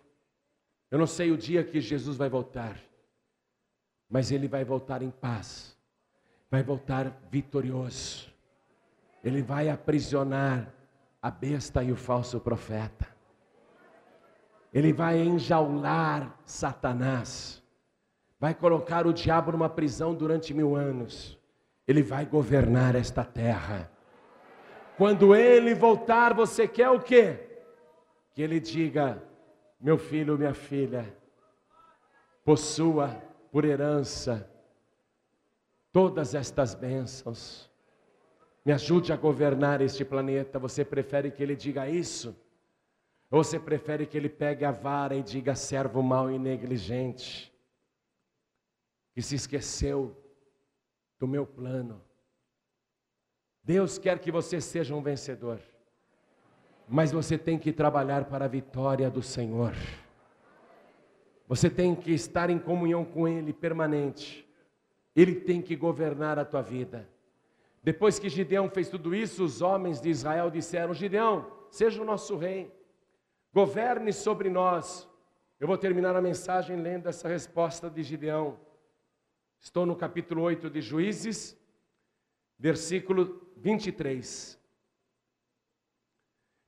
Eu 0.91 0.99
não 0.99 1.07
sei 1.07 1.31
o 1.31 1.37
dia 1.37 1.65
que 1.65 1.81
Jesus 1.81 2.17
vai 2.17 2.29
voltar, 2.29 2.79
mas 4.09 4.31
ele 4.31 4.47
vai 4.47 4.65
voltar 4.65 5.03
em 5.03 5.11
paz, 5.11 5.77
vai 6.51 6.63
voltar 6.63 7.11
vitorioso. 7.31 8.33
Ele 9.23 9.43
vai 9.43 9.69
aprisionar 9.69 10.73
a 11.21 11.31
besta 11.31 11.83
e 11.83 11.91
o 11.91 11.97
falso 11.97 12.39
profeta. 12.39 13.09
Ele 14.73 14.93
vai 14.93 15.23
enjaular 15.23 16.39
Satanás, 16.45 17.63
vai 18.39 18.55
colocar 18.55 19.07
o 19.07 19.13
diabo 19.13 19.53
numa 19.53 19.69
prisão 19.69 20.15
durante 20.15 20.53
mil 20.53 20.77
anos. 20.77 21.39
Ele 21.87 22.03
vai 22.03 22.27
governar 22.27 22.95
esta 22.95 23.25
terra. 23.25 23.91
Quando 24.97 25.35
ele 25.35 25.75
voltar, 25.75 26.35
você 26.35 26.69
quer 26.69 26.91
o 26.91 27.01
quê? 27.01 27.39
Que 28.33 28.43
ele 28.43 28.61
diga: 28.61 29.23
meu 29.81 29.99
filho, 29.99 30.39
minha 30.39 30.55
filha, 30.55 31.17
possua 32.45 33.09
por 33.51 33.65
herança 33.65 34.49
todas 35.93 36.35
estas 36.35 36.75
bênçãos. 36.75 37.71
Me 38.65 38.73
ajude 38.73 39.13
a 39.13 39.17
governar 39.17 39.81
este 39.81 40.05
planeta. 40.05 40.59
Você 40.59 40.85
prefere 40.85 41.31
que 41.31 41.43
ele 41.43 41.55
diga 41.55 41.89
isso? 41.89 42.35
Ou 43.31 43.43
você 43.43 43.59
prefere 43.59 44.07
que 44.07 44.17
ele 44.17 44.29
pegue 44.29 44.65
a 44.65 44.71
vara 44.71 45.17
e 45.17 45.23
diga 45.23 45.55
servo 45.55 46.03
mau 46.03 46.31
e 46.31 46.39
negligente, 46.39 47.53
que 49.13 49.21
se 49.21 49.35
esqueceu 49.35 50.17
do 51.19 51.27
meu 51.27 51.45
plano? 51.45 52.01
Deus 53.65 53.97
quer 53.97 54.19
que 54.19 54.31
você 54.31 54.61
seja 54.61 54.95
um 54.95 55.01
vencedor, 55.01 55.59
mas 56.87 57.11
você 57.11 57.39
tem 57.39 57.59
que 57.59 57.73
trabalhar 57.73 58.27
para 58.27 58.45
a 58.45 58.49
vitória 58.49 59.11
do 59.11 59.23
Senhor. 59.23 59.73
Você 61.49 61.71
tem 61.71 61.95
que 61.95 62.13
estar 62.13 62.51
em 62.51 62.59
comunhão 62.59 63.07
com 63.07 63.27
Ele 63.27 63.55
permanente. 63.55 64.47
Ele 65.17 65.35
tem 65.35 65.63
que 65.63 65.75
governar 65.75 66.39
a 66.39 66.45
tua 66.45 66.61
vida. 66.61 67.09
Depois 67.83 68.19
que 68.19 68.29
Gideão 68.29 68.69
fez 68.69 68.89
tudo 68.91 69.15
isso, 69.15 69.43
os 69.43 69.63
homens 69.63 69.99
de 69.99 70.11
Israel 70.11 70.51
disseram: 70.51 70.93
Gideão, 70.93 71.51
seja 71.71 72.03
o 72.03 72.05
nosso 72.05 72.37
rei, 72.37 72.71
governe 73.53 74.13
sobre 74.13 74.51
nós. 74.51 75.09
Eu 75.59 75.67
vou 75.67 75.79
terminar 75.79 76.15
a 76.17 76.21
mensagem 76.21 76.77
lendo 76.77 77.09
essa 77.09 77.29
resposta 77.29 77.89
de 77.89 78.03
Gideão. 78.03 78.59
Estou 79.59 79.87
no 79.87 79.97
capítulo 79.97 80.43
8 80.43 80.69
de 80.69 80.83
Juízes, 80.83 81.57
versículo 82.59 83.44
23. 83.57 84.59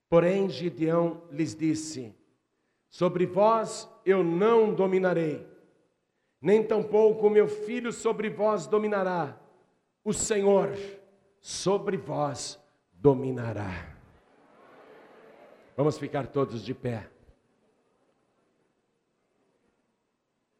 Porém, 0.09 0.49
Gideão 0.49 1.22
lhes 1.30 1.55
disse: 1.55 2.14
Sobre 2.89 3.26
vós 3.26 3.89
eu 4.05 4.22
não 4.22 4.74
dominarei, 4.74 5.47
nem 6.41 6.62
tampouco 6.62 7.28
meu 7.28 7.49
filho 7.49 7.93
sobre 7.93 8.30
vós 8.30 8.66
dominará. 8.66 9.39
O 10.05 10.12
Senhor 10.12 10.70
sobre 11.41 11.97
vós 11.97 12.59
dominará. 12.93 13.97
Vamos 15.76 15.99
ficar 15.99 16.26
todos 16.28 16.64
de 16.64 16.72
pé. 16.72 17.11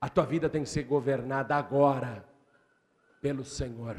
A 0.01 0.09
tua 0.09 0.27
vida 0.27 0.49
tem 0.49 0.63
que 0.63 0.69
ser 0.69 0.83
governada 0.83 1.57
agora 1.57 2.29
pelo 3.21 3.45
Senhor. 3.45 3.97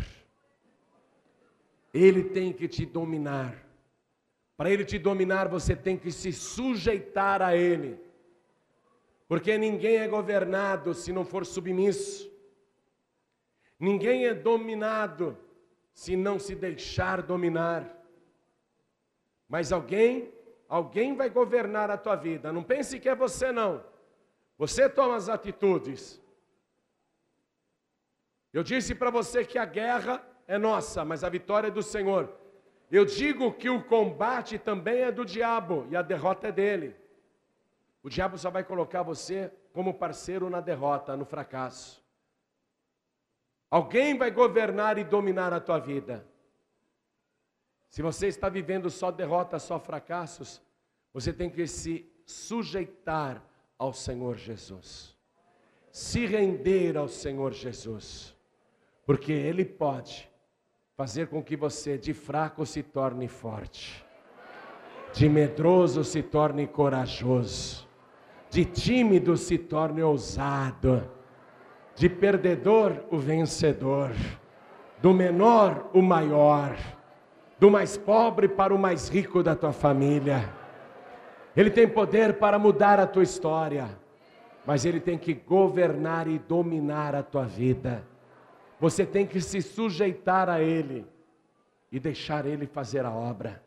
Ele 1.98 2.24
tem 2.24 2.54
que 2.54 2.68
te 2.68 2.86
dominar. 2.86 3.66
Para 4.56 4.70
ele 4.70 4.86
te 4.86 5.00
dominar, 5.00 5.48
você 5.48 5.76
tem 5.76 5.98
que 5.98 6.12
se 6.12 6.32
sujeitar 6.32 7.42
a 7.42 7.56
ele. 7.56 8.00
Porque 9.28 9.58
ninguém 9.58 9.98
é 9.98 10.08
governado 10.08 10.94
se 10.94 11.12
não 11.12 11.26
for 11.26 11.44
submisso. 11.44 12.32
Ninguém 13.80 14.28
é 14.28 14.34
dominado 14.36 15.36
se 15.92 16.16
não 16.16 16.38
se 16.38 16.54
deixar 16.54 17.24
dominar. 17.24 17.92
Mas 19.50 19.72
alguém, 19.72 20.32
alguém 20.70 21.16
vai 21.16 21.32
governar 21.32 21.90
a 21.90 21.98
tua 21.98 22.16
vida. 22.16 22.54
Não 22.54 22.62
pense 22.62 23.00
que 23.00 23.10
é 23.10 23.16
você 23.16 23.52
não. 23.52 23.84
Você 24.56 24.88
toma 24.88 25.16
as 25.16 25.30
atitudes. 25.30 26.22
Eu 28.54 28.62
disse 28.62 28.94
para 28.94 29.10
você 29.10 29.44
que 29.44 29.58
a 29.58 29.66
guerra 29.66 30.24
é 30.48 30.58
nossa, 30.58 31.04
mas 31.04 31.24
a 31.24 31.30
vitória 31.30 31.68
é 31.68 31.72
do 31.72 31.84
Senhor. 31.84 32.34
Eu 32.90 33.04
digo 33.04 33.52
que 33.52 33.70
o 33.70 33.84
combate 33.84 34.58
também 34.58 35.02
é 35.02 35.12
do 35.12 35.26
diabo 35.26 35.86
e 35.92 35.96
a 35.96 36.02
derrota 36.02 36.48
é 36.48 36.52
dele. 36.52 36.96
O 38.02 38.10
diabo 38.10 38.38
só 38.38 38.50
vai 38.50 38.64
colocar 38.64 39.04
você 39.04 39.52
como 39.74 39.94
parceiro 39.94 40.50
na 40.50 40.62
derrota, 40.62 41.18
no 41.18 41.26
fracasso. 41.26 42.02
Alguém 43.70 44.18
vai 44.18 44.32
governar 44.32 44.98
e 44.98 45.04
dominar 45.04 45.52
a 45.52 45.60
tua 45.60 45.80
vida. 45.80 46.26
Se 47.90 48.02
você 48.02 48.28
está 48.28 48.48
vivendo 48.48 48.90
só 48.90 49.12
derrotas, 49.12 49.64
só 49.64 49.78
fracassos, 49.78 50.62
você 51.14 51.34
tem 51.34 51.50
que 51.50 51.68
se 51.68 52.10
sujeitar 52.26 53.44
ao 53.78 53.92
Senhor 53.92 54.38
Jesus. 54.38 55.18
Se 55.92 56.26
render 56.26 56.96
ao 56.96 57.10
Senhor 57.10 57.52
Jesus. 57.52 58.34
Porque 59.06 59.34
Ele 59.34 59.66
pode 59.66 60.30
fazer 60.98 61.28
com 61.28 61.44
que 61.44 61.56
você 61.56 61.96
de 61.96 62.12
fraco 62.12 62.66
se 62.66 62.82
torne 62.82 63.28
forte, 63.28 64.04
de 65.14 65.30
medroso 65.30 66.04
se 66.04 66.24
torne 66.24 66.66
corajoso, 66.66 67.88
de 68.50 68.66
tímido 68.66 69.38
se 69.38 69.60
torne 69.60 70.02
ousado. 70.02 71.08
De 71.96 72.10
perdedor 72.10 73.06
o 73.12 73.18
vencedor, 73.18 74.12
do 75.00 75.14
menor 75.14 75.88
o 75.94 76.02
maior, 76.02 76.76
do 77.60 77.70
mais 77.70 77.96
pobre 77.96 78.48
para 78.48 78.74
o 78.74 78.80
mais 78.80 79.08
rico 79.08 79.44
da 79.44 79.56
tua 79.56 79.72
família. 79.72 80.50
Ele 81.56 81.70
tem 81.70 81.88
poder 81.88 82.40
para 82.40 82.58
mudar 82.58 83.00
a 83.00 83.06
tua 83.06 83.24
história, 83.24 83.88
mas 84.66 84.84
ele 84.84 85.00
tem 85.00 85.18
que 85.18 85.36
governar 85.36 86.28
e 86.28 86.40
dominar 86.40 87.14
a 87.14 87.22
tua 87.22 87.46
vida. 87.46 88.04
Você 88.80 89.06
tem 89.06 89.26
que 89.26 89.42
se 89.42 89.62
sujeitar 89.62 90.50
a 90.50 90.62
ele 90.62 91.06
e 91.92 92.00
deixar 92.00 92.46
ele 92.46 92.68
fazer 92.68 93.06
a 93.06 93.12
obra. 93.12 93.64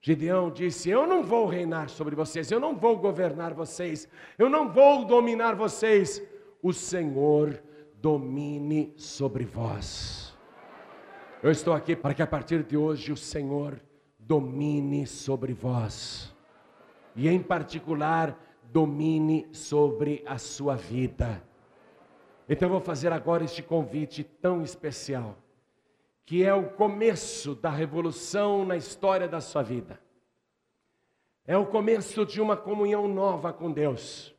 Gideão 0.00 0.50
disse: 0.50 0.88
Eu 0.88 1.06
não 1.06 1.22
vou 1.22 1.46
reinar 1.46 1.88
sobre 1.88 2.14
vocês, 2.14 2.50
eu 2.50 2.60
não 2.60 2.76
vou 2.76 2.96
governar 2.96 3.54
vocês, 3.54 4.08
eu 4.38 4.48
não 4.48 4.70
vou 4.70 5.04
dominar 5.04 5.56
vocês, 5.56 6.22
o 6.62 6.72
Senhor 6.72 7.60
domine 8.00 8.94
sobre 8.96 9.44
vós. 9.44 10.36
Eu 11.42 11.50
estou 11.50 11.74
aqui 11.74 11.96
para 11.96 12.14
que 12.14 12.22
a 12.22 12.26
partir 12.26 12.62
de 12.62 12.76
hoje 12.76 13.10
o 13.10 13.16
Senhor 13.16 13.80
domine 14.18 15.06
sobre 15.06 15.52
vós, 15.52 16.34
e 17.14 17.28
em 17.28 17.42
particular, 17.42 18.38
domine 18.72 19.48
sobre 19.52 20.22
a 20.26 20.38
sua 20.38 20.76
vida. 20.76 21.45
Então 22.48 22.68
eu 22.68 22.72
vou 22.72 22.80
fazer 22.80 23.12
agora 23.12 23.44
este 23.44 23.62
convite 23.62 24.22
tão 24.22 24.62
especial, 24.62 25.36
que 26.24 26.44
é 26.44 26.54
o 26.54 26.70
começo 26.70 27.54
da 27.54 27.70
revolução 27.70 28.64
na 28.64 28.76
história 28.76 29.26
da 29.26 29.40
sua 29.40 29.62
vida. 29.62 30.00
É 31.46 31.56
o 31.56 31.66
começo 31.66 32.24
de 32.24 32.40
uma 32.40 32.56
comunhão 32.56 33.06
nova 33.06 33.52
com 33.52 33.70
Deus. 33.70 34.34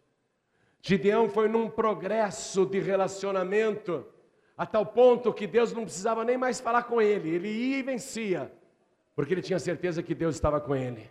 Gideão 0.82 1.30
foi 1.30 1.48
num 1.50 1.70
progresso 1.70 2.66
de 2.66 2.80
relacionamento, 2.80 4.06
a 4.58 4.66
tal 4.66 4.86
ponto 4.86 5.34
que 5.34 5.46
Deus 5.46 5.74
não 5.74 5.84
precisava 5.84 6.24
nem 6.24 6.38
mais 6.38 6.60
falar 6.60 6.84
com 6.84 7.02
ele, 7.02 7.30
ele 7.30 7.50
ia 7.50 7.80
e 7.80 7.84
vencia, 7.84 8.52
porque 9.16 9.34
ele 9.34 9.42
tinha 9.42 9.60
certeza 9.60 10.02
que 10.02 10.16
Deus 10.16 10.36
estava 10.36 10.60
com 10.62 10.76
ele. 10.76 11.10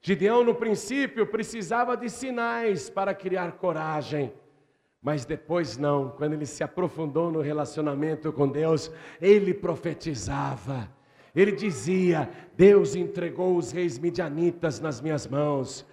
Gideão, 0.00 0.42
no 0.42 0.54
princípio, 0.54 1.26
precisava 1.26 1.96
de 1.96 2.08
sinais 2.08 2.88
para 2.88 3.12
criar 3.12 3.52
coragem, 3.52 4.32
mas 5.02 5.24
depois 5.24 5.78
não, 5.78 6.10
quando 6.10 6.34
ele 6.34 6.44
se 6.44 6.62
aprofundou 6.62 7.32
no 7.32 7.40
relacionamento 7.40 8.32
com 8.32 8.46
Deus, 8.46 8.92
ele 9.20 9.54
profetizava. 9.54 10.88
Ele 11.34 11.52
dizia: 11.52 12.28
Deus 12.54 12.94
entregou 12.94 13.56
os 13.56 13.72
reis 13.72 13.98
midianitas 13.98 14.78
nas 14.78 15.00
minhas 15.00 15.26
mãos. 15.26 15.86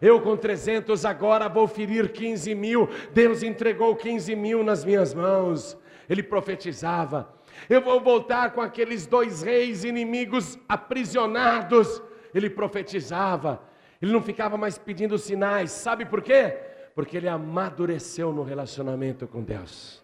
Eu 0.00 0.20
com 0.20 0.36
300 0.36 1.04
agora 1.04 1.48
vou 1.48 1.68
ferir 1.68 2.12
15 2.12 2.54
mil. 2.54 2.88
Deus 3.12 3.42
entregou 3.42 3.94
15 3.94 4.34
mil 4.34 4.64
nas 4.64 4.84
minhas 4.84 5.12
mãos. 5.12 5.76
Ele 6.08 6.22
profetizava. 6.22 7.34
Eu 7.68 7.80
vou 7.80 8.00
voltar 8.00 8.52
com 8.52 8.60
aqueles 8.60 9.06
dois 9.06 9.42
reis 9.42 9.84
inimigos 9.84 10.58
aprisionados. 10.68 12.02
Ele 12.34 12.50
profetizava. 12.50 13.62
Ele 14.00 14.12
não 14.12 14.22
ficava 14.22 14.56
mais 14.56 14.76
pedindo 14.76 15.16
sinais. 15.18 15.70
Sabe 15.70 16.04
por 16.04 16.20
quê? 16.20 16.73
Porque 16.94 17.16
ele 17.16 17.28
amadureceu 17.28 18.32
no 18.32 18.42
relacionamento 18.42 19.26
com 19.26 19.42
Deus. 19.42 20.02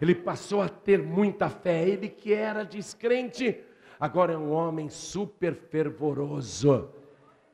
Ele 0.00 0.14
passou 0.14 0.62
a 0.62 0.68
ter 0.68 1.02
muita 1.02 1.48
fé. 1.48 1.86
Ele 1.86 2.08
que 2.08 2.32
era 2.32 2.64
descrente, 2.64 3.60
agora 4.00 4.32
é 4.32 4.38
um 4.38 4.52
homem 4.52 4.88
super 4.88 5.54
fervoroso 5.54 6.90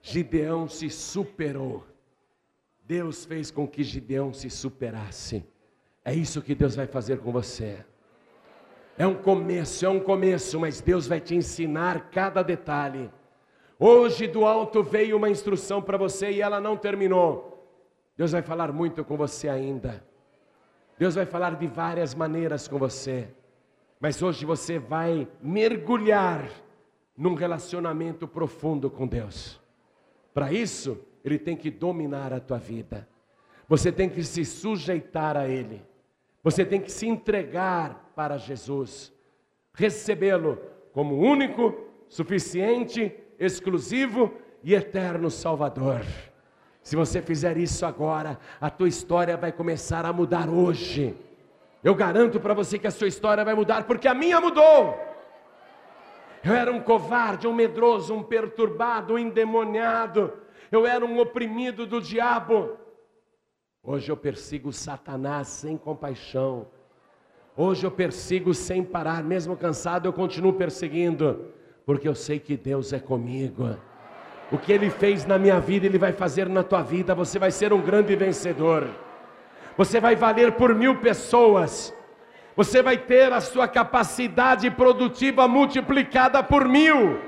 Gideão 0.02 0.66
se 0.66 0.90
superou. 0.90 1.84
Deus 2.84 3.24
fez 3.24 3.52
com 3.52 3.66
que 3.68 3.84
Gideão 3.84 4.32
se 4.32 4.50
superasse. 4.50 5.46
É 6.04 6.12
isso 6.12 6.42
que 6.42 6.56
Deus 6.56 6.74
vai 6.74 6.88
fazer 6.88 7.20
com 7.20 7.30
você. 7.30 7.78
É 8.98 9.06
um 9.06 9.14
começo, 9.14 9.86
é 9.86 9.88
um 9.88 10.00
começo, 10.00 10.58
mas 10.58 10.80
Deus 10.80 11.06
vai 11.06 11.20
te 11.20 11.36
ensinar 11.36 12.10
cada 12.10 12.42
detalhe. 12.42 13.08
Hoje 13.78 14.26
do 14.26 14.44
alto 14.44 14.82
veio 14.82 15.16
uma 15.16 15.30
instrução 15.30 15.80
para 15.80 15.96
você 15.96 16.32
e 16.32 16.42
ela 16.42 16.60
não 16.60 16.76
terminou. 16.76 17.51
Deus 18.22 18.30
vai 18.30 18.42
falar 18.42 18.70
muito 18.70 19.04
com 19.04 19.16
você 19.16 19.48
ainda. 19.48 20.00
Deus 20.96 21.16
vai 21.16 21.26
falar 21.26 21.56
de 21.56 21.66
várias 21.66 22.14
maneiras 22.14 22.68
com 22.68 22.78
você. 22.78 23.26
Mas 23.98 24.22
hoje 24.22 24.46
você 24.46 24.78
vai 24.78 25.26
mergulhar 25.42 26.48
num 27.16 27.34
relacionamento 27.34 28.28
profundo 28.28 28.88
com 28.88 29.08
Deus. 29.08 29.60
Para 30.32 30.52
isso, 30.52 31.04
ele 31.24 31.36
tem 31.36 31.56
que 31.56 31.68
dominar 31.68 32.32
a 32.32 32.38
tua 32.38 32.58
vida. 32.58 33.08
Você 33.68 33.90
tem 33.90 34.08
que 34.08 34.22
se 34.22 34.44
sujeitar 34.44 35.36
a 35.36 35.48
ele. 35.48 35.82
Você 36.44 36.64
tem 36.64 36.80
que 36.80 36.92
se 36.92 37.08
entregar 37.08 38.12
para 38.14 38.38
Jesus. 38.38 39.12
Recebê-lo 39.74 40.60
como 40.92 41.18
único, 41.18 41.74
suficiente, 42.08 43.12
exclusivo 43.36 44.32
e 44.62 44.74
eterno 44.76 45.28
Salvador. 45.28 46.02
Se 46.82 46.96
você 46.96 47.22
fizer 47.22 47.56
isso 47.56 47.86
agora, 47.86 48.38
a 48.60 48.68
tua 48.68 48.88
história 48.88 49.36
vai 49.36 49.52
começar 49.52 50.04
a 50.04 50.12
mudar 50.12 50.48
hoje. 50.48 51.16
Eu 51.82 51.94
garanto 51.94 52.40
para 52.40 52.54
você 52.54 52.78
que 52.78 52.86
a 52.86 52.90
sua 52.90 53.08
história 53.08 53.44
vai 53.44 53.54
mudar, 53.54 53.84
porque 53.84 54.08
a 54.08 54.14
minha 54.14 54.40
mudou. 54.40 54.98
Eu 56.44 56.54
era 56.54 56.72
um 56.72 56.80
covarde, 56.80 57.46
um 57.46 57.54
medroso, 57.54 58.12
um 58.12 58.22
perturbado, 58.22 59.14
um 59.14 59.18
endemoniado. 59.18 60.32
Eu 60.72 60.84
era 60.84 61.04
um 61.04 61.20
oprimido 61.20 61.86
do 61.86 62.00
diabo. 62.00 62.76
Hoje 63.82 64.10
eu 64.10 64.16
persigo 64.16 64.72
Satanás 64.72 65.48
sem 65.48 65.76
compaixão. 65.76 66.66
Hoje 67.56 67.84
eu 67.84 67.90
persigo 67.90 68.54
sem 68.54 68.82
parar, 68.82 69.22
mesmo 69.22 69.56
cansado, 69.56 70.06
eu 70.06 70.12
continuo 70.12 70.54
perseguindo, 70.54 71.52
porque 71.84 72.08
eu 72.08 72.14
sei 72.14 72.40
que 72.40 72.56
Deus 72.56 72.92
é 72.92 72.98
comigo. 72.98 73.76
O 74.52 74.58
que 74.58 74.70
Ele 74.70 74.90
fez 74.90 75.24
na 75.24 75.38
minha 75.38 75.58
vida, 75.58 75.86
Ele 75.86 75.96
vai 75.96 76.12
fazer 76.12 76.46
na 76.46 76.62
tua 76.62 76.82
vida. 76.82 77.14
Você 77.14 77.38
vai 77.38 77.50
ser 77.50 77.72
um 77.72 77.80
grande 77.80 78.14
vencedor. 78.14 78.86
Você 79.78 79.98
vai 79.98 80.14
valer 80.14 80.52
por 80.52 80.74
mil 80.74 80.96
pessoas. 80.96 81.92
Você 82.54 82.82
vai 82.82 82.98
ter 82.98 83.32
a 83.32 83.40
sua 83.40 83.66
capacidade 83.66 84.70
produtiva 84.70 85.48
multiplicada 85.48 86.42
por 86.42 86.68
mil. 86.68 87.18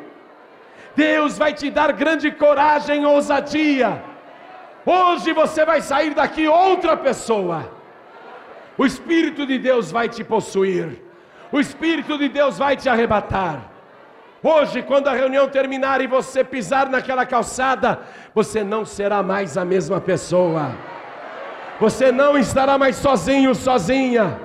Deus 0.95 1.39
vai 1.39 1.55
te 1.55 1.71
dar 1.71 1.93
grande 1.93 2.31
coragem 2.31 3.03
e 3.03 3.07
ousadia. 3.07 4.05
Hoje 4.85 5.33
você 5.33 5.65
vai 5.65 5.81
sair 5.81 6.13
daqui 6.15 6.47
outra 6.47 6.95
pessoa. 6.95 7.73
O 8.77 8.85
Espírito 8.85 9.47
de 9.47 9.59
Deus 9.59 9.91
vai 9.91 10.11
te 10.11 10.23
possuir. 10.23 11.03
O 11.51 11.59
Espírito 11.59 12.19
de 12.19 12.29
Deus 12.29 12.59
vai 12.59 12.77
te 12.77 12.87
arrebatar. 12.89 13.74
Hoje, 14.47 14.83
quando 14.83 15.09
a 15.09 15.15
reunião 15.15 15.49
terminar 15.49 16.03
e 16.03 16.07
você 16.07 16.45
pisar 16.45 16.91
naquela 16.91 17.25
calçada, 17.25 18.03
você 18.35 18.63
não 18.63 18.85
será 18.85 19.23
mais 19.23 19.57
a 19.57 19.65
mesma 19.65 20.03
pessoa. 20.03 20.71
Você 21.81 22.13
não 22.13 22.37
estará 22.37 22.77
mais 22.77 22.97
sozinho, 22.97 23.55
sozinha. 23.55 24.39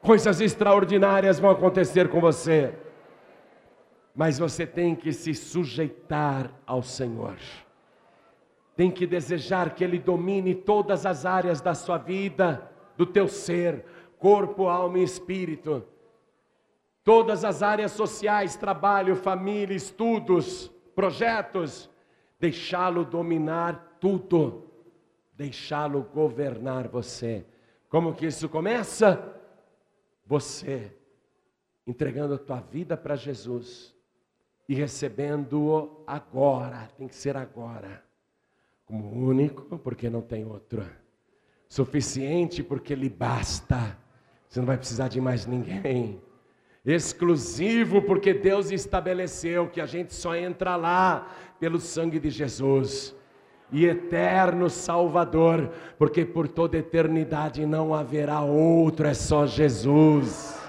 Coisas 0.00 0.40
extraordinárias 0.40 1.38
vão 1.38 1.50
acontecer 1.50 2.08
com 2.08 2.20
você. 2.20 2.74
Mas 4.12 4.40
você 4.40 4.66
tem 4.66 4.96
que 4.96 5.12
se 5.12 5.34
sujeitar 5.34 6.50
ao 6.66 6.82
Senhor. 6.82 7.36
Tem 8.76 8.90
que 8.90 9.06
desejar 9.06 9.70
que 9.70 9.84
Ele 9.84 10.00
domine 10.00 10.52
todas 10.52 11.06
as 11.06 11.24
áreas 11.24 11.60
da 11.60 11.74
sua 11.74 11.96
vida, 11.96 12.68
do 12.96 13.06
teu 13.06 13.28
ser, 13.28 13.84
corpo, 14.18 14.66
alma 14.66 14.98
e 14.98 15.04
espírito 15.04 15.93
todas 17.04 17.44
as 17.44 17.62
áreas 17.62 17.92
sociais, 17.92 18.56
trabalho, 18.56 19.14
família, 19.14 19.76
estudos, 19.76 20.72
projetos, 20.94 21.90
deixá-lo 22.40 23.04
dominar 23.04 23.98
tudo, 24.00 24.70
deixá-lo 25.34 26.02
governar 26.02 26.88
você. 26.88 27.44
Como 27.90 28.14
que 28.14 28.26
isso 28.26 28.48
começa? 28.48 29.32
Você 30.26 30.96
entregando 31.86 32.34
a 32.34 32.38
tua 32.38 32.60
vida 32.60 32.96
para 32.96 33.14
Jesus 33.14 33.94
e 34.66 34.74
recebendo-o 34.74 36.02
agora, 36.06 36.88
tem 36.96 37.06
que 37.06 37.14
ser 37.14 37.36
agora, 37.36 38.02
como 38.86 39.12
único, 39.12 39.78
porque 39.78 40.08
não 40.08 40.22
tem 40.22 40.46
outro, 40.46 40.82
suficiente, 41.68 42.62
porque 42.62 42.94
lhe 42.94 43.10
basta, 43.10 43.98
você 44.48 44.60
não 44.60 44.66
vai 44.66 44.78
precisar 44.78 45.08
de 45.08 45.20
mais 45.20 45.44
ninguém 45.44 46.22
exclusivo, 46.84 48.02
porque 48.02 48.34
Deus 48.34 48.70
estabeleceu 48.70 49.68
que 49.68 49.80
a 49.80 49.86
gente 49.86 50.12
só 50.12 50.36
entra 50.36 50.76
lá 50.76 51.28
pelo 51.58 51.80
sangue 51.80 52.18
de 52.18 52.30
Jesus. 52.30 53.16
E 53.72 53.86
eterno 53.86 54.68
Salvador, 54.68 55.70
porque 55.98 56.24
por 56.24 56.46
toda 56.46 56.76
eternidade 56.76 57.64
não 57.64 57.94
haverá 57.94 58.40
outro, 58.40 59.06
é 59.06 59.14
só 59.14 59.46
Jesus. 59.46 60.60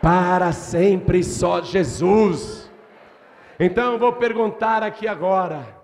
Para 0.00 0.52
sempre 0.52 1.24
só 1.24 1.62
Jesus. 1.62 2.70
Então 3.58 3.98
vou 3.98 4.12
perguntar 4.12 4.82
aqui 4.82 5.08
agora: 5.08 5.82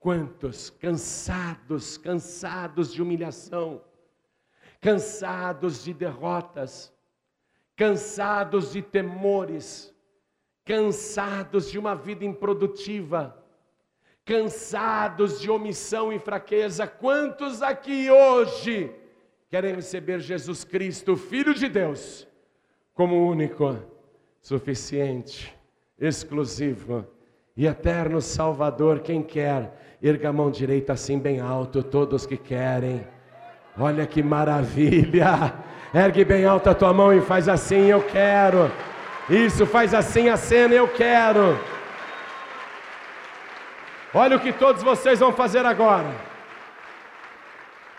quantos 0.00 0.68
cansados, 0.70 1.96
cansados 1.96 2.92
de 2.92 3.00
humilhação, 3.00 3.80
cansados 4.80 5.84
de 5.84 5.94
derrotas, 5.94 6.92
cansados 7.78 8.72
de 8.72 8.82
temores, 8.82 9.94
cansados 10.64 11.70
de 11.70 11.78
uma 11.78 11.94
vida 11.94 12.24
improdutiva, 12.24 13.40
cansados 14.24 15.40
de 15.40 15.48
omissão 15.48 16.12
e 16.12 16.18
fraqueza. 16.18 16.88
Quantos 16.88 17.62
aqui 17.62 18.10
hoje 18.10 18.92
querem 19.48 19.76
receber 19.76 20.18
Jesus 20.18 20.64
Cristo, 20.64 21.16
Filho 21.16 21.54
de 21.54 21.68
Deus, 21.68 22.26
como 22.92 23.30
único, 23.30 23.78
suficiente, 24.40 25.56
exclusivo 26.00 27.06
e 27.56 27.64
eterno 27.64 28.20
Salvador? 28.20 28.98
Quem 28.98 29.22
quer, 29.22 29.96
erga 30.02 30.30
a 30.30 30.32
mão 30.32 30.50
direita 30.50 30.94
assim 30.94 31.16
bem 31.16 31.38
alto, 31.38 31.84
todos 31.84 32.26
que 32.26 32.36
querem. 32.36 33.06
Olha 33.78 34.04
que 34.04 34.20
maravilha! 34.20 35.67
Ergue 35.92 36.22
bem 36.22 36.44
alta 36.44 36.72
a 36.72 36.74
tua 36.74 36.92
mão 36.92 37.14
e 37.14 37.20
faz 37.22 37.48
assim, 37.48 37.86
eu 37.86 38.02
quero. 38.02 38.70
Isso, 39.28 39.64
faz 39.64 39.94
assim 39.94 40.28
a 40.28 40.36
cena, 40.36 40.74
eu 40.74 40.86
quero. 40.86 41.58
Olha 44.12 44.36
o 44.36 44.40
que 44.40 44.52
todos 44.52 44.82
vocês 44.82 45.18
vão 45.18 45.32
fazer 45.32 45.64
agora. 45.64 46.14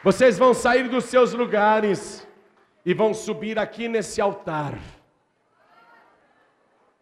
Vocês 0.04 0.38
vão 0.38 0.54
sair 0.54 0.88
dos 0.88 1.06
seus 1.06 1.34
lugares 1.34 2.28
e 2.86 2.94
vão 2.94 3.14
subir 3.14 3.58
aqui 3.58 3.88
nesse 3.88 4.22
altar. 4.22 4.74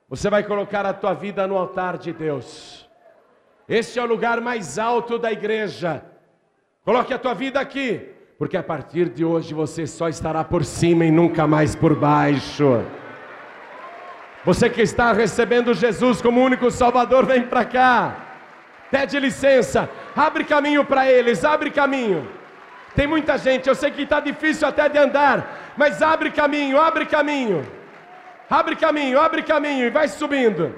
Você 0.09 0.29
vai 0.29 0.43
colocar 0.43 0.85
a 0.85 0.93
tua 0.93 1.13
vida 1.13 1.45
no 1.45 1.57
altar 1.57 1.97
de 1.97 2.13
Deus. 2.13 2.89
Este 3.67 3.99
é 3.99 4.01
o 4.01 4.07
lugar 4.07 4.39
mais 4.39 4.79
alto 4.79 5.19
da 5.19 5.33
igreja. 5.33 6.01
Coloque 6.85 7.13
a 7.13 7.19
tua 7.19 7.33
vida 7.33 7.59
aqui 7.59 8.16
porque 8.37 8.55
a 8.55 8.61
partir 8.61 9.09
de 9.09 9.25
hoje 9.25 9.53
você 9.53 9.87
só 9.87 10.07
estará 10.07 10.43
por 10.43 10.63
cima 10.63 11.03
e 11.03 11.11
nunca 11.11 11.47
mais 11.47 11.75
por 11.75 11.95
baixo. 11.95 12.83
Você 14.45 14.69
que 14.69 14.81
está 14.81 15.11
recebendo 15.11 15.73
Jesus 15.73 16.21
como 16.21 16.43
único 16.43 16.69
Salvador, 16.69 17.25
vem 17.25 17.43
para 17.43 17.65
cá. 17.65 18.15
Pede 18.91 19.19
licença, 19.19 19.89
abre 20.15 20.43
caminho 20.43 20.85
para 20.85 21.11
eles, 21.11 21.43
abre 21.43 21.71
caminho. 21.71 22.29
Tem 22.95 23.07
muita 23.07 23.37
gente, 23.37 23.67
eu 23.67 23.75
sei 23.75 23.91
que 23.91 24.03
está 24.03 24.19
difícil 24.19 24.67
até 24.67 24.87
de 24.87 24.97
andar, 24.97 25.73
mas 25.75 26.01
abre 26.01 26.31
caminho, 26.31 26.79
abre 26.79 27.05
caminho. 27.05 27.65
Abre 28.49 28.75
caminho, 28.75 29.19
abre 29.19 29.41
caminho 29.43 29.87
e 29.87 29.89
vai 29.89 30.07
subindo. 30.07 30.73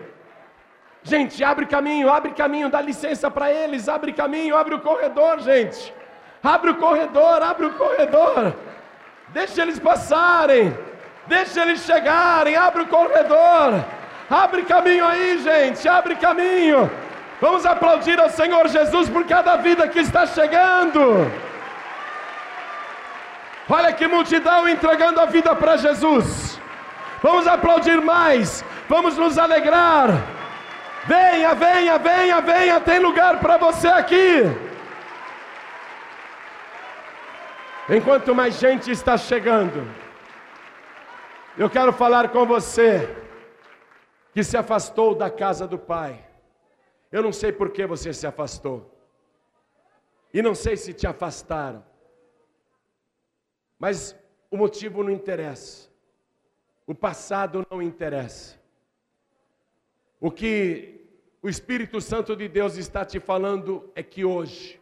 Gente, 1.04 1.44
abre 1.44 1.66
caminho, 1.66 2.10
abre 2.10 2.32
caminho, 2.32 2.70
dá 2.70 2.82
licença 2.82 3.30
para 3.30 3.52
eles, 3.52 3.88
abre 3.88 4.12
caminho, 4.12 4.56
abre 4.56 4.76
o 4.76 4.80
corredor, 4.80 5.40
gente. 5.42 5.94
Abre 6.44 6.72
o 6.72 6.76
corredor, 6.76 7.44
abre 7.44 7.66
o 7.66 7.74
corredor. 7.74 8.54
Deixa 9.30 9.62
eles 9.62 9.80
passarem. 9.80 10.76
Deixa 11.28 11.62
eles 11.62 11.82
chegarem. 11.82 12.56
Abre 12.56 12.84
o 12.84 12.88
corredor. 12.88 13.84
Abre 14.30 14.64
caminho 14.64 15.06
aí, 15.06 15.40
gente. 15.40 15.88
Abre 15.88 16.16
caminho. 16.16 16.90
Vamos 17.42 17.66
aplaudir 17.66 18.20
ao 18.20 18.30
Senhor 18.30 18.68
Jesus 18.68 19.10
por 19.10 19.26
cada 19.26 19.56
vida 19.58 19.88
que 19.88 20.00
está 20.00 20.26
chegando. 20.26 21.32
Olha 23.70 23.94
que 23.94 24.08
multidão 24.08 24.68
entregando 24.68 25.22
a 25.22 25.26
vida 25.26 25.56
para 25.56 25.78
Jesus. 25.78 26.60
Vamos 27.22 27.48
aplaudir 27.48 28.02
mais. 28.02 28.64
Vamos 28.88 29.18
nos 29.18 29.38
alegrar. 29.38 30.10
Venha, 31.06 31.54
venha, 31.54 31.98
venha, 31.98 32.42
venha. 32.42 32.80
Tem 32.80 33.00
lugar 33.00 33.38
para 33.38 33.58
você 33.58 33.88
aqui. 33.88 34.69
Enquanto 37.92 38.36
mais 38.36 38.60
gente 38.60 38.92
está 38.92 39.18
chegando, 39.18 39.80
eu 41.58 41.68
quero 41.68 41.92
falar 41.92 42.30
com 42.32 42.46
você 42.46 43.10
que 44.32 44.44
se 44.44 44.56
afastou 44.56 45.16
da 45.16 45.28
casa 45.28 45.68
do 45.68 45.80
Pai. 45.80 46.24
Eu 47.12 47.24
não 47.24 47.34
sei 47.34 47.52
por 47.52 47.72
que 47.72 47.88
você 47.88 48.14
se 48.14 48.28
afastou, 48.28 48.96
e 50.32 50.40
não 50.40 50.54
sei 50.54 50.78
se 50.78 50.94
te 50.94 51.08
afastaram, 51.08 51.84
mas 53.80 54.16
o 54.52 54.58
motivo 54.58 55.02
não 55.02 55.10
interessa, 55.10 55.90
o 56.86 56.94
passado 56.94 57.66
não 57.72 57.82
interessa. 57.82 58.56
O 60.20 60.30
que 60.30 61.08
o 61.42 61.50
Espírito 61.50 62.00
Santo 62.00 62.36
de 62.36 62.48
Deus 62.48 62.78
está 62.78 63.04
te 63.04 63.20
falando 63.20 63.92
é 63.96 64.04
que 64.04 64.24
hoje, 64.24 64.79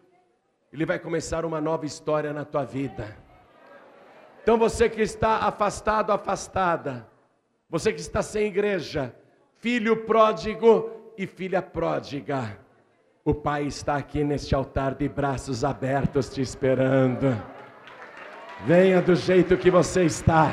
ele 0.78 0.86
vai 0.86 0.99
começar 0.99 1.43
uma 1.43 1.59
nova 1.59 1.88
história 1.88 2.32
na 2.32 2.45
tua 2.45 2.63
vida. 2.63 3.17
Então 4.43 4.59
você 4.59 4.88
que 4.88 5.01
está 5.01 5.38
afastado, 5.38 6.11
afastada, 6.11 7.07
você 7.67 7.91
que 7.91 7.99
está 7.99 8.21
sem 8.21 8.45
igreja, 8.45 9.11
filho 9.55 10.05
pródigo 10.05 10.91
e 11.17 11.25
filha 11.25 11.63
pródiga, 11.63 12.59
o 13.25 13.34
Pai 13.34 13.63
está 13.63 13.95
aqui 13.95 14.23
neste 14.23 14.53
altar 14.53 14.93
de 14.93 15.09
braços 15.09 15.63
abertos 15.63 16.30
te 16.30 16.41
esperando. 16.41 17.36
Venha 18.63 19.01
do 19.01 19.15
jeito 19.15 19.57
que 19.57 19.71
você 19.71 20.03
está. 20.03 20.51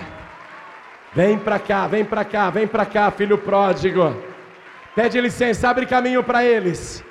Vem 1.12 1.38
para 1.38 1.58
cá, 1.58 1.86
vem 1.86 2.02
para 2.02 2.24
cá, 2.24 2.48
vem 2.48 2.66
para 2.66 2.86
cá, 2.86 3.10
filho 3.10 3.36
pródigo. 3.36 4.16
Pede 4.94 5.20
licença, 5.20 5.68
abre 5.68 5.84
caminho 5.84 6.24
para 6.24 6.42
eles. 6.42 7.04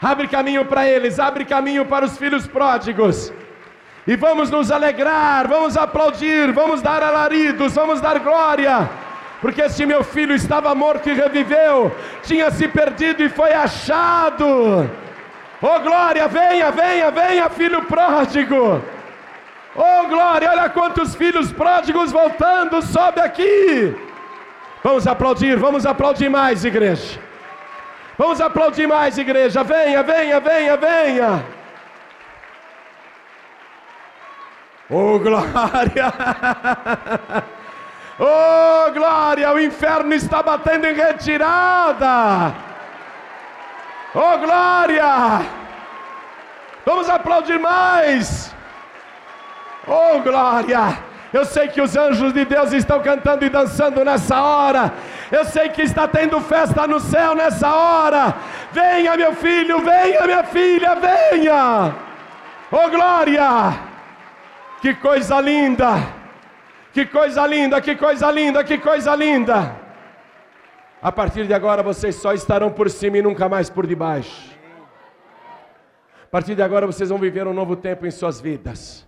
Abre 0.00 0.28
caminho 0.28 0.64
para 0.64 0.88
eles, 0.88 1.18
abre 1.18 1.44
caminho 1.44 1.84
para 1.84 2.04
os 2.04 2.16
filhos 2.16 2.46
pródigos. 2.46 3.32
E 4.06 4.16
vamos 4.16 4.48
nos 4.50 4.70
alegrar, 4.70 5.48
vamos 5.48 5.76
aplaudir, 5.76 6.52
vamos 6.52 6.80
dar 6.80 7.02
alaridos, 7.02 7.74
vamos 7.74 8.00
dar 8.00 8.18
glória. 8.20 8.88
Porque 9.40 9.60
este 9.60 9.84
meu 9.84 10.02
filho 10.02 10.34
estava 10.34 10.74
morto 10.74 11.08
e 11.08 11.14
reviveu, 11.14 11.94
tinha 12.22 12.50
se 12.50 12.68
perdido 12.68 13.22
e 13.22 13.28
foi 13.28 13.52
achado. 13.52 14.88
Oh 15.60 15.80
glória, 15.80 16.28
venha, 16.28 16.70
venha, 16.70 17.10
venha, 17.10 17.50
filho 17.50 17.82
pródigo. 17.82 18.80
Oh 19.74 20.08
glória, 20.08 20.50
olha 20.50 20.68
quantos 20.70 21.14
filhos 21.16 21.52
pródigos 21.52 22.12
voltando, 22.12 22.80
sobe 22.80 23.20
aqui. 23.20 23.96
Vamos 24.82 25.06
aplaudir, 25.06 25.56
vamos 25.56 25.84
aplaudir 25.84 26.28
mais, 26.28 26.64
igreja. 26.64 27.27
Vamos 28.18 28.40
aplaudir 28.40 28.88
mais, 28.88 29.16
igreja. 29.16 29.62
Venha, 29.62 30.02
venha, 30.02 30.40
venha, 30.40 30.76
venha. 30.76 31.46
Oh 34.90 35.18
glória! 35.18 36.12
Oh 38.20 38.90
glória! 38.92 39.52
O 39.52 39.60
inferno 39.60 40.12
está 40.12 40.42
batendo 40.42 40.88
em 40.88 40.92
retirada. 40.92 42.52
Oh 44.12 44.38
glória! 44.38 45.46
Vamos 46.84 47.08
aplaudir 47.08 47.60
mais. 47.60 48.52
Oh 49.86 50.18
glória! 50.18 50.98
Eu 51.32 51.44
sei 51.44 51.68
que 51.68 51.80
os 51.80 51.94
anjos 51.94 52.32
de 52.32 52.44
Deus 52.44 52.72
estão 52.72 53.00
cantando 53.00 53.44
e 53.44 53.50
dançando 53.50 54.04
nessa 54.04 54.40
hora. 54.40 54.92
Eu 55.30 55.44
sei 55.44 55.68
que 55.68 55.82
está 55.82 56.08
tendo 56.08 56.40
festa 56.40 56.86
no 56.86 56.98
céu 56.98 57.34
nessa 57.34 57.72
hora. 57.72 58.34
Venha, 58.72 59.16
meu 59.16 59.34
filho, 59.34 59.80
venha, 59.80 60.26
minha 60.26 60.44
filha, 60.44 60.94
venha. 60.94 61.94
Oh 62.72 62.88
glória! 62.88 63.78
Que 64.80 64.94
coisa 64.94 65.40
linda! 65.40 66.18
Que 66.92 67.04
coisa 67.04 67.46
linda, 67.46 67.80
que 67.80 67.94
coisa 67.94 68.30
linda, 68.30 68.64
que 68.64 68.78
coisa 68.78 69.14
linda! 69.14 69.76
A 71.00 71.12
partir 71.12 71.46
de 71.46 71.54
agora 71.54 71.82
vocês 71.82 72.16
só 72.16 72.32
estarão 72.32 72.70
por 72.70 72.90
cima 72.90 73.18
e 73.18 73.22
nunca 73.22 73.48
mais 73.48 73.70
por 73.70 73.86
debaixo. 73.86 74.56
A 76.24 76.30
partir 76.30 76.54
de 76.54 76.62
agora 76.62 76.86
vocês 76.86 77.08
vão 77.08 77.18
viver 77.18 77.46
um 77.46 77.54
novo 77.54 77.76
tempo 77.76 78.06
em 78.06 78.10
suas 78.10 78.40
vidas. 78.40 79.07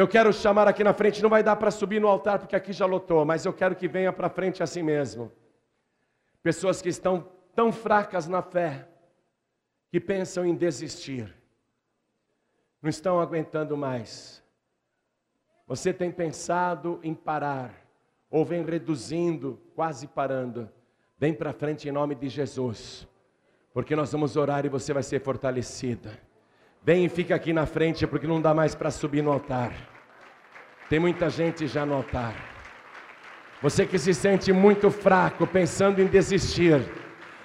Eu 0.00 0.08
quero 0.08 0.32
chamar 0.32 0.66
aqui 0.66 0.82
na 0.82 0.94
frente, 0.94 1.22
não 1.22 1.28
vai 1.28 1.42
dar 1.42 1.56
para 1.56 1.70
subir 1.70 2.00
no 2.00 2.08
altar 2.08 2.38
porque 2.38 2.56
aqui 2.56 2.72
já 2.72 2.86
lotou, 2.86 3.22
mas 3.26 3.44
eu 3.44 3.52
quero 3.52 3.76
que 3.76 3.86
venha 3.86 4.10
para 4.10 4.30
frente 4.30 4.62
assim 4.62 4.82
mesmo. 4.82 5.30
Pessoas 6.42 6.80
que 6.80 6.88
estão 6.88 7.28
tão 7.54 7.70
fracas 7.70 8.26
na 8.26 8.40
fé 8.40 8.88
que 9.90 10.00
pensam 10.00 10.46
em 10.46 10.54
desistir, 10.54 11.30
não 12.80 12.88
estão 12.88 13.20
aguentando 13.20 13.76
mais. 13.76 14.42
Você 15.66 15.92
tem 15.92 16.10
pensado 16.10 16.98
em 17.02 17.12
parar, 17.12 17.74
ou 18.30 18.42
vem 18.42 18.64
reduzindo, 18.64 19.60
quase 19.74 20.06
parando. 20.06 20.70
Vem 21.18 21.34
para 21.34 21.52
frente 21.52 21.90
em 21.90 21.92
nome 21.92 22.14
de 22.14 22.30
Jesus, 22.30 23.06
porque 23.74 23.94
nós 23.94 24.10
vamos 24.10 24.34
orar 24.34 24.64
e 24.64 24.70
você 24.70 24.94
vai 24.94 25.02
ser 25.02 25.20
fortalecida. 25.20 26.29
Vem 26.82 27.04
e 27.04 27.08
fica 27.08 27.34
aqui 27.34 27.52
na 27.52 27.66
frente, 27.66 28.06
porque 28.06 28.26
não 28.26 28.40
dá 28.40 28.54
mais 28.54 28.74
para 28.74 28.90
subir 28.90 29.22
no 29.22 29.30
altar. 29.30 29.72
Tem 30.88 30.98
muita 30.98 31.28
gente 31.28 31.66
já 31.66 31.84
no 31.84 31.94
altar. 31.94 32.34
Você 33.62 33.84
que 33.84 33.98
se 33.98 34.14
sente 34.14 34.52
muito 34.52 34.90
fraco, 34.90 35.46
pensando 35.46 36.00
em 36.00 36.06
desistir, 36.06 36.82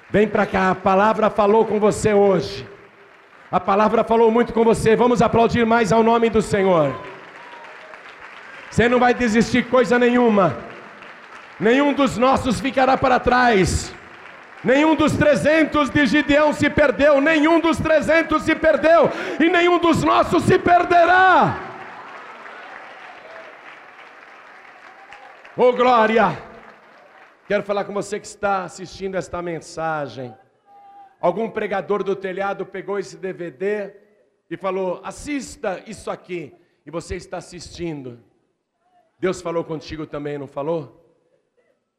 vem 0.09 0.27
para 0.27 0.45
cá. 0.45 0.71
A 0.71 0.75
palavra 0.75 1.29
falou 1.29 1.65
com 1.65 1.79
você 1.79 2.13
hoje. 2.13 2.65
A 3.51 3.59
palavra 3.59 4.03
falou 4.03 4.31
muito 4.31 4.53
com 4.53 4.63
você. 4.63 4.95
Vamos 4.95 5.21
aplaudir 5.21 5.65
mais 5.65 5.91
ao 5.91 6.01
nome 6.01 6.29
do 6.29 6.41
Senhor. 6.41 6.95
Você 8.69 8.89
não 8.89 8.99
vai 8.99 9.13
desistir 9.13 9.65
coisa 9.67 9.97
nenhuma. 9.97 10.57
Nenhum 11.59 11.93
dos 11.93 12.17
nossos 12.17 12.59
ficará 12.59 12.97
para 12.97 13.19
trás. 13.19 13.94
Nenhum 14.65 14.95
dos 14.95 15.15
300 15.15 15.91
de 15.91 16.07
Gideão 16.07 16.51
se 16.51 16.67
perdeu, 16.71 17.21
nenhum 17.21 17.59
dos 17.59 17.77
300 17.77 18.41
se 18.41 18.55
perdeu, 18.55 19.11
e 19.39 19.47
nenhum 19.47 19.77
dos 19.77 20.03
nossos 20.03 20.41
se 20.43 20.57
perderá. 20.57 21.59
Oh 25.55 25.71
glória! 25.71 26.35
Quero 27.47 27.61
falar 27.61 27.85
com 27.85 27.93
você 27.93 28.19
que 28.19 28.25
está 28.25 28.63
assistindo 28.63 29.13
esta 29.13 29.39
mensagem. 29.39 30.35
Algum 31.21 31.47
pregador 31.47 32.03
do 32.03 32.15
telhado 32.15 32.65
pegou 32.65 32.97
esse 32.97 33.17
DVD 33.17 33.93
e 34.49 34.57
falou: 34.57 34.99
assista 35.03 35.83
isso 35.85 36.09
aqui, 36.09 36.55
e 36.83 36.89
você 36.89 37.15
está 37.15 37.37
assistindo. 37.37 38.19
Deus 39.19 39.43
falou 39.43 39.63
contigo 39.63 40.07
também, 40.07 40.39
não 40.39 40.47
falou? 40.47 41.04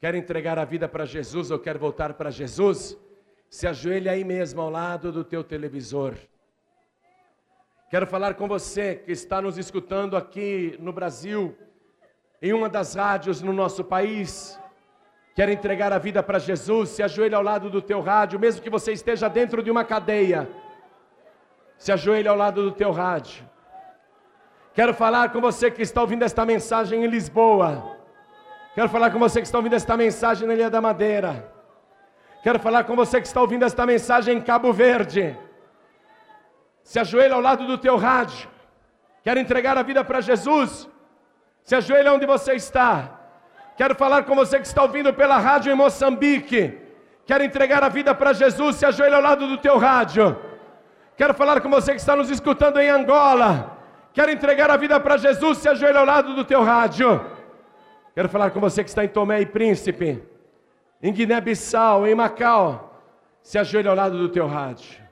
Quer 0.07 0.14
entregar 0.14 0.57
a 0.57 0.64
vida 0.64 0.88
para 0.88 1.04
Jesus 1.04 1.50
ou 1.50 1.59
quer 1.59 1.76
voltar 1.76 2.14
para 2.14 2.30
Jesus? 2.30 2.96
Se 3.50 3.66
ajoelhe 3.66 4.09
aí 4.09 4.22
mesmo 4.22 4.61
ao 4.61 4.70
lado 4.70 5.11
do 5.11 5.24
teu 5.24 5.42
televisor. 5.42 6.14
Quero 7.90 8.07
falar 8.07 8.34
com 8.34 8.46
você 8.46 8.94
que 8.94 9.11
está 9.11 9.42
nos 9.42 9.59
escutando 9.59 10.16
aqui 10.16 10.76
no 10.78 10.92
Brasil, 10.92 11.59
em 12.40 12.52
uma 12.52 12.68
das 12.68 12.94
rádios 12.94 13.42
no 13.42 13.52
nosso 13.52 13.82
país. 13.82 14.57
Quer 15.34 15.48
entregar 15.48 15.92
a 15.92 15.98
vida 15.98 16.22
para 16.22 16.38
Jesus? 16.38 16.90
Se 16.90 17.02
ajoelhe 17.02 17.34
ao 17.34 17.42
lado 17.42 17.68
do 17.68 17.82
teu 17.82 18.00
rádio, 18.00 18.38
mesmo 18.38 18.62
que 18.62 18.70
você 18.70 18.92
esteja 18.92 19.26
dentro 19.26 19.61
de 19.61 19.72
uma 19.72 19.84
cadeia. 19.84 20.48
Se 21.76 21.90
ajoelhe 21.90 22.28
ao 22.28 22.36
lado 22.36 22.62
do 22.62 22.70
teu 22.70 22.92
rádio. 22.92 23.44
Quero 24.72 24.94
falar 24.94 25.32
com 25.32 25.40
você 25.40 25.68
que 25.68 25.82
está 25.82 26.00
ouvindo 26.00 26.22
esta 26.22 26.46
mensagem 26.46 27.04
em 27.04 27.09
Lisboa. 27.09 27.95
Quero 28.77 28.91
falar 28.91 29.11
com 29.11 29.18
você 29.18 29.41
que 29.41 29.47
está 29.47 29.57
ouvindo 29.57 29.74
esta 29.74 29.97
mensagem 29.97 30.47
na 30.47 30.53
Ilha 30.53 30.68
da 30.68 30.83
Madeira. 30.83 31.51
Quero 32.43 32.59
falar 32.59 32.85
com 32.85 32.95
você 32.95 33.22
que 33.22 33.27
está 33.27 33.41
ouvindo 33.41 33.64
esta 33.64 33.87
mensagem 33.87 34.37
em 34.37 34.41
Cabo 34.49 34.70
Verde. 34.70 35.35
Se 36.83 36.99
ajoelha 36.99 37.37
ao 37.37 37.41
lado 37.41 37.66
do 37.66 37.79
teu 37.79 37.97
rádio. 37.97 38.51
Quero 39.24 39.41
entregar 39.41 39.79
a 39.79 39.83
vida 39.83 40.05
para 40.05 40.20
Jesus. 40.20 40.87
Se 41.64 41.74
ajoelha 41.74 42.12
onde 42.12 42.27
você 42.27 42.53
está. 42.53 43.18
Quero 43.79 43.95
falar 43.95 44.24
com 44.24 44.35
você 44.37 44.59
que 44.61 44.66
está 44.66 44.83
ouvindo 44.83 45.11
pela 45.20 45.39
rádio 45.39 45.72
em 45.72 45.74
Moçambique. 45.74 46.79
Quero 47.24 47.45
entregar 47.45 47.83
a 47.83 47.89
vida 47.89 48.14
para 48.14 48.35
Jesus. 48.35 48.77
Se 48.77 48.85
ajoelha 48.85 49.16
ao 49.16 49.22
lado 49.22 49.49
do 49.49 49.57
teu 49.57 49.79
rádio. 49.79 50.37
Quero 51.16 51.33
falar 51.33 51.62
com 51.62 51.70
você 51.70 51.93
que 51.93 52.03
está 52.05 52.14
nos 52.14 52.29
escutando 52.29 52.79
em 52.79 52.91
Angola. 52.91 53.79
Quero 54.12 54.31
entregar 54.31 54.70
a 54.70 54.77
vida 54.77 55.01
para 55.01 55.16
Jesus. 55.16 55.57
Se 55.57 55.68
ajoelha 55.70 56.01
ao 56.01 56.05
lado 56.05 56.35
do 56.35 56.45
teu 56.45 56.62
rádio. 56.62 57.36
Quero 58.16 58.30
falar 58.30 58.50
com 58.50 58.60
você 58.60 58.82
que 58.82 58.88
está 58.88 59.04
em 59.04 59.08
Tomé 59.08 59.42
e 59.42 59.44
Príncipe, 59.44 60.22
em 61.02 61.12
Guiné-Bissau, 61.12 62.06
em 62.06 62.14
Macau. 62.14 62.98
Se 63.42 63.58
ajoelhe 63.58 63.88
ao 63.88 63.94
lado 63.94 64.16
do 64.16 64.30
teu 64.30 64.46
rádio. 64.46 65.02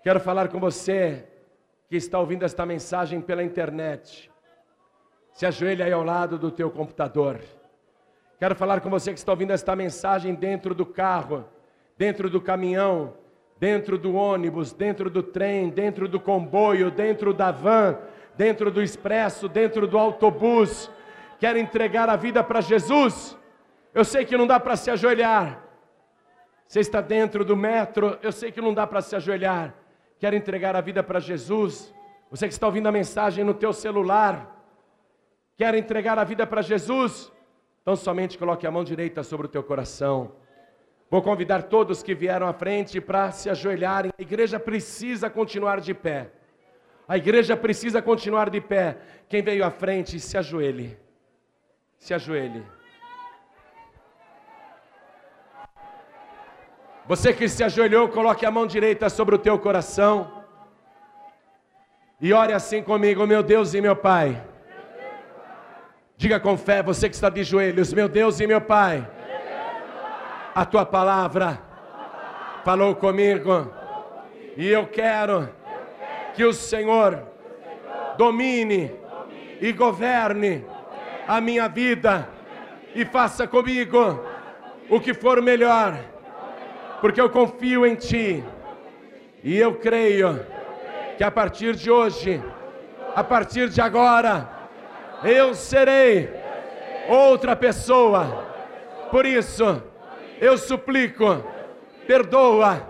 Quero 0.00 0.20
falar 0.20 0.46
com 0.46 0.60
você 0.60 1.24
que 1.88 1.96
está 1.96 2.20
ouvindo 2.20 2.44
esta 2.44 2.64
mensagem 2.64 3.20
pela 3.20 3.42
internet. 3.42 4.30
Se 5.32 5.44
ajoelhe 5.44 5.82
aí 5.82 5.90
ao 5.90 6.04
lado 6.04 6.38
do 6.38 6.52
teu 6.52 6.70
computador. 6.70 7.40
Quero 8.38 8.54
falar 8.54 8.80
com 8.80 8.88
você 8.88 9.12
que 9.12 9.18
está 9.18 9.32
ouvindo 9.32 9.50
esta 9.50 9.74
mensagem 9.74 10.36
dentro 10.36 10.72
do 10.72 10.86
carro, 10.86 11.44
dentro 11.98 12.30
do 12.30 12.40
caminhão, 12.40 13.14
dentro 13.58 13.98
do 13.98 14.14
ônibus, 14.14 14.72
dentro 14.72 15.10
do 15.10 15.20
trem, 15.20 15.68
dentro 15.68 16.06
do 16.06 16.20
comboio, 16.20 16.92
dentro 16.92 17.34
da 17.34 17.50
van, 17.50 17.98
dentro 18.36 18.70
do 18.70 18.80
expresso, 18.80 19.48
dentro 19.48 19.84
do 19.88 19.98
autobus 19.98 20.88
quer 21.38 21.56
entregar 21.56 22.08
a 22.08 22.16
vida 22.16 22.42
para 22.42 22.60
Jesus, 22.60 23.36
eu 23.92 24.04
sei 24.04 24.24
que 24.24 24.36
não 24.36 24.46
dá 24.46 24.58
para 24.58 24.76
se 24.76 24.90
ajoelhar. 24.90 25.62
Você 26.66 26.80
está 26.80 27.00
dentro 27.00 27.44
do 27.44 27.56
metro, 27.56 28.18
eu 28.22 28.32
sei 28.32 28.50
que 28.50 28.60
não 28.60 28.74
dá 28.74 28.86
para 28.86 29.00
se 29.00 29.14
ajoelhar. 29.14 29.74
Quer 30.18 30.34
entregar 30.34 30.74
a 30.74 30.80
vida 30.80 31.02
para 31.02 31.20
Jesus? 31.20 31.94
Você 32.30 32.48
que 32.48 32.54
está 32.54 32.66
ouvindo 32.66 32.88
a 32.88 32.92
mensagem 32.92 33.44
no 33.44 33.54
teu 33.54 33.72
celular, 33.72 34.50
quer 35.56 35.74
entregar 35.74 36.18
a 36.18 36.24
vida 36.24 36.46
para 36.46 36.62
Jesus? 36.62 37.32
Então 37.82 37.94
somente 37.94 38.38
coloque 38.38 38.66
a 38.66 38.70
mão 38.70 38.82
direita 38.82 39.22
sobre 39.22 39.46
o 39.46 39.48
teu 39.50 39.62
coração. 39.62 40.32
Vou 41.10 41.22
convidar 41.22 41.64
todos 41.64 42.02
que 42.02 42.14
vieram 42.14 42.48
à 42.48 42.52
frente 42.52 43.00
para 43.00 43.30
se 43.30 43.48
ajoelharem. 43.50 44.10
A 44.18 44.22
igreja 44.22 44.58
precisa 44.58 45.30
continuar 45.30 45.80
de 45.80 45.94
pé. 45.94 46.32
A 47.06 47.16
igreja 47.16 47.56
precisa 47.56 48.00
continuar 48.00 48.48
de 48.48 48.60
pé. 48.60 48.96
Quem 49.28 49.42
veio 49.42 49.64
à 49.64 49.70
frente, 49.70 50.18
se 50.18 50.36
ajoelhe. 50.36 51.03
Se 52.04 52.12
ajoelhe. 52.12 52.62
Você 57.06 57.32
que 57.32 57.48
se 57.48 57.64
ajoelhou, 57.64 58.10
coloque 58.10 58.44
a 58.44 58.50
mão 58.50 58.66
direita 58.66 59.08
sobre 59.08 59.34
o 59.34 59.38
teu 59.38 59.58
coração. 59.58 60.44
E 62.20 62.30
ore 62.30 62.52
assim 62.52 62.82
comigo, 62.82 63.26
meu 63.26 63.42
Deus 63.42 63.72
e 63.72 63.80
meu 63.80 63.96
Pai. 63.96 64.46
Diga 66.14 66.38
com 66.38 66.58
fé, 66.58 66.82
você 66.82 67.08
que 67.08 67.14
está 67.14 67.30
de 67.30 67.42
joelhos, 67.42 67.94
meu 67.94 68.06
Deus 68.06 68.38
e 68.38 68.46
meu 68.46 68.60
Pai. 68.60 69.10
A 70.54 70.66
tua 70.66 70.84
palavra 70.84 71.58
falou 72.66 72.94
comigo. 72.94 73.72
E 74.58 74.68
eu 74.68 74.86
quero 74.88 75.48
que 76.34 76.44
o 76.44 76.52
Senhor 76.52 77.26
domine 78.18 78.94
e 79.58 79.72
governe 79.72 80.73
a 81.26 81.40
minha 81.40 81.68
vida 81.68 82.28
e 82.94 83.04
faça 83.04 83.46
comigo 83.46 84.24
o 84.88 85.00
que 85.00 85.14
for 85.14 85.40
melhor, 85.40 85.98
porque 87.00 87.20
eu 87.20 87.30
confio 87.30 87.86
em 87.86 87.94
Ti 87.94 88.44
e 89.42 89.58
eu 89.58 89.74
creio 89.76 90.44
que 91.16 91.24
a 91.24 91.30
partir 91.30 91.74
de 91.74 91.90
hoje, 91.90 92.42
a 93.14 93.24
partir 93.24 93.68
de 93.68 93.80
agora, 93.80 94.48
eu 95.22 95.54
serei 95.54 96.30
outra 97.08 97.54
pessoa. 97.54 98.46
Por 99.10 99.24
isso, 99.24 99.82
eu 100.40 100.58
suplico, 100.58 101.44
perdoa 102.06 102.88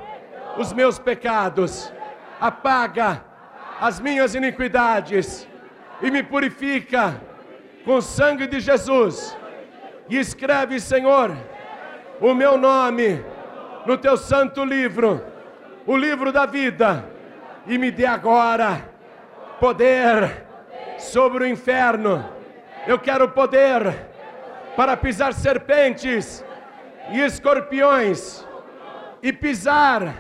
os 0.57 0.73
meus 0.73 0.99
pecados, 0.99 1.93
apaga 2.41 3.25
as 3.81 4.01
minhas 4.01 4.35
iniquidades 4.35 5.47
e 6.01 6.11
me 6.11 6.23
purifica 6.23 7.21
com 7.85 7.97
o 7.97 8.03
sangue 8.03 8.47
de 8.47 8.61
Jesus. 8.61 9.37
E 10.09 10.19
escreve, 10.19 10.81
Senhor, 10.81 11.37
o 12.21 12.35
meu 12.35 12.57
nome 12.57 13.25
no 13.87 13.97
teu 13.99 14.17
santo 14.17 14.65
livro, 14.65 15.23
o 15.87 15.97
livro 15.97 16.33
da 16.33 16.47
vida, 16.47 17.05
e 17.67 17.79
me 17.79 17.91
dê 17.91 18.07
agora 18.07 18.91
poder 19.61 20.45
sobre 20.99 21.45
o 21.45 21.47
inferno. 21.47 22.29
Eu 22.87 22.99
quero 22.99 23.29
poder 23.31 24.09
para 24.77 24.97
pisar 24.97 25.33
serpentes 25.33 26.45
e 27.11 27.21
escorpiões 27.21 28.47
e 29.23 29.33
pisar 29.33 30.15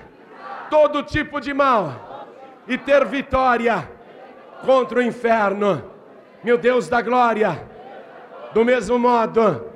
todo 0.71 1.03
tipo 1.03 1.41
de 1.41 1.53
mal 1.53 2.29
e 2.67 2.79
ter 2.79 3.05
vitória 3.05 3.89
contra 4.65 4.99
o 4.99 5.03
inferno. 5.03 5.94
Meu 6.45 6.59
Deus 6.59 6.91
da 6.91 7.01
glória, 7.01 7.59
do 8.53 8.67
mesmo 8.67 8.99
modo 8.99 9.73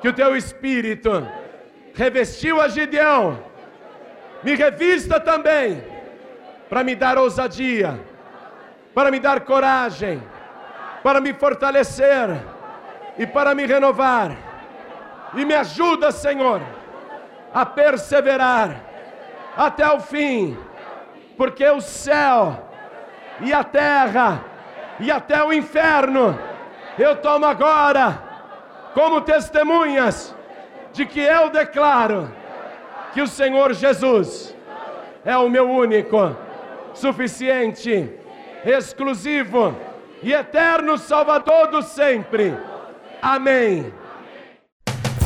que 0.00 0.08
o 0.08 0.12
teu 0.14 0.34
espírito 0.34 1.28
revestiu 1.94 2.62
a 2.62 2.68
Gideão, 2.68 3.44
me 4.42 4.54
revista 4.54 5.20
também 5.20 5.84
para 6.66 6.82
me 6.82 6.94
dar 6.94 7.18
ousadia, 7.18 8.00
para 8.94 9.10
me 9.10 9.20
dar 9.20 9.40
coragem, 9.40 10.22
para 11.02 11.20
me 11.20 11.34
fortalecer 11.34 12.40
e 13.18 13.26
para 13.26 13.54
me 13.54 13.66
renovar. 13.66 14.34
E 15.34 15.44
me 15.44 15.54
ajuda, 15.54 16.10
Senhor, 16.10 16.62
a 17.52 17.66
perseverar 17.66 18.80
até 19.54 19.86
o 19.86 20.00
fim, 20.00 20.56
porque 21.36 21.68
o 21.68 21.82
céu 21.82 22.66
e 23.42 23.52
a 23.52 23.62
terra 23.62 24.42
e 25.00 25.10
até 25.10 25.42
o 25.42 25.52
inferno 25.52 26.38
eu 26.98 27.16
tomo 27.16 27.46
agora 27.46 28.22
como 28.94 29.20
testemunhas 29.20 30.34
de 30.92 31.06
que 31.06 31.20
eu 31.20 31.50
declaro 31.50 32.30
que 33.12 33.22
o 33.22 33.26
Senhor 33.26 33.72
Jesus 33.72 34.54
é 35.24 35.36
o 35.36 35.48
meu 35.48 35.70
único, 35.70 36.36
suficiente, 36.94 38.10
exclusivo 38.64 39.76
e 40.22 40.32
eterno 40.32 40.98
Salvador 40.98 41.68
do 41.68 41.82
sempre. 41.82 42.56
Amém. 43.22 43.92